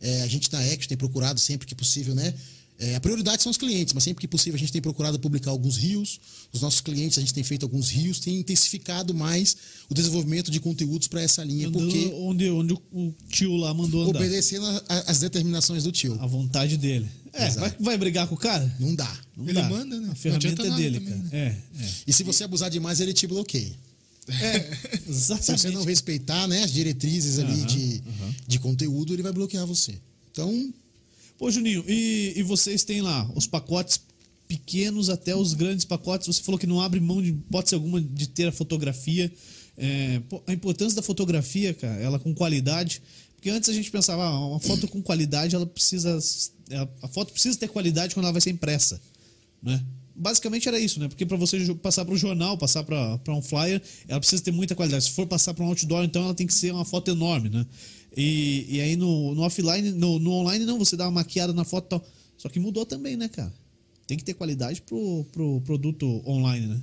[0.00, 2.34] É, a gente da Action tem procurado sempre que possível, né?
[2.84, 5.52] É, a prioridade são os clientes, mas sempre que possível a gente tem procurado publicar
[5.52, 6.18] alguns rios.
[6.52, 9.56] Os nossos clientes, a gente tem feito alguns rios, tem intensificado mais
[9.88, 14.02] o desenvolvimento de conteúdos para essa linha, Andando porque onde, onde o- tio lá mandou
[14.02, 14.18] andar.
[14.18, 16.16] obedecendo a- a- as determinações do tio.
[16.20, 17.06] A vontade dele.
[17.32, 18.74] É, vai, vai brigar com o cara?
[18.80, 19.20] Não dá.
[19.36, 19.68] Não Ele dá.
[19.68, 20.08] manda, né?
[20.10, 21.28] A ferramenta é dele, também, cara.
[21.36, 21.88] É, é.
[22.06, 23.72] E se você abusar demais, ele te bloqueia.
[24.26, 25.60] Se Exatamente.
[25.62, 28.02] você não respeitar né, as diretrizes ali Aham, de,
[28.48, 29.94] de conteúdo, ele vai bloquear você.
[30.30, 30.72] Então,
[31.38, 34.00] Pô, Juninho, e, e vocês têm lá os pacotes
[34.46, 36.26] pequenos até os grandes pacotes.
[36.26, 39.32] Você falou que não abre mão de hipótese alguma de ter a fotografia.
[39.76, 43.02] É, a importância da fotografia, cara, ela com qualidade.
[43.34, 46.18] Porque antes a gente pensava, ah, uma foto com qualidade, ela precisa.
[46.70, 49.00] ela- A foto precisa ter qualidade quando ela vai ser impressa.
[49.60, 49.82] Né?
[50.14, 51.08] Basicamente era isso, né?
[51.08, 54.74] Porque para você passar para o jornal, passar para um flyer, ela precisa ter muita
[54.74, 55.04] qualidade.
[55.04, 57.66] Se for passar para um outdoor, então ela tem que ser uma foto enorme, né?
[58.16, 61.64] E, e aí no, no offline, no, no online, não, você dá uma maquiada na
[61.64, 62.06] foto e tal.
[62.36, 63.52] Só que mudou também, né, cara?
[64.06, 66.80] Tem que ter qualidade pro, pro produto online, né?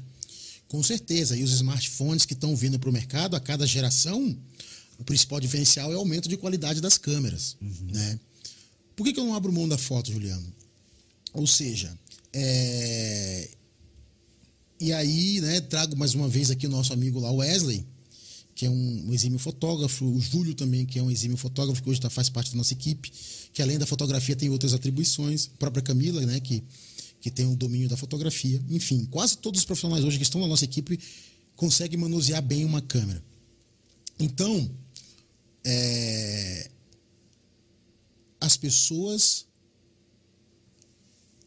[0.70, 4.38] com certeza, e os smartphones que estão vindo para o mercado, a cada geração,
[5.00, 7.58] o principal diferencial é o aumento de qualidade das câmeras.
[7.60, 8.20] Né?
[8.96, 10.46] Por que, que eu não abro mão da foto, Juliano?
[11.34, 11.92] Ou seja,
[12.32, 13.50] é,
[14.80, 17.84] e aí, né, trago mais uma vez aqui o nosso amigo lá, Wesley,
[18.60, 21.90] que é um, um exímio fotógrafo, o Júlio também, que é um exímio fotógrafo, que
[21.90, 23.10] hoje tá, faz parte da nossa equipe,
[23.54, 26.62] que além da fotografia tem outras atribuições, a própria Camila, né, que,
[27.22, 28.62] que tem o domínio da fotografia.
[28.70, 31.00] Enfim, quase todos os profissionais hoje que estão na nossa equipe
[31.56, 33.24] conseguem manusear bem uma câmera.
[34.20, 34.70] Então,
[35.64, 36.70] é,
[38.42, 39.46] as pessoas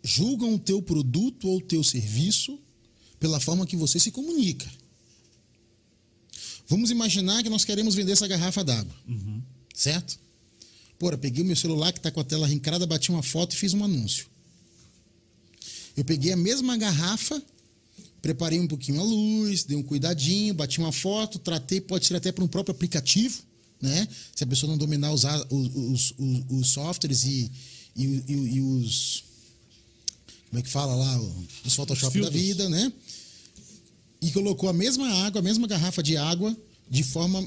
[0.02, 2.58] julgam o teu produto ou o teu serviço
[3.20, 4.66] pela forma que você se comunica.
[6.72, 8.94] Vamos imaginar que nós queremos vender essa garrafa d'água.
[9.74, 10.18] Certo?
[10.98, 13.56] Porra, peguei o meu celular que está com a tela rincada, bati uma foto e
[13.56, 14.24] fiz um anúncio.
[15.94, 17.42] Eu peguei a mesma garrafa,
[18.22, 22.32] preparei um pouquinho a luz, dei um cuidadinho, bati uma foto, tratei, pode ser até
[22.32, 23.42] para um próprio aplicativo,
[23.78, 24.08] né?
[24.34, 27.52] Se a pessoa não dominar os, os, os, os softwares e,
[27.94, 29.24] e, e, e os.
[30.48, 31.20] Como é que fala lá?
[31.66, 32.90] Os Photoshop da vida, né?
[34.22, 36.56] E colocou a mesma água, a mesma garrafa de água,
[36.88, 37.46] de forma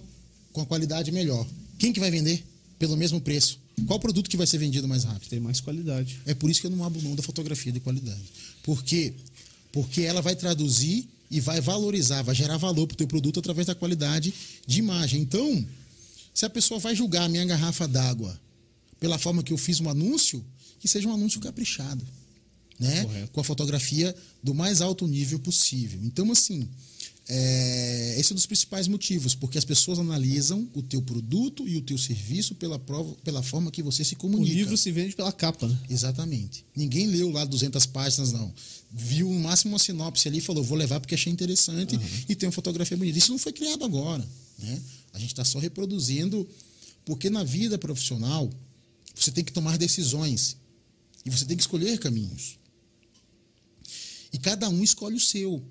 [0.52, 1.48] com a qualidade melhor.
[1.80, 2.44] Quem que vai vender
[2.78, 3.58] pelo mesmo preço?
[3.88, 5.30] Qual produto que vai ser vendido mais rápido?
[5.30, 6.20] Tem mais qualidade.
[6.26, 8.24] É por isso que eu não abro mão da fotografia de qualidade.
[8.62, 9.14] Por quê?
[9.72, 13.68] Porque ela vai traduzir e vai valorizar, vai gerar valor para o teu produto através
[13.68, 14.34] da qualidade
[14.68, 15.22] de imagem.
[15.22, 15.66] Então,
[16.34, 18.40] se a pessoa vai julgar a minha garrafa d'água
[19.00, 20.44] pela forma que eu fiz um anúncio,
[20.80, 22.06] que seja um anúncio caprichado,
[22.80, 23.04] né?
[23.04, 23.32] Correto.
[23.32, 26.00] Com a fotografia do mais alto nível possível.
[26.04, 26.68] Então, assim,
[27.28, 31.76] é, esse é um dos principais motivos, porque as pessoas analisam o teu produto e
[31.76, 34.54] o teu serviço pela, prova, pela forma que você se O comunica.
[34.54, 35.78] livro se vende pela capa, né?
[35.90, 36.64] Exatamente.
[36.76, 38.54] Ninguém leu lá 200 páginas, não.
[38.92, 42.00] Viu no máximo uma sinopse ali e falou: vou levar porque achei interessante
[42.30, 43.18] e tem uma fotografia bonita.
[43.18, 44.26] Isso não foi criado agora.
[44.60, 44.82] Né?
[45.14, 46.48] A gente está só reproduzindo,
[47.04, 48.50] porque na vida profissional
[49.16, 50.58] você tem que tomar decisões
[51.26, 52.58] e você tem que escolher caminhos.
[54.36, 55.64] E cada um escolhe o seu.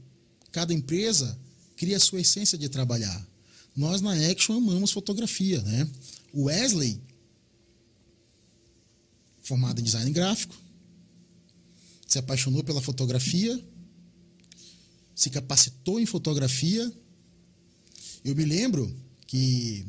[0.50, 1.38] Cada empresa
[1.76, 3.28] cria a sua essência de trabalhar.
[3.76, 5.86] Nós na Action amamos fotografia, né?
[6.32, 6.98] O Wesley,
[9.42, 10.56] formado em design gráfico,
[12.08, 13.62] se apaixonou pela fotografia,
[15.14, 16.90] se capacitou em fotografia.
[18.24, 18.96] Eu me lembro
[19.26, 19.84] que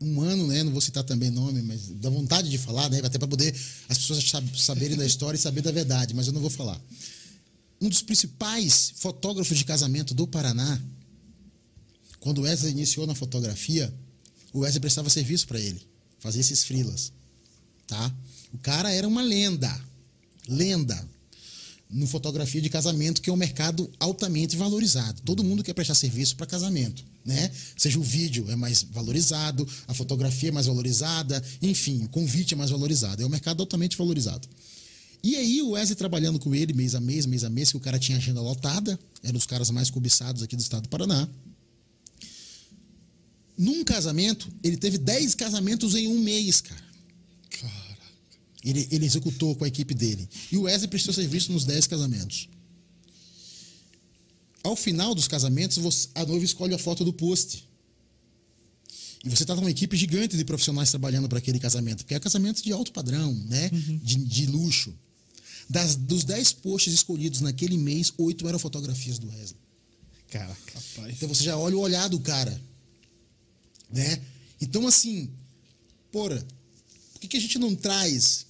[0.00, 3.18] um ano, né, não vou citar também nome, mas dá vontade de falar, né, até
[3.20, 3.54] para poder
[3.88, 6.80] as pessoas sab- saberem da história e saber da verdade, mas eu não vou falar.
[7.84, 10.80] Um dos principais fotógrafos de casamento do Paraná,
[12.18, 13.92] quando o Wesley iniciou na fotografia,
[14.52, 15.80] o Wesley prestava serviço para ele,
[16.18, 17.12] fazia esses frilas,
[17.86, 18.14] tá?
[18.52, 19.70] O cara era uma lenda,
[20.48, 21.06] lenda
[21.90, 25.20] no fotografia de casamento, que é um mercado altamente valorizado.
[25.22, 27.50] Todo mundo quer prestar serviço para casamento, né?
[27.76, 32.56] Seja o vídeo é mais valorizado, a fotografia é mais valorizada, enfim, o convite é
[32.56, 33.22] mais valorizado.
[33.22, 34.48] É um mercado altamente valorizado.
[35.26, 37.80] E aí o Wesley trabalhando com ele mês a mês, mês a mês, que o
[37.80, 41.26] cara tinha agenda lotada, era um dos caras mais cobiçados aqui do estado do Paraná.
[43.56, 46.84] Num casamento, ele teve 10 casamentos em um mês, cara.
[48.62, 50.28] Ele, ele executou com a equipe dele.
[50.52, 52.48] E o Wesley prestou serviço nos 10 casamentos.
[54.62, 57.66] Ao final dos casamentos, você- a noiva escolhe a foto do post.
[59.24, 62.20] E você está com uma equipe gigante de profissionais trabalhando para aquele casamento, porque é
[62.20, 63.70] casamento de alto padrão, né?
[64.02, 64.94] De, de luxo.
[65.68, 69.60] Das, dos 10 posts escolhidos naquele mês, oito eram fotografias do Wesley.
[70.28, 70.74] Caraca.
[70.74, 71.14] Rapaz.
[71.14, 72.60] Então você já olha o olhar do cara.
[73.90, 74.20] Né?
[74.60, 75.30] Então, assim,
[76.10, 76.44] porra,
[77.12, 78.46] por que, que a gente não traz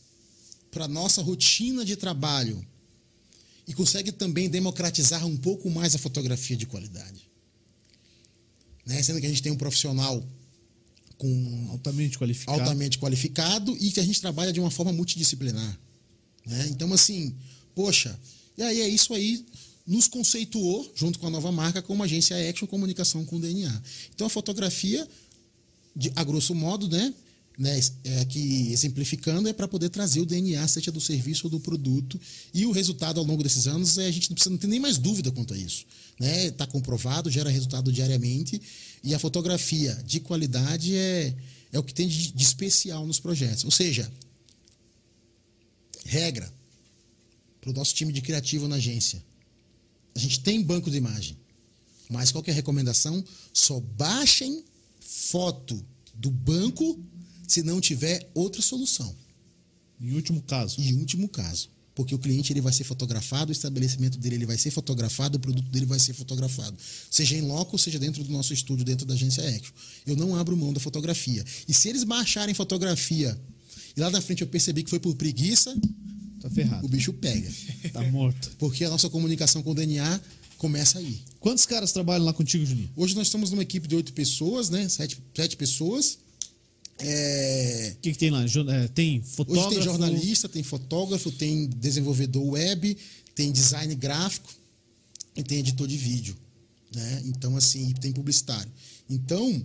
[0.71, 2.65] para nossa rotina de trabalho
[3.67, 7.29] e consegue também democratizar um pouco mais a fotografia de qualidade?
[8.87, 9.03] Né?
[9.03, 10.27] Sendo que a gente tem um profissional
[11.17, 12.61] com Altamente qualificado.
[12.61, 15.79] altamente qualificado e que a gente trabalha de uma forma multidisciplinar.
[16.47, 16.69] Né?
[16.71, 17.35] Então, assim,
[17.75, 18.19] poxa,
[18.57, 19.45] e aí é isso aí
[19.87, 23.83] nos conceituou, junto com a nova marca, como agência Action Comunicação com DNA.
[24.15, 25.07] Então, a fotografia,
[25.95, 27.13] de, a grosso modo, né?
[27.57, 31.61] Né, é que exemplificando é para poder trazer o DNA, seja do serviço ou do
[31.61, 32.21] produto.
[32.53, 34.81] E o resultado ao longo desses anos é a gente não precisa não ter nem
[34.81, 35.85] mais dúvida quanto a isso.
[36.19, 36.47] Né?
[36.47, 38.61] Está comprovado, gera resultado diariamente.
[39.05, 41.33] E a fotografia de qualidade é,
[41.71, 43.65] é o que tem de, de especial nos projetos.
[43.65, 44.11] Ou seja,
[46.05, 46.53] regra
[47.61, 49.25] para o nosso time de criativo na agência.
[50.15, 51.37] A gente tem banco de imagem,
[52.09, 53.25] mas qual que é a recomendação?
[53.53, 54.65] Só baixem
[55.01, 57.01] foto do banco
[57.49, 59.15] se não tiver outra solução.
[60.01, 60.81] Em último caso.
[60.81, 64.59] E último caso, porque o cliente ele vai ser fotografado, o estabelecimento dele ele vai
[64.59, 66.77] ser fotografado, o produto dele vai ser fotografado,
[67.11, 69.73] seja em loco, seja dentro do nosso estúdio, dentro da agência Action.
[70.07, 71.45] Eu não abro mão da fotografia.
[71.67, 73.39] E se eles baixarem fotografia
[73.97, 75.75] e lá na frente eu percebi que foi por preguiça,
[76.45, 76.85] Tá ferrado.
[76.85, 77.51] o bicho pega.
[77.91, 78.51] Tá morto.
[78.59, 80.21] Porque a nossa comunicação com o DNA
[80.59, 81.19] começa aí.
[81.41, 82.91] Quantos caras trabalham lá contigo, Juninho?
[82.95, 84.87] Hoje nós estamos numa equipe de oito pessoas, né?
[84.91, 86.19] Sete, sete pessoas.
[86.99, 88.45] É, O que, que tem lá?
[88.45, 89.69] É, tem fotógrafo?
[89.69, 92.95] Hoje tem jornalista, tem fotógrafo, tem desenvolvedor web,
[93.35, 94.53] tem design gráfico
[95.35, 96.37] e tem editor de vídeo.
[96.95, 97.23] Né?
[97.25, 98.71] Então, assim, tem publicitário.
[99.09, 99.65] Então,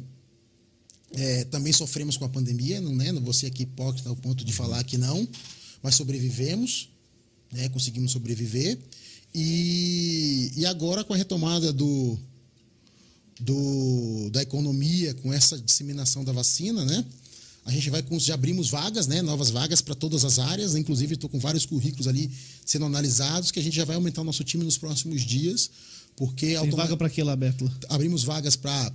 [1.12, 3.12] é, também sofremos com a pandemia, não, né?
[3.12, 5.28] não vou ser aqui hipócrita ao ponto de falar que não,
[5.82, 6.90] mas sobrevivemos,
[7.52, 7.70] né?
[7.70, 8.78] conseguimos sobreviver.
[9.34, 12.18] E, e agora, com a retomada do,
[13.40, 17.06] do, da economia, com essa disseminação da vacina, né?
[17.66, 19.22] A gente vai já abrimos vagas, né?
[19.22, 22.32] Novas vagas para todas as áreas, inclusive estou com vários currículos ali
[22.66, 25.70] sendo analisados, que a gente já vai aumentar o nosso time nos próximos dias,
[26.16, 27.72] porque Tem automa- vaga pra que lá, Beto?
[27.88, 28.92] abrimos vagas para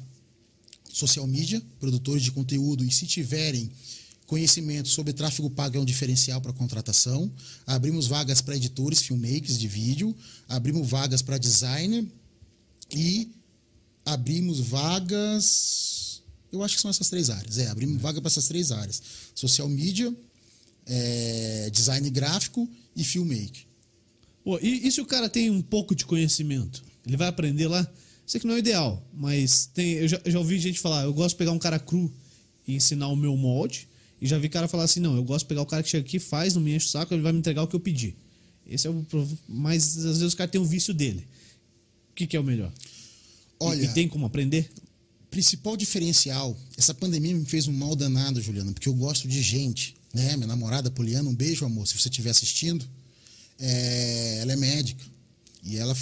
[0.92, 3.70] social media, produtores de conteúdo, e se tiverem
[4.34, 7.30] conhecimento sobre tráfego pago é um diferencial para contratação.
[7.64, 10.12] Abrimos vagas para editores, filmmakers de vídeo,
[10.48, 12.04] abrimos vagas para designer
[12.90, 13.30] e
[14.04, 16.20] abrimos vagas.
[16.50, 17.58] Eu acho que são essas três áreas.
[17.58, 19.00] É, abrimos vaga para essas três áreas:
[19.36, 20.12] social media,
[20.84, 23.64] é, design gráfico e filmmaker.
[24.42, 26.82] Pô, e, e se o cara tem um pouco de conhecimento?
[27.06, 27.88] Ele vai aprender lá?
[28.26, 31.14] Sei que não é ideal, mas tem, eu, já, eu já ouvi gente falar, eu
[31.14, 32.12] gosto de pegar um cara cru
[32.66, 33.93] e ensinar o meu molde.
[34.24, 36.02] E já vi cara falar assim, não, eu gosto de pegar o cara que chega
[36.06, 38.16] aqui, faz, não me enche o saco, ele vai me entregar o que eu pedi.
[38.66, 39.06] Esse é o.
[39.46, 41.26] Mas às vezes o cara tem o vício dele.
[42.10, 42.72] O que, que é o melhor?
[42.72, 44.70] E- Olha, e tem como aprender?
[45.30, 49.96] principal diferencial, essa pandemia me fez um mal danado, Juliana, porque eu gosto de gente,
[50.14, 50.36] né?
[50.36, 52.88] Minha namorada, Poliana, um beijo, amor, se você estiver assistindo.
[53.58, 55.04] É, ela é médica
[55.62, 55.94] e ela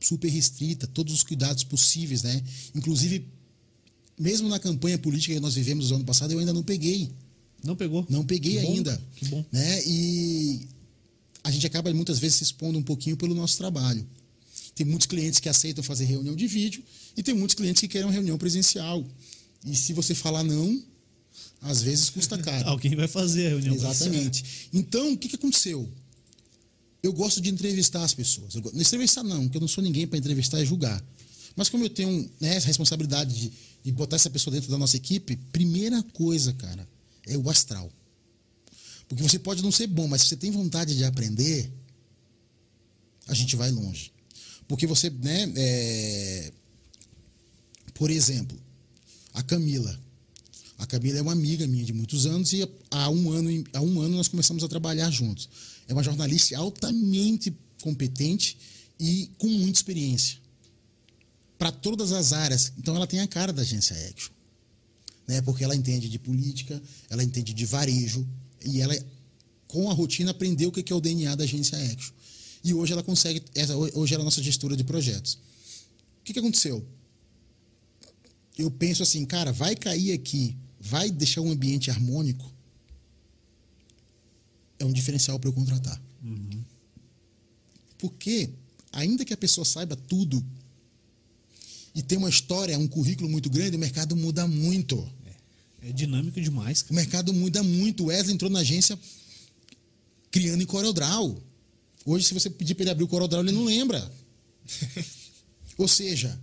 [0.00, 2.42] super restrita, todos os cuidados possíveis, né?
[2.74, 3.26] Inclusive,
[4.18, 7.10] mesmo na campanha política que nós vivemos no ano passado, eu ainda não peguei.
[7.64, 8.06] Não pegou?
[8.08, 9.02] Não peguei Que bom, ainda.
[9.16, 9.44] Que bom.
[9.52, 9.82] Né?
[9.86, 10.68] E
[11.44, 14.06] a gente acaba muitas vezes se expondo um pouquinho pelo nosso trabalho.
[14.74, 16.82] Tem muitos clientes que aceitam fazer reunião de vídeo
[17.16, 19.04] e tem muitos clientes que querem uma reunião presencial.
[19.64, 20.82] E se você falar não,
[21.60, 22.68] às vezes custa caro.
[22.70, 23.74] Alguém vai fazer a reunião.
[23.74, 24.68] Exatamente.
[24.72, 25.88] Então, o que, que aconteceu?
[27.02, 28.54] Eu gosto de entrevistar as pessoas.
[28.54, 31.02] Eu, não entrevistar não, porque eu não sou ninguém para entrevistar e julgar.
[31.54, 33.52] Mas como eu tenho né, essa responsabilidade de,
[33.84, 36.88] de botar essa pessoa dentro da nossa equipe, primeira coisa, cara,
[37.26, 37.90] é o astral.
[39.08, 41.70] Porque você pode não ser bom, mas se você tem vontade de aprender,
[43.26, 44.12] a gente vai longe.
[44.66, 46.52] Porque você, né, é...
[47.94, 48.58] por exemplo,
[49.34, 49.98] a Camila.
[50.78, 54.00] A Camila é uma amiga minha de muitos anos e há um ano, há um
[54.00, 55.48] ano nós começamos a trabalhar juntos.
[55.86, 58.56] É uma jornalista altamente competente
[58.98, 60.38] e com muita experiência.
[61.58, 62.72] Para todas as áreas.
[62.78, 64.32] Então ela tem a cara da agência Action.
[65.26, 65.40] Né?
[65.42, 68.26] Porque ela entende de política, ela entende de varejo
[68.64, 68.94] e ela,
[69.66, 72.14] com a rotina, aprendeu o que é o DNA da agência Action.
[72.64, 73.42] E hoje ela consegue.
[73.94, 75.34] Hoje ela é a nossa gestora de projetos.
[76.20, 76.86] O que, que aconteceu?
[78.56, 82.52] Eu penso assim, cara, vai cair aqui, vai deixar um ambiente harmônico.
[84.78, 86.00] É um diferencial para eu contratar.
[86.22, 86.62] Uhum.
[87.98, 88.50] Porque,
[88.92, 90.44] ainda que a pessoa saiba tudo
[91.94, 95.06] e tem uma história, um currículo muito grande, o mercado muda muito.
[95.82, 96.82] É, é dinâmico demais.
[96.82, 96.92] Cara.
[96.92, 98.04] O mercado muda muito.
[98.04, 98.98] O Wesley entrou na agência
[100.30, 101.42] criando em CorelDRAW.
[102.04, 104.10] Hoje, se você pedir para ele abrir o CorelDRAW, ele não lembra.
[105.76, 106.38] Ou seja,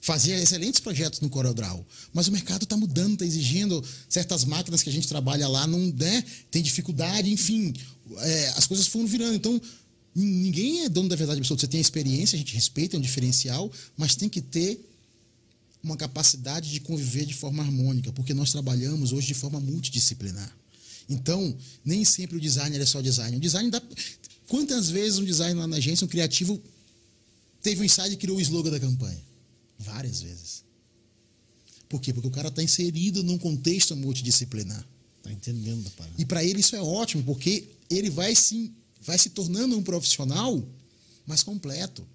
[0.00, 4.88] fazia excelentes projetos no CorelDRAW, mas o mercado está mudando, está exigindo certas máquinas que
[4.88, 7.74] a gente trabalha lá, não né, tem dificuldade, enfim,
[8.18, 9.34] é, as coisas foram virando.
[9.34, 9.60] Então,
[10.24, 11.62] ninguém é dono da verdade absoluta.
[11.62, 14.84] Você tem a experiência, a gente respeita, é um diferencial, mas tem que ter
[15.82, 20.54] uma capacidade de conviver de forma harmônica, porque nós trabalhamos hoje de forma multidisciplinar.
[21.08, 23.36] Então, nem sempre o designer é só design.
[23.36, 23.82] O design dá.
[24.46, 26.60] Quantas vezes um designer lá na agência, um criativo,
[27.62, 29.20] teve um insight e criou o slogan da campanha?
[29.78, 30.64] Várias vezes.
[31.88, 32.12] Por quê?
[32.12, 34.84] Porque o cara está inserido num contexto multidisciplinar.
[35.18, 36.14] Está entendendo a parada.
[36.18, 38.70] E para ele isso é ótimo, porque ele vai se,
[39.00, 40.62] vai se tornando um profissional
[41.26, 42.06] mais completo.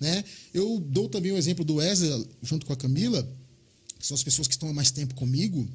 [0.00, 0.24] Né?
[0.54, 3.22] Eu dou também o exemplo do Wesley, junto com a Camila,
[3.98, 5.68] que são as pessoas que estão há mais tempo comigo,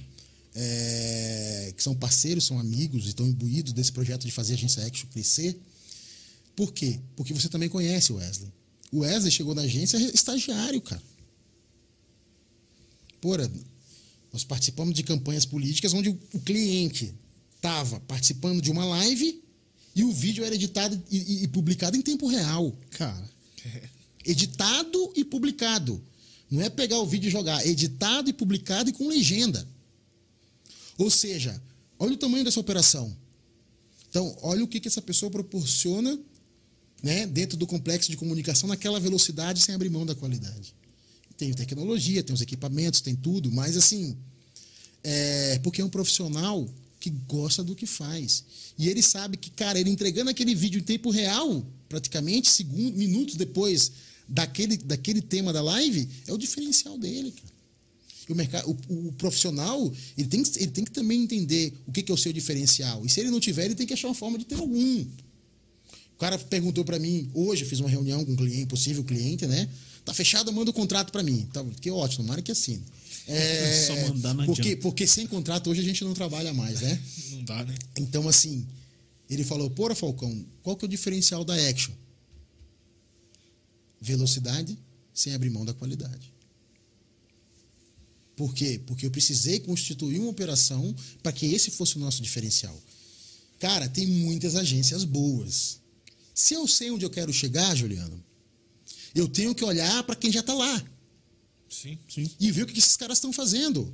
[0.56, 5.08] é, que são parceiros, são amigos, estão imbuídos desse projeto de fazer a agência Action
[5.10, 5.60] crescer.
[6.56, 7.00] Por quê?
[7.16, 8.52] Porque você também conhece o Wesley.
[8.92, 11.04] O Wesley chegou na agência estagiário, cara.
[13.20, 13.52] Porra,
[14.32, 17.14] nós participamos de campanhas políticas onde o cliente
[17.56, 19.44] estava participando de uma live
[19.96, 22.76] e o vídeo era editado e, e, publicado em tempo real.
[22.92, 23.30] Cara.
[24.26, 26.04] editado e publicado.
[26.52, 29.66] Não é pegar o vídeo e jogar, editado e publicado e com legenda.
[30.98, 31.62] Ou seja,
[31.98, 33.16] olha o tamanho dessa operação.
[34.10, 36.20] Então, olha o que, que essa pessoa proporciona
[37.02, 40.74] né, dentro do complexo de comunicação naquela velocidade sem abrir mão da qualidade.
[41.38, 44.16] Tem tecnologia, tem os equipamentos, tem tudo, mas assim,
[45.04, 46.68] é porque é um profissional
[47.06, 48.44] que gosta do que faz.
[48.80, 53.36] E ele sabe que, cara, ele entregando aquele vídeo em tempo real, praticamente segundos, minutos
[53.36, 53.92] depois
[54.28, 57.54] daquele, daquele tema da live é o diferencial dele, cara.
[58.28, 62.12] O, mercado, o, o, profissional ele tem, ele tem que também entender o que, que,
[62.12, 63.06] é o seu diferencial.
[63.06, 65.02] E se ele não tiver, ele tem que achar uma forma de ter algum.
[65.02, 69.46] O cara perguntou para mim, hoje eu fiz uma reunião com um cliente, possível cliente,
[69.46, 69.70] né?
[70.04, 71.48] Tá fechado, manda o um contrato para mim.
[71.54, 72.82] Tá, que ótimo, tomara que assine.
[73.28, 77.02] É, Só mandar na porque, porque sem contrato hoje a gente não trabalha mais, né?
[77.32, 77.76] Não dá, né?
[77.98, 78.66] Então, assim,
[79.30, 81.94] ele falou, porra, Falcão, qual que é o diferencial da Action?
[84.06, 84.78] velocidade
[85.14, 86.32] sem abrir mão da qualidade.
[88.36, 88.82] Por quê?
[88.86, 90.94] Porque eu precisei constituir uma operação
[91.24, 92.78] para que esse fosse o nosso diferencial.
[93.60, 95.80] Cara, tem muitas agências boas.
[96.34, 98.22] Se eu sei onde eu quero chegar, Juliano,
[99.16, 100.84] eu tenho que olhar para quem já está lá.
[101.82, 102.30] Sim, sim.
[102.40, 103.94] E ver o que esses caras estão fazendo.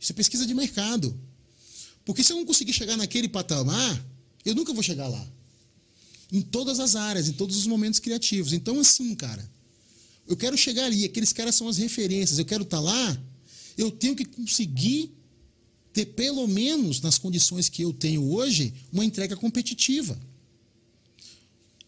[0.00, 1.18] Isso é pesquisa de mercado.
[2.04, 4.04] Porque se eu não conseguir chegar naquele patamar,
[4.44, 5.34] eu nunca vou chegar lá
[6.32, 8.52] em todas as áreas, em todos os momentos criativos.
[8.52, 9.48] Então, assim, cara,
[10.26, 13.22] eu quero chegar ali, aqueles caras são as referências, eu quero estar tá lá,
[13.76, 15.12] eu tenho que conseguir
[15.92, 20.18] ter, pelo menos nas condições que eu tenho hoje, uma entrega competitiva.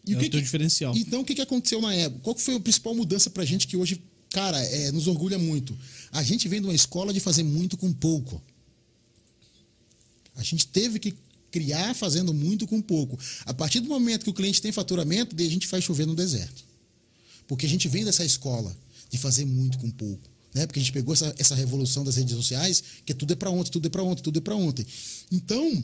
[0.05, 0.95] E é o, que, o teu diferencial.
[0.95, 2.21] Então, o que, que aconteceu na época?
[2.23, 5.77] Qual foi a principal mudança para a gente que hoje, cara, é, nos orgulha muito?
[6.11, 8.41] A gente vem de uma escola de fazer muito com pouco.
[10.35, 11.15] A gente teve que
[11.51, 13.17] criar fazendo muito com pouco.
[13.45, 16.63] A partir do momento que o cliente tem faturamento, a gente faz chover no deserto.
[17.47, 18.75] Porque a gente vem dessa escola
[19.09, 20.29] de fazer muito com pouco.
[20.53, 20.65] Né?
[20.65, 23.71] Porque a gente pegou essa, essa revolução das redes sociais, que tudo é para ontem,
[23.71, 24.85] tudo é para ontem, tudo é para ontem.
[25.31, 25.83] Então,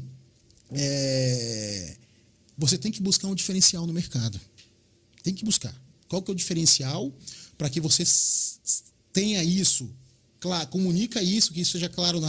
[0.71, 1.95] é,
[2.57, 4.39] você tem que buscar um diferencial no mercado.
[5.23, 5.73] Tem que buscar.
[6.07, 7.11] Qual que é o diferencial
[7.63, 8.03] para que você
[9.13, 9.89] tenha isso
[10.37, 12.19] claro, comunica isso, que isso seja claro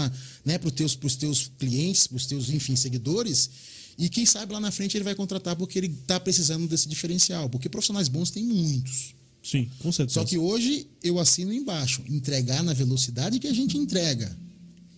[0.44, 3.50] né, para os teus, teus clientes, para os teus, enfim, seguidores.
[3.98, 7.50] E quem sabe lá na frente ele vai contratar porque ele está precisando desse diferencial.
[7.50, 9.12] Porque profissionais bons tem muitos.
[9.42, 10.20] Sim, com certeza.
[10.20, 12.04] Só que hoje eu assino embaixo.
[12.08, 14.38] Entregar na velocidade que a gente entrega,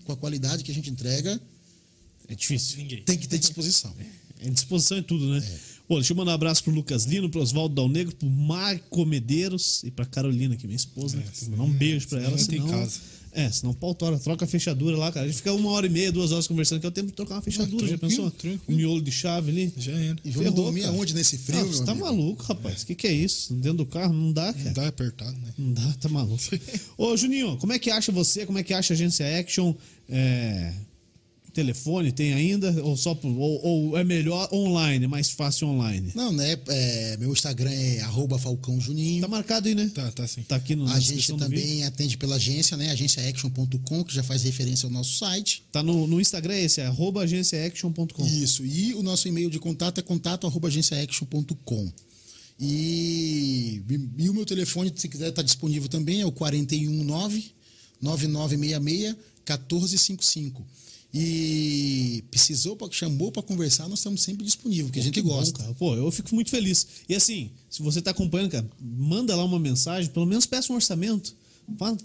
[0.05, 1.41] com a qualidade que a gente entrega.
[2.29, 2.77] É difícil.
[2.77, 3.03] Ninguém.
[3.05, 3.97] Tem que ter disposição.
[4.41, 5.39] É, disposição é tudo, né?
[5.39, 5.76] É.
[5.89, 9.05] Ô, deixa eu mandar um abraço pro Lucas Lino, pro Oswaldo Dal Negro, pro Marco
[9.07, 11.17] Medeiros e pra Carolina, que é minha esposa.
[11.17, 11.25] né?
[11.25, 12.69] É, Mandar um beijo pra senão ela, senão...
[12.69, 13.01] casa.
[13.33, 15.27] É, senão pautora, troca a fechadura lá, cara.
[15.27, 17.13] A gente fica uma hora e meia, duas horas conversando, que é o tempo de
[17.13, 18.31] trocar uma fechadura, já pensou?
[18.31, 18.63] tranquilo.
[18.67, 19.75] Um miolo de chave ali.
[19.77, 20.17] Já era.
[20.25, 20.95] E vamos dormir cara.
[20.95, 22.07] aonde nesse frio, Ah, você tá amigo?
[22.07, 22.81] maluco, rapaz.
[22.83, 23.53] O que, que é isso?
[23.53, 24.65] Dentro do carro não dá, cara.
[24.65, 25.53] Não dá apertado, né?
[25.59, 26.43] Não dá, tá maluco.
[26.97, 28.47] Ô, Juninho, como é que acha você?
[28.47, 29.75] Como é que acha a agência Action?
[30.09, 30.73] É,
[31.57, 32.71] Telefone tem ainda?
[32.85, 36.13] Ou, só, por- ou, ou é melhor online, mais fácil online?
[36.15, 36.55] Não, né?
[36.69, 39.23] é, meu Instagram é arroba Falcão Juninho.
[39.23, 39.91] Tá marcado aí, né?
[39.95, 40.43] Tá, tá sim.
[40.43, 42.91] Tá aqui no, A gente também atende pela agência, né?
[42.91, 45.63] agenciaaction.com, que já faz referência ao nosso site.
[45.73, 48.27] Tá no, no Instagram é esse, é agenciaaction.com.
[48.27, 48.67] Isso.
[48.67, 51.91] E o nosso e-mail de contato é contato arroba agenciaaction.com.
[52.61, 53.81] E,
[54.19, 57.51] e o meu telefone, se quiser, está disponível também, é o 419
[58.03, 59.17] 9966
[59.47, 60.67] 1455.
[61.19, 65.31] E precisou, pra- chamou para conversar, nós estamos sempre disponíveis, porque a gente Que bom,
[65.31, 65.59] gosta.
[65.59, 65.75] cara.
[65.75, 66.87] Pô, eu fico muito feliz.
[67.09, 70.77] E assim, se você tá acompanhando, cara, manda lá uma mensagem, pelo menos peça um
[70.77, 71.35] orçamento.
[71.79, 71.97] Fala-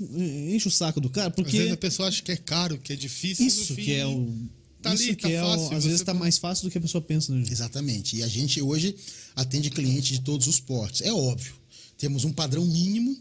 [0.00, 2.92] Enche o saco do cara, Às vezes porque a pessoa acha que é caro, que
[2.92, 3.46] é difícil.
[3.46, 4.32] isso fim, que é o.
[4.80, 6.78] tá isso ali, que tá é fácil, às vezes tá vai- mais fácil do que
[6.78, 7.44] a pessoa pensa, né?
[7.50, 8.16] Exatamente.
[8.16, 8.96] E a gente hoje
[9.36, 11.02] atende clientes de todos os portes.
[11.02, 11.52] É óbvio.
[11.98, 13.14] Temos um padrão mínimo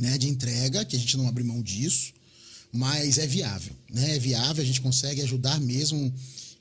[0.00, 2.12] né, de entrega, que a gente não abre mão disso,
[2.72, 3.74] mas é viável.
[3.90, 4.16] Né?
[4.16, 6.12] É viável, a gente consegue ajudar mesmo.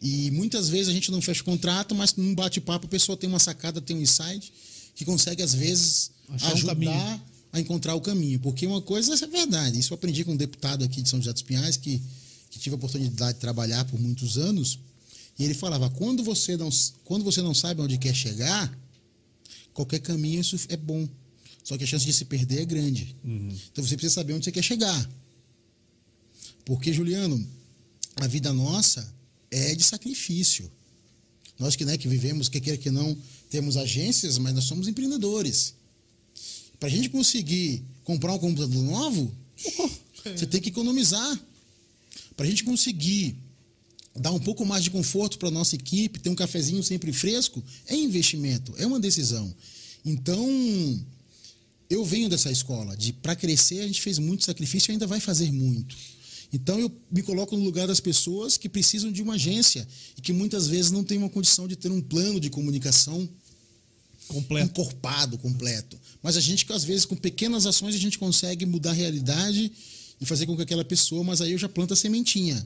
[0.02, 3.30] E muitas vezes a gente não fecha o contrato, mas num bate-papo a pessoa tem
[3.30, 4.54] uma sacada, tem um insight,
[4.96, 7.22] que consegue, às vezes, Achar um ajudar caminho.
[7.52, 8.40] a encontrar o caminho.
[8.40, 9.80] Porque uma coisa é verdade.
[9.80, 12.02] Isso eu aprendi com um deputado aqui de São José dos Pinhais, que,
[12.50, 14.80] que tive a oportunidade de trabalhar por muitos anos.
[15.38, 16.70] E ele falava: quando você não,
[17.04, 18.76] quando você não sabe onde quer chegar,
[19.74, 21.08] qualquer caminho isso é bom.
[21.64, 23.16] Só que a chance de se perder é grande.
[23.72, 25.10] Então você precisa saber onde você quer chegar.
[26.68, 27.42] Porque, Juliano,
[28.18, 29.10] a vida nossa
[29.50, 30.70] é de sacrifício.
[31.58, 33.18] Nós que, né, que vivemos, que queira que não,
[33.50, 35.76] temos agências, mas nós somos empreendedores.
[36.78, 39.34] Para a gente conseguir comprar um computador novo,
[40.36, 41.40] você tem que economizar.
[42.36, 43.38] Para a gente conseguir
[44.14, 47.96] dar um pouco mais de conforto para nossa equipe, ter um cafezinho sempre fresco, é
[47.96, 49.56] investimento, é uma decisão.
[50.04, 50.46] Então,
[51.90, 55.22] eu venho dessa escola de para crescer a gente fez muito sacrifício e ainda vai
[55.22, 55.96] fazer muito.
[56.52, 59.88] Então eu me coloco no lugar das pessoas que precisam de uma agência
[60.18, 63.28] e que muitas vezes não têm uma condição de ter um plano de comunicação
[64.28, 64.66] Completo.
[64.66, 65.98] encorpado, completo.
[66.22, 69.72] Mas a gente, às vezes, com pequenas ações, a gente consegue mudar a realidade
[70.20, 72.66] e fazer com que aquela pessoa, mas aí eu já planto a sementinha.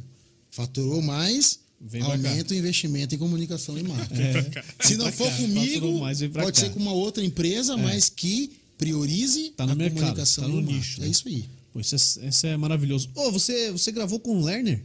[0.49, 4.21] Faturou mais, Vem aumenta o investimento em comunicação e marketing.
[4.21, 4.63] É.
[4.87, 6.47] Se não for comigo, mais, pode cá.
[6.49, 6.53] É.
[6.53, 10.55] ser com uma outra empresa, mas que priorize Tá no a mercado, comunicação tá no
[10.55, 10.77] e o marketing.
[10.79, 11.07] nicho, né?
[11.07, 11.45] É isso aí.
[11.73, 13.09] Pô, isso é, isso é maravilhoso.
[13.15, 14.83] Ô, você, você gravou com o Lerner?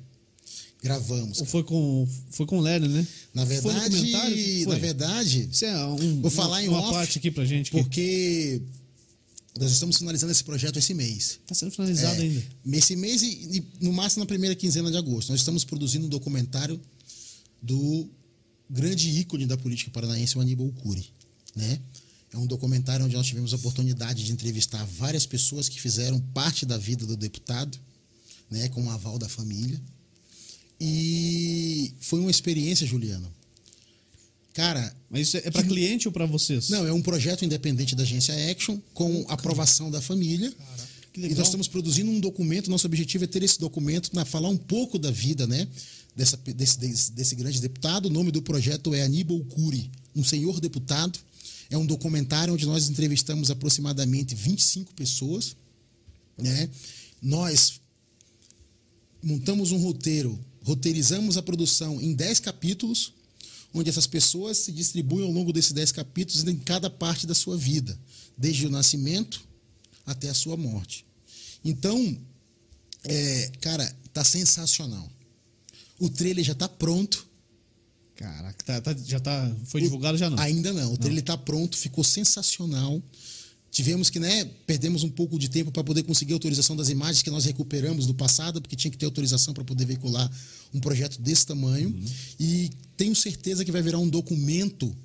[0.83, 1.41] Gravamos.
[1.41, 3.07] Ou foi com, foi com o Lerner, né?
[3.35, 7.45] Na verdade, na verdade, Isso é um, Vou falar em uma off, parte aqui pra
[7.45, 7.71] gente.
[7.71, 8.63] Que porque
[9.59, 11.41] nós estamos finalizando esse projeto esse mês.
[11.47, 12.45] tá sendo finalizado É, ainda.
[12.73, 15.31] Esse mês e, e no máximo na primeira quinzena de agosto.
[15.31, 16.81] Nós estamos produzindo um documentário
[17.61, 18.09] do
[18.69, 21.07] grande ícone da política paranaense, o Aníbal Cury.
[21.55, 21.81] Né?
[22.32, 26.66] É um documentário onde nós tivemos a oportunidade de entrevistar várias pessoas que fizeram parte
[26.66, 27.78] da vida do deputado,
[28.51, 29.81] né, com o aval da família.
[30.81, 33.31] E foi uma experiência, Juliano.
[34.53, 36.70] Cara, Mas isso é pra cliente ou pra vocês?
[36.70, 40.51] não, é um projeto independente da agência Action, com aprovação da família.
[41.12, 42.70] que E nós estamos produzindo um documento.
[42.70, 45.69] Nosso objetivo é ter esse documento, na, falar um pouco da vida, né?
[46.15, 48.07] Dessa, desse, desse, desse grande deputado.
[48.07, 51.19] O nome do projeto é Aníbal Cury, um senhor deputado.
[51.71, 55.57] É um documentário onde nós entrevistamos aproximadamente 25 pessoas.
[56.39, 56.69] Né?
[57.21, 57.81] Nós
[59.23, 63.13] montamos um roteiro, roteirizamos a produção em 10 capítulos,
[63.75, 67.57] onde essas pessoas se distribuem ao longo desses 10 capítulos em cada parte da sua
[67.57, 67.99] vida,
[68.39, 69.45] desde o nascimento
[70.05, 71.05] até a sua morte.
[71.65, 72.17] Então,
[73.03, 75.11] é, cara, tá sensacional.
[75.99, 77.27] O trailer já tá pronto.
[78.17, 79.55] Caraca, tá- tá- já tá.
[79.67, 80.39] Foi divulgado já não?
[80.39, 80.93] Ainda não.
[80.93, 83.03] O trailer tá pronto, ficou sensacional.
[83.71, 87.23] Tivemos que, né, perdemos um pouco de tempo para poder conseguir a autorização das imagens
[87.23, 90.31] que nós recuperamos do passado, porque tinha que ter autorização para poder veicular
[90.73, 91.91] um projeto desse tamanho.
[91.91, 92.05] Uhum.
[92.41, 94.97] E tenho certeza que vai virar um documento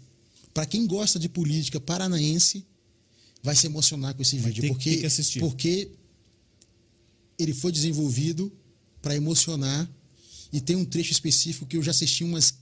[0.53, 2.65] para quem gosta de política paranaense
[3.43, 5.39] vai se emocionar com esse Vai vídeo, ter que- porque ter que assistir.
[5.41, 5.89] porque
[7.37, 8.51] ele foi desenvolvido
[9.01, 9.89] para emocionar
[10.53, 12.53] e tem um trecho específico que eu já assisti umas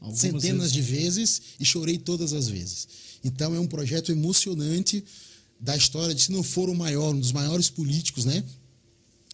[0.00, 0.72] Algumas centenas vezes.
[0.72, 2.88] de vezes e chorei todas as vezes.
[3.24, 5.04] Então é um projeto emocionante
[5.60, 8.44] da história de se não for o maior, um dos maiores políticos, né,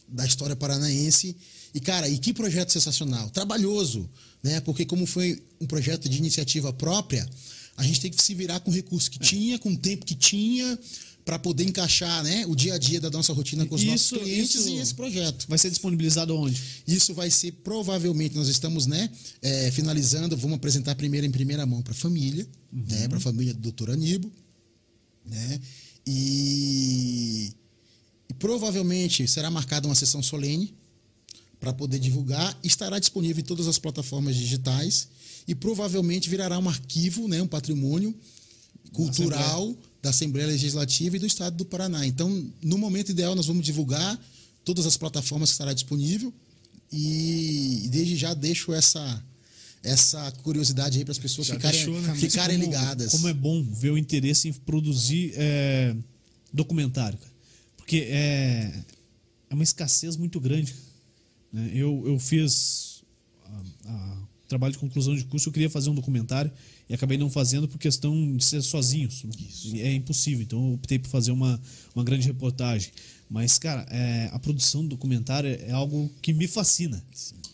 [0.08, 1.36] da história paranaense
[1.74, 3.28] E, cara, e que projeto sensacional.
[3.30, 4.08] Trabalhoso,
[4.42, 4.60] né?
[4.60, 7.28] Porque como foi um projeto de iniciativa própria,
[7.76, 10.14] a gente tem que se virar com o recurso que tinha, com o tempo que
[10.14, 10.78] tinha,
[11.24, 14.18] para poder encaixar né, o dia a dia da nossa rotina com os Isso- nossos
[14.18, 15.46] clientes e esse projeto.
[15.48, 16.60] Vai ser disponibilizado onde?
[16.86, 19.08] Isso vai ser provavelmente, nós estamos né,
[19.40, 23.54] é, finalizando, vamos apresentar primeiro em primeira mão para a família, né, para a família
[23.54, 24.30] do doutor Aníbal.
[25.24, 25.60] Né,
[26.06, 27.50] e,
[28.28, 30.74] e provavelmente será marcada uma sessão solene
[31.58, 32.58] para poder divulgar.
[32.62, 35.08] Estará disponível em todas as plataformas digitais
[35.48, 38.14] e provavelmente virará um arquivo, né, um patrimônio
[38.92, 42.06] cultural da Assembleia Legislativa e do Estado do Paraná.
[42.06, 44.18] Então, no momento ideal, nós vamos divulgar
[44.64, 46.32] todas as plataformas que estará disponível
[46.92, 49.22] e desde já deixo essa
[49.82, 52.14] essa curiosidade aí para as pessoas Já ficarem, deixou, né?
[52.14, 53.12] ficarem Como- ligadas.
[53.12, 55.94] Como é bom ver o interesse em produzir é,
[56.50, 57.18] documentário.
[57.18, 57.30] cara.
[57.76, 58.82] Porque é,
[59.50, 60.74] é uma escassez muito grande.
[61.52, 61.70] né?
[61.74, 63.02] Eu, eu fiz
[64.54, 66.50] trabalho de conclusão de curso, eu queria fazer um documentário
[66.88, 69.24] e acabei não fazendo por questão de ser sozinhos.
[69.64, 70.42] E É impossível.
[70.42, 71.60] Então eu optei por fazer uma,
[71.94, 72.92] uma grande reportagem.
[73.28, 77.02] Mas, cara, é, a produção do documentário é algo que me fascina.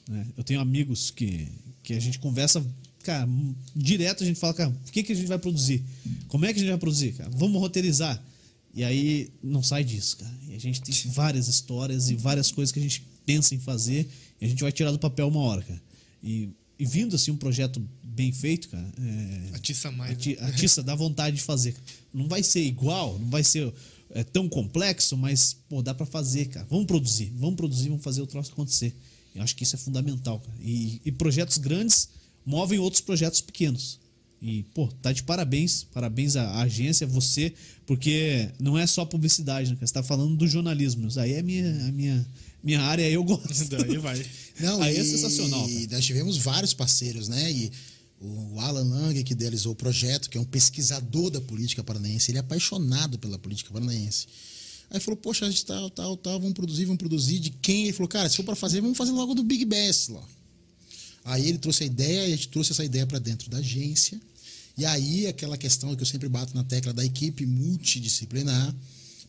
[0.08, 0.26] né?
[0.36, 1.48] Eu tenho amigos que,
[1.82, 2.62] que a gente conversa,
[3.02, 3.26] cara,
[3.74, 5.82] direto a gente fala, cara, o que, que a gente vai produzir?
[6.28, 7.12] Como é que a gente vai produzir?
[7.12, 7.30] Cara?
[7.30, 8.22] Vamos roteirizar.
[8.74, 10.38] E aí não sai disso, cara.
[10.48, 14.06] E a gente tem várias histórias e várias coisas que a gente pensa em fazer
[14.38, 15.82] e a gente vai tirar do papel uma hora, cara.
[16.22, 16.50] E,
[16.80, 20.10] e vindo assim um projeto bem feito, cara, é, Atiça mais.
[20.10, 20.16] né?
[20.16, 21.74] Ati- Atiça, dá vontade de fazer.
[22.12, 23.72] Não vai ser igual, não vai ser
[24.10, 26.66] é, tão complexo, mas, pô, dá pra fazer, cara.
[26.68, 28.94] Vamos produzir, vamos produzir, vamos fazer o troço acontecer.
[29.34, 30.56] Eu acho que isso é fundamental, cara.
[30.60, 32.08] E, e projetos grandes
[32.44, 34.00] movem outros projetos pequenos.
[34.42, 35.84] E, pô, tá de parabéns.
[35.92, 37.52] Parabéns à, agência, a você,
[37.86, 39.76] porque não é só publicidade, né?
[39.76, 39.86] cara?
[39.86, 41.06] Você tá falando do jornalismo.
[41.06, 42.26] Isso aí é minha, a minha,
[42.62, 43.64] minha área, eu gosto.
[43.70, 44.24] Daí vai.
[44.58, 45.68] Não, Aí e, é sensacional.
[45.68, 47.50] E nós tivemos vários parceiros, né?
[47.50, 47.72] E
[48.20, 52.38] o Alan Lang, que idealizou o projeto, que é um pesquisador da política paranaense, ele
[52.38, 54.26] é apaixonado pela política paranaense.
[54.90, 57.38] Aí falou, poxa, a gente tal, tal, tal, vamos produzir, vamos produzir.
[57.38, 57.84] De quem?
[57.84, 60.22] Ele falou, cara, se for para fazer, vamos fazer logo do Big Best lá.
[61.24, 64.20] Aí ele trouxe a ideia e a gente trouxe essa ideia para dentro da agência.
[64.76, 68.74] E aí aquela questão que eu sempre bato na tecla da equipe multidisciplinar.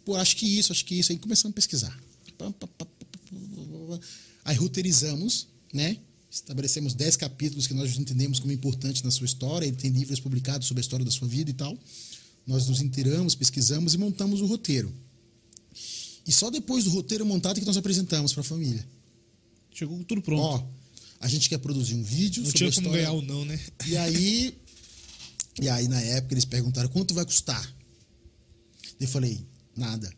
[0.04, 1.12] Pô, acho que isso, acho que isso.
[1.12, 1.98] Aí começamos a pesquisar.
[2.38, 2.88] Pam, pam, pam,
[3.98, 4.08] pam.
[4.44, 5.98] Aí roteirizamos, né?
[6.30, 9.66] Estabelecemos 10 capítulos que nós entendemos como importantes na sua história.
[9.66, 11.78] Ele tem livros publicados sobre a história da sua vida e tal.
[12.48, 14.94] Nós nos inteiramos, pesquisamos e montamos o roteiro.
[16.26, 18.88] E só depois do roteiro montado que nós apresentamos para a família.
[19.74, 20.42] Chegou tudo pronto.
[20.42, 20.68] Ó,
[21.20, 23.60] a gente quer produzir um vídeo Não sobre a tinha como ganhar ou não, né?
[23.88, 24.58] E aí,
[25.62, 27.76] e aí na época eles perguntaram quanto vai custar.
[29.00, 29.44] Eu falei,
[29.76, 30.12] nada.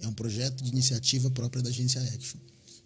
[0.00, 2.38] É um projeto de iniciativa própria da agência Action,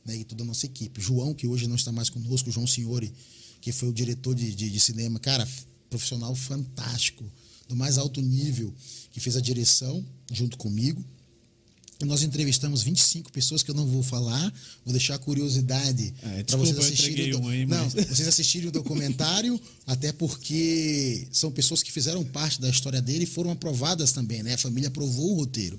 [0.09, 0.17] né?
[0.17, 1.01] E toda a nossa equipe.
[1.01, 3.13] João, que hoje não está mais conosco, João Signori,
[3.61, 5.47] que foi o diretor de, de, de cinema, cara,
[5.91, 7.25] profissional fantástico,
[7.69, 8.75] do mais alto nível,
[9.13, 11.05] que fez a direção junto comigo.
[12.01, 14.53] E nós entrevistamos 25 pessoas que eu não vou falar,
[14.85, 17.31] vou deixar a curiosidade É, para vocês assistirem.
[17.33, 22.25] do- um aí, não, mas- vocês assistirem o documentário, até porque são pessoas que fizeram
[22.25, 24.55] parte da história dele e foram aprovadas também, né?
[24.55, 25.79] A família aprovou o roteiro.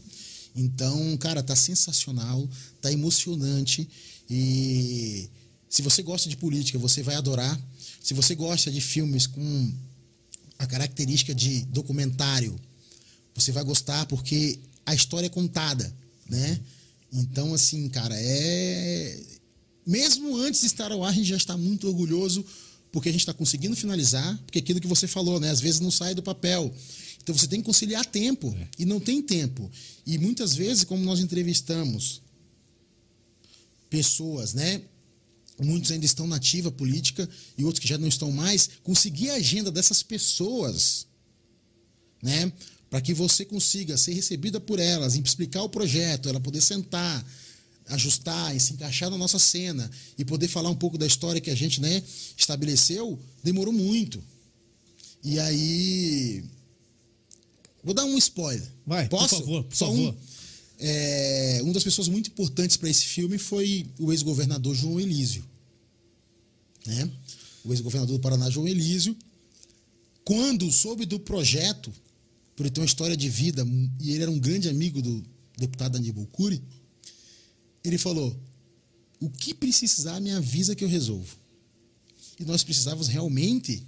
[0.56, 2.50] Então, cara, tá sensacional,
[2.82, 3.88] tá emocionante
[4.30, 5.30] e
[5.70, 7.60] se você gosta de política, você vai adorar.
[8.02, 9.74] Se você gosta de filmes com
[10.58, 12.60] a característica de documentário,
[13.34, 15.94] você vai gostar porque a história é contada,
[16.30, 16.60] né?
[17.12, 19.20] Então, assim, cara, é.
[19.86, 22.46] Mesmo antes de estar ao ar, a gente já está muito orgulhoso
[22.92, 25.50] porque a gente está conseguindo finalizar, porque aquilo que você falou, né?
[25.50, 26.74] Às vezes não sai do papel.
[27.22, 29.70] Então você tem que conciliar tempo e não tem tempo.
[30.06, 32.22] E muitas vezes, como nós entrevistamos
[33.90, 34.82] pessoas, né?
[35.62, 38.70] Muitos ainda estão na ativa política e outros que já não estão mais.
[38.82, 41.06] Conseguir a agenda dessas pessoas,
[42.22, 42.52] né?
[42.90, 47.26] Para que você consiga ser recebida por elas, explicar o projeto, ela poder sentar,
[47.88, 51.50] ajustar e se encaixar na nossa cena e poder falar um pouco da história que
[51.50, 52.02] a gente, né,
[52.38, 54.24] estabeleceu, demorou muito.
[55.24, 56.44] E aí
[57.84, 58.68] vou dar um spoiler.
[58.86, 59.36] Vai, por Posso?
[59.36, 60.14] favor, por Só favor.
[60.14, 60.18] Um,
[60.80, 65.44] é, uma das pessoas muito importantes para esse filme foi o ex-governador João Elísio.
[66.86, 67.12] Né?
[67.66, 69.16] O ex-governador do Paraná, João Elísio,
[70.24, 71.92] quando soube do projeto,
[72.56, 73.66] por ele ter uma história de vida,
[74.00, 75.24] e ele era um grande amigo do
[75.58, 76.62] deputado Aníbal Cury,
[77.84, 78.40] ele falou:
[79.20, 81.36] o que precisar, me avisa que eu resolvo.
[82.40, 83.86] E nós precisávamos realmente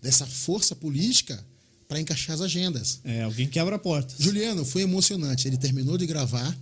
[0.00, 1.44] dessa força política
[1.88, 3.00] para encaixar as agendas.
[3.04, 4.14] É, alguém quebra a porta.
[4.18, 5.46] Juliano, foi emocionante.
[5.46, 6.56] Ele terminou de gravar.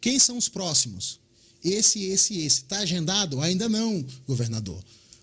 [0.00, 1.20] Quem são os próximos?
[1.64, 2.64] esse, esse, esse.
[2.64, 3.40] Tá agendado?
[3.40, 4.82] Ainda não, governador.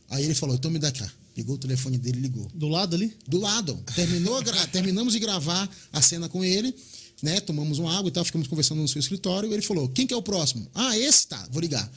[0.10, 1.11] Aí ele falou, então me dá cá.
[1.34, 2.49] Pegou o telefone dele e ligou.
[2.53, 3.15] Do lado ali?
[3.27, 3.77] Do lado.
[3.94, 4.41] Terminou,
[4.72, 6.73] terminamos de gravar a cena com ele,
[7.22, 7.41] né?
[7.41, 9.52] Tomamos uma água e tal, ficamos conversando no seu escritório.
[9.52, 10.65] Ele falou: quem que é o próximo?
[10.73, 11.91] Ah, esse tá, vou ligar.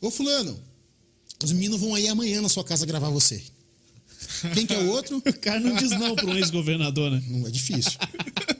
[0.00, 0.58] Ô, Fulano,
[1.44, 3.42] os meninos vão aí amanhã na sua casa gravar você.
[4.54, 5.22] Quem que é o outro?
[5.26, 7.22] O cara não diz não para um ex-governador, né?
[7.28, 7.92] Não é difícil.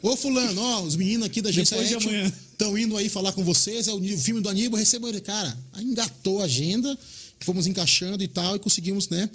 [0.02, 3.88] Ô, Fulano, ó, os meninos aqui da agência estão indo aí falar com vocês.
[3.88, 5.20] É o filme do Aníbal, recebam ele.
[5.20, 6.96] Cara, aí engatou a agenda,
[7.40, 9.28] fomos encaixando e tal, e conseguimos, né,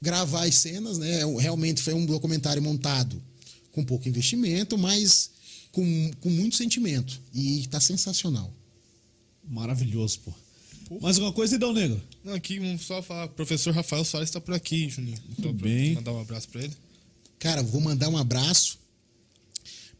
[0.00, 1.20] gravar as cenas, né?
[1.38, 3.20] Realmente foi um documentário montado
[3.72, 5.30] com pouco investimento, mas
[5.72, 7.20] com, com muito sentimento.
[7.34, 8.52] E tá sensacional.
[9.48, 10.32] Maravilhoso, pô.
[11.00, 12.00] Mais alguma coisa, Idão Negro?
[12.24, 13.26] Não, aqui vamos só falar.
[13.26, 15.18] O professor Rafael Soares está por aqui, Juninho.
[15.38, 15.94] Então, pra bem.
[15.94, 16.72] Mandar um abraço para ele.
[17.38, 18.78] Cara, vou mandar um abraço.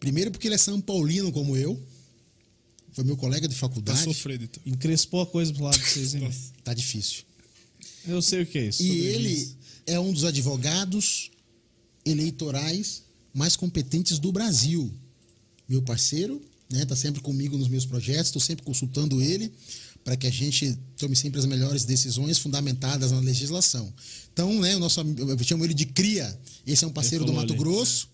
[0.00, 1.80] Primeiro porque ele é São Paulino como eu.
[2.92, 4.02] Foi meu colega de Tá faculdade.
[4.02, 4.62] sofrendo, então.
[4.66, 6.28] Encrespou a coisa pro lado de vocês, hein?
[6.64, 7.22] Tá difícil.
[8.06, 8.82] Eu sei o que é isso.
[8.82, 9.56] E Sou ele juiz.
[9.86, 11.30] é um dos advogados
[12.04, 13.02] eleitorais
[13.34, 14.90] mais competentes do Brasil.
[15.68, 16.40] Meu parceiro,
[16.70, 16.84] né?
[16.86, 19.52] Tá sempre comigo nos meus projetos, estou sempre consultando ele
[20.08, 23.92] para que a gente tome sempre as melhores decisões fundamentadas na legislação.
[24.32, 26.34] Então, né, o nosso, eu chamo ele de cria.
[26.66, 27.58] Esse é um parceiro do Mato ali.
[27.58, 28.08] Grosso.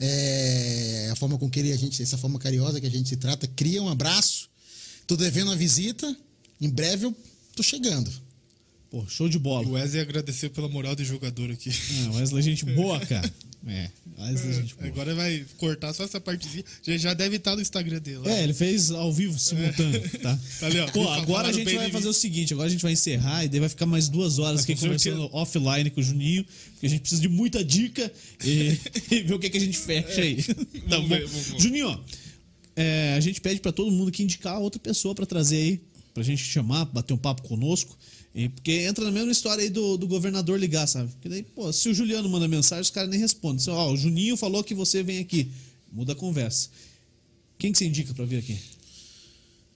[0.00, 3.16] É, a forma com que ele, a gente, essa forma carinhosa que a gente se
[3.16, 4.50] trata, cria um abraço.
[5.06, 6.16] Tô devendo uma visita.
[6.60, 7.14] Em breve eu
[7.54, 8.10] tô chegando.
[8.90, 9.66] Pô, show de bola.
[9.66, 11.70] O Wesley agradeceu pela moral do jogador aqui.
[12.06, 13.32] Ah, Wesley, gente boa, cara.
[13.66, 14.86] É, Wesley, gente boa.
[14.86, 16.64] Agora vai cortar só essa partezinha.
[16.84, 18.18] Já, já deve estar no Instagram dele.
[18.18, 18.30] lá.
[18.30, 20.38] É, ele fez ao vivo, simultâneo, tá?
[20.60, 20.86] Tá ali, ó.
[20.92, 23.58] Pô, agora a gente vai fazer o seguinte, agora a gente vai encerrar e daí
[23.58, 27.00] vai ficar mais duas horas aqui com conversando offline com o Juninho, porque a gente
[27.00, 28.10] precisa de muita dica
[28.44, 28.78] e,
[29.10, 30.40] e ver o que, que a gente fecha aí.
[30.42, 30.54] Tá
[30.88, 31.16] Vamos bom?
[31.16, 31.28] ver.
[31.58, 31.98] Juninho, ó,
[32.76, 35.80] é, a gente pede pra todo mundo que indicar outra pessoa pra trazer aí,
[36.16, 37.94] pra gente chamar, bater um papo conosco.
[38.34, 41.10] E, porque entra na mesma história aí do, do governador ligar, sabe?
[41.12, 43.58] Porque daí, pô, se o Juliano manda mensagem, os caras nem respondem.
[43.58, 45.50] Assim, ó, o Juninho falou que você vem aqui.
[45.92, 46.70] Muda a conversa.
[47.58, 48.58] Quem que você indica pra vir aqui?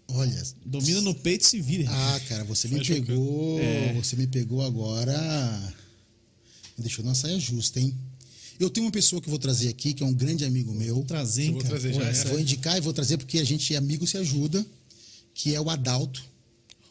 [0.08, 1.86] Olha, Domina no peito e se vire.
[1.86, 3.60] Ah, cara, você me Vai pegou.
[3.60, 3.92] É.
[3.92, 5.74] Você me pegou agora.
[6.78, 7.94] Me deixou na saia justa, hein?
[8.58, 11.04] Eu tenho uma pessoa que eu vou trazer aqui, que é um grande amigo meu.
[11.04, 11.78] Trazer, hein, vou cara.
[11.78, 12.24] trazer Pô, é.
[12.24, 14.64] Vou indicar e vou trazer porque a gente, amigo, se ajuda,
[15.34, 16.29] que é o Adalto.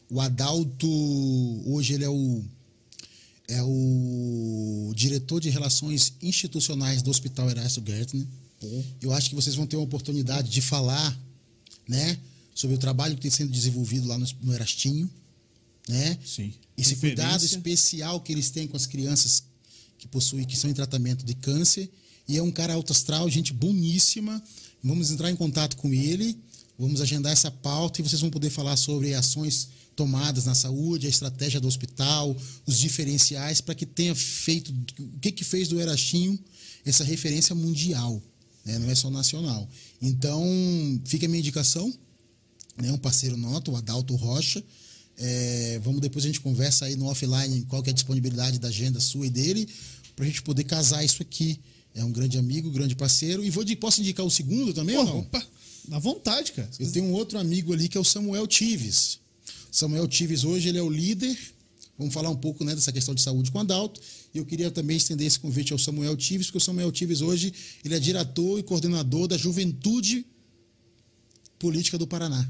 [0.09, 0.87] O Adalto,
[1.65, 2.43] hoje ele é o
[3.47, 8.27] é o diretor de relações institucionais do Hospital Erasto Gertner.
[9.01, 11.19] Eu acho que vocês vão ter uma oportunidade de falar,
[11.87, 12.19] né,
[12.53, 15.09] sobre o trabalho que tem sendo desenvolvido lá no, no Erastinho,
[15.87, 16.17] né?
[16.23, 16.53] Sim.
[16.77, 19.43] Esse cuidado especial que eles têm com as crianças
[19.97, 21.89] que possuem, que são em tratamento de câncer.
[22.27, 24.41] E é um cara alto astral, gente boníssima.
[24.83, 26.37] Vamos entrar em contato com ele,
[26.79, 31.09] vamos agendar essa pauta e vocês vão poder falar sobre ações tomadas na saúde, a
[31.09, 32.33] estratégia do hospital,
[32.65, 36.39] os diferenciais para que tenha feito o que que fez do Erastinho
[36.85, 38.23] essa referência mundial,
[38.63, 38.79] né?
[38.79, 39.69] não é só nacional.
[40.01, 40.41] Então,
[41.03, 41.93] fica a minha indicação,
[42.77, 44.63] né, um parceiro noto, o Adalto Rocha.
[45.17, 48.69] É, vamos depois a gente conversa aí no offline qual que é a disponibilidade da
[48.69, 49.67] agenda sua e dele,
[50.15, 51.59] para a gente poder casar isso aqui.
[51.93, 53.43] É um grande amigo, grande parceiro.
[53.43, 55.19] E vou de, posso indicar o segundo também ou Pô, não?
[55.19, 55.45] opa,
[55.91, 56.69] à vontade, cara.
[56.79, 59.19] Eu tenho um outro amigo ali que é o Samuel Tives.
[59.71, 61.37] Samuel Tives hoje ele é o líder.
[61.97, 63.99] Vamos falar um pouco né, dessa questão de saúde com o Adalto.
[64.33, 67.51] E eu queria também estender esse convite ao Samuel Tives, porque o Samuel Tives hoje
[67.83, 70.25] ele é diretor e coordenador da Juventude
[71.57, 72.49] Política do Paraná.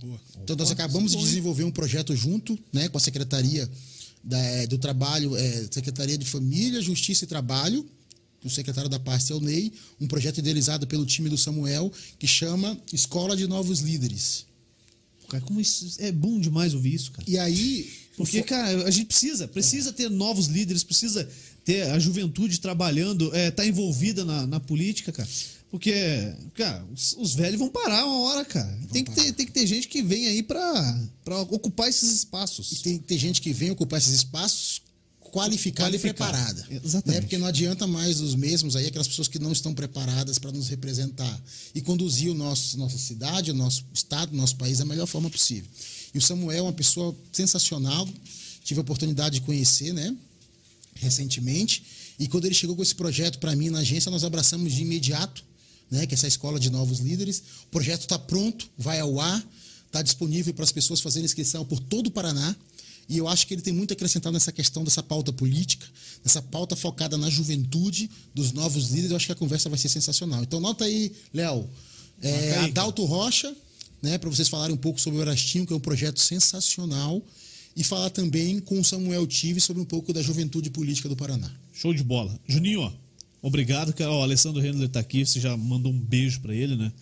[0.00, 0.20] Boa.
[0.42, 3.70] Então, nós acabamos de desenvolver um projeto junto né, com a Secretaria
[4.22, 7.86] da- do Trabalho, eh, Secretaria de Família, Justiça e Trabalho,
[8.44, 12.78] o secretário da é o Ney, um projeto idealizado pelo time do Samuel, que chama
[12.92, 14.46] Escola de Novos Líderes.
[15.28, 17.28] Cara, como isso é bom demais ouvir isso, cara.
[17.28, 17.90] E aí.
[18.16, 21.28] Porque, cara, a gente precisa, precisa ter novos líderes, precisa
[21.64, 25.28] ter a juventude trabalhando, é, tá envolvida na, na política, cara.
[25.70, 25.92] Porque,
[26.54, 28.78] cara, os, os velhos vão parar uma hora, cara.
[28.92, 32.80] Tem que, ter, tem que ter gente que vem aí pra, pra ocupar esses espaços.
[32.80, 34.83] tem, tem gente que vem ocupar esses espaços
[35.34, 36.64] qualificada e preparada.
[36.70, 37.06] Exatamente.
[37.16, 37.20] Né?
[37.20, 40.68] Porque não adianta mais os mesmos aí, aquelas pessoas que não estão preparadas para nos
[40.68, 41.42] representar
[41.74, 45.28] e conduzir o nosso, nossa cidade, o nosso estado, o nosso país da melhor forma
[45.28, 45.68] possível.
[46.14, 48.08] E o Samuel é uma pessoa sensacional,
[48.62, 50.14] tive a oportunidade de conhecer, né?
[50.94, 51.82] Recentemente.
[52.16, 55.42] E quando ele chegou com esse projeto para mim na agência, nós abraçamos de imediato,
[55.90, 56.06] né?
[56.06, 57.42] Que é essa escola de novos líderes.
[57.64, 59.44] O projeto está pronto, vai ao ar,
[59.86, 62.54] está disponível para as pessoas fazerem inscrição por todo o Paraná.
[63.08, 65.86] E eu acho que ele tem muito a acrescentar nessa questão dessa pauta política,
[66.24, 69.10] nessa pauta focada na juventude dos novos líderes.
[69.10, 70.42] Eu acho que a conversa vai ser sensacional.
[70.42, 71.68] Então, nota aí, Léo.
[72.22, 73.54] É, Adalto Rocha,
[74.00, 77.22] né, para vocês falarem um pouco sobre o Erastinho, que é um projeto sensacional,
[77.76, 81.50] e falar também com o Samuel Tive sobre um pouco da juventude política do Paraná.
[81.72, 82.38] Show de bola.
[82.46, 82.92] Juninho, ó,
[83.42, 83.92] obrigado.
[83.92, 84.12] Cara.
[84.12, 86.92] Ó, o Alessandro Rendler tá aqui, você já mandou um beijo para ele, né?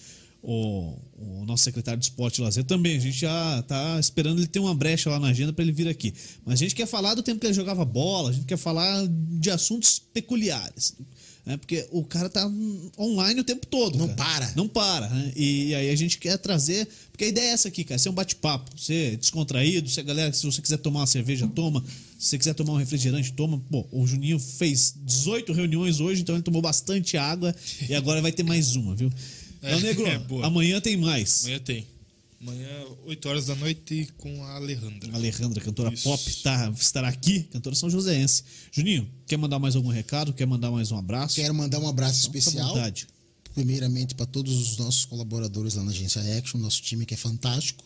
[0.42, 2.96] O, o, nosso secretário de esporte e lazer também.
[2.96, 5.86] A gente já tá esperando ele ter uma brecha lá na agenda para ele vir
[5.86, 6.12] aqui.
[6.44, 9.06] Mas a gente quer falar do tempo que ele jogava bola, a gente quer falar
[9.06, 10.94] de assuntos peculiares.
[11.44, 11.56] Né?
[11.56, 12.48] Porque o cara tá
[12.98, 13.98] online o tempo todo.
[13.98, 14.16] Não cara.
[14.16, 14.52] para.
[14.54, 15.08] Não para.
[15.08, 15.32] Né?
[15.34, 16.88] E, e aí a gente quer trazer.
[17.10, 17.98] Porque a ideia é essa aqui, cara.
[17.98, 19.88] Ser um bate-papo, ser descontraído.
[19.88, 21.84] Se a galera, se você quiser tomar uma cerveja, toma.
[22.18, 23.60] Se você quiser tomar um refrigerante, toma.
[23.70, 27.54] Pô, o Juninho fez 18 reuniões hoje, então ele tomou bastante água.
[27.88, 29.10] e agora vai ter mais uma, viu?
[29.62, 30.46] Então, Negro, é, boa.
[30.46, 31.44] amanhã tem mais.
[31.44, 31.86] Amanhã tem.
[32.40, 32.68] Amanhã,
[33.06, 35.12] 8 horas da noite, com a Alejandra.
[35.12, 36.02] A Alejandra, cantora Isso.
[36.02, 38.42] pop, tá, estará aqui, cantora São Joséense.
[38.72, 40.32] Juninho, quer mandar mais algum recado?
[40.32, 41.36] Quer mandar mais um abraço?
[41.36, 42.74] Quero mandar um abraço à especial,
[43.54, 47.84] primeiramente para todos os nossos colaboradores lá na agência Action, nosso time que é fantástico.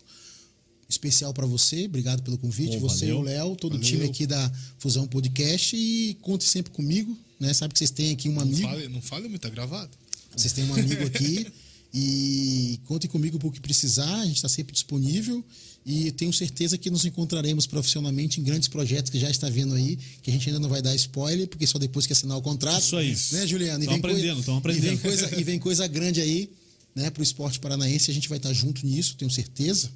[0.88, 2.78] Especial para você, obrigado pelo convite.
[2.78, 3.20] Pô, você valeu.
[3.20, 7.52] o Léo, todo o time aqui da Fusão Podcast e conte sempre comigo, né?
[7.52, 8.62] Sabe que vocês têm aqui um Não amigo.
[8.62, 9.90] fale, não fale muito, tá gravado.
[10.34, 11.46] Vocês têm um amigo aqui
[11.98, 15.42] e contem comigo por que precisar, a gente está sempre disponível
[15.84, 19.96] e tenho certeza que nos encontraremos profissionalmente em grandes projetos que já está vindo aí,
[20.22, 22.82] que a gente ainda não vai dar spoiler, porque só depois que assinar o contrato.
[22.82, 23.16] Isso aí.
[23.32, 23.82] Né, Juliano?
[23.82, 24.84] E coi- aprendendo, tamo aprendendo.
[24.84, 26.50] E vem coisa, e vem coisa grande aí,
[26.94, 29.90] né, para o esporte paranaense, a gente vai estar junto nisso, tenho certeza.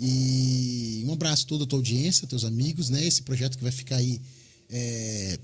[0.00, 3.04] E um abraço a toda a tua audiência, teus amigos, né?
[3.06, 4.20] Esse projeto que vai ficar aí
[4.70, 5.38] é,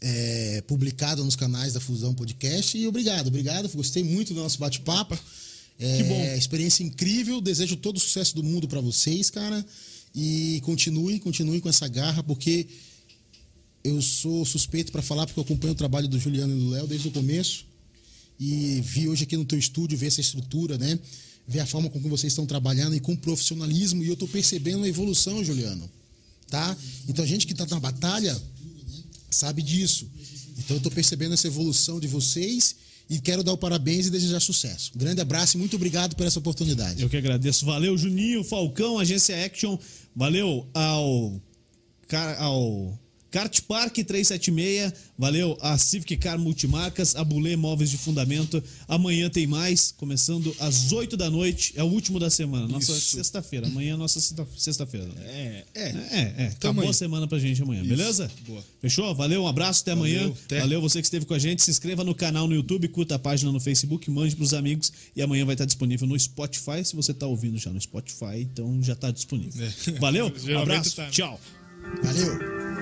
[0.00, 2.76] é, publicado nos canais da Fusão Podcast.
[2.76, 3.68] E obrigado, obrigado.
[3.68, 5.18] Gostei muito do nosso bate-papo.
[5.78, 6.22] É, Que bom.
[6.36, 7.40] Experiência incrível.
[7.40, 9.64] Desejo todo o sucesso do mundo para vocês, cara.
[10.14, 12.66] E continuem, continuem com essa garra, porque
[13.84, 16.86] eu sou suspeito para falar, porque eu acompanho o trabalho do Juliano e do Léo
[16.86, 17.64] desde o começo.
[18.38, 20.98] E vi hoje aqui no teu estúdio, ver essa estrutura, né?
[21.46, 24.02] Ver a forma com que vocês estão trabalhando e com profissionalismo.
[24.02, 25.90] E eu estou percebendo a evolução, Juliano.
[26.48, 26.76] Tá?
[27.08, 28.36] Então a gente que está na batalha
[29.30, 30.10] sabe disso.
[30.58, 32.76] Então eu estou percebendo essa evolução de vocês
[33.08, 34.92] e quero dar o parabéns e desejar sucesso.
[34.94, 37.02] Um grande abraço e muito obrigado por essa oportunidade.
[37.02, 37.66] Eu que agradeço.
[37.66, 39.76] Valeu, Juninho, Falcão, Agência Action.
[40.14, 41.40] Valeu ao,
[42.38, 42.98] ao
[43.30, 44.92] Kart Park 376.
[45.18, 48.62] Valeu a Civic Car Multimarcas, a Bulê Móveis de Fundamento.
[48.88, 51.72] Amanhã tem mais, começando às 8 da noite.
[51.76, 53.16] É o último da semana, nossa Isso.
[53.16, 53.66] sexta-feira.
[53.66, 55.08] Amanhã é nossa sexta- sexta-feira.
[55.24, 55.82] É, é.
[55.82, 56.46] É, é.
[56.48, 56.90] Acabou aí.
[56.90, 58.30] a semana pra gente amanhã, beleza?
[58.46, 58.64] Boa.
[58.80, 59.14] Fechou?
[59.14, 60.34] Valeu, um abraço, até Valeu, amanhã.
[60.44, 60.60] até.
[60.60, 61.62] Valeu você que esteve com a gente.
[61.62, 65.20] Se inscreva no canal no YouTube, curta a página no Facebook, mande pros amigos e
[65.22, 66.84] amanhã vai estar disponível no Spotify.
[66.84, 69.64] Se você tá ouvindo já no Spotify, então já tá disponível.
[69.64, 69.90] É.
[69.98, 71.08] Valeu, um abraço, tá.
[71.10, 71.38] tchau.
[72.02, 72.79] Valeu!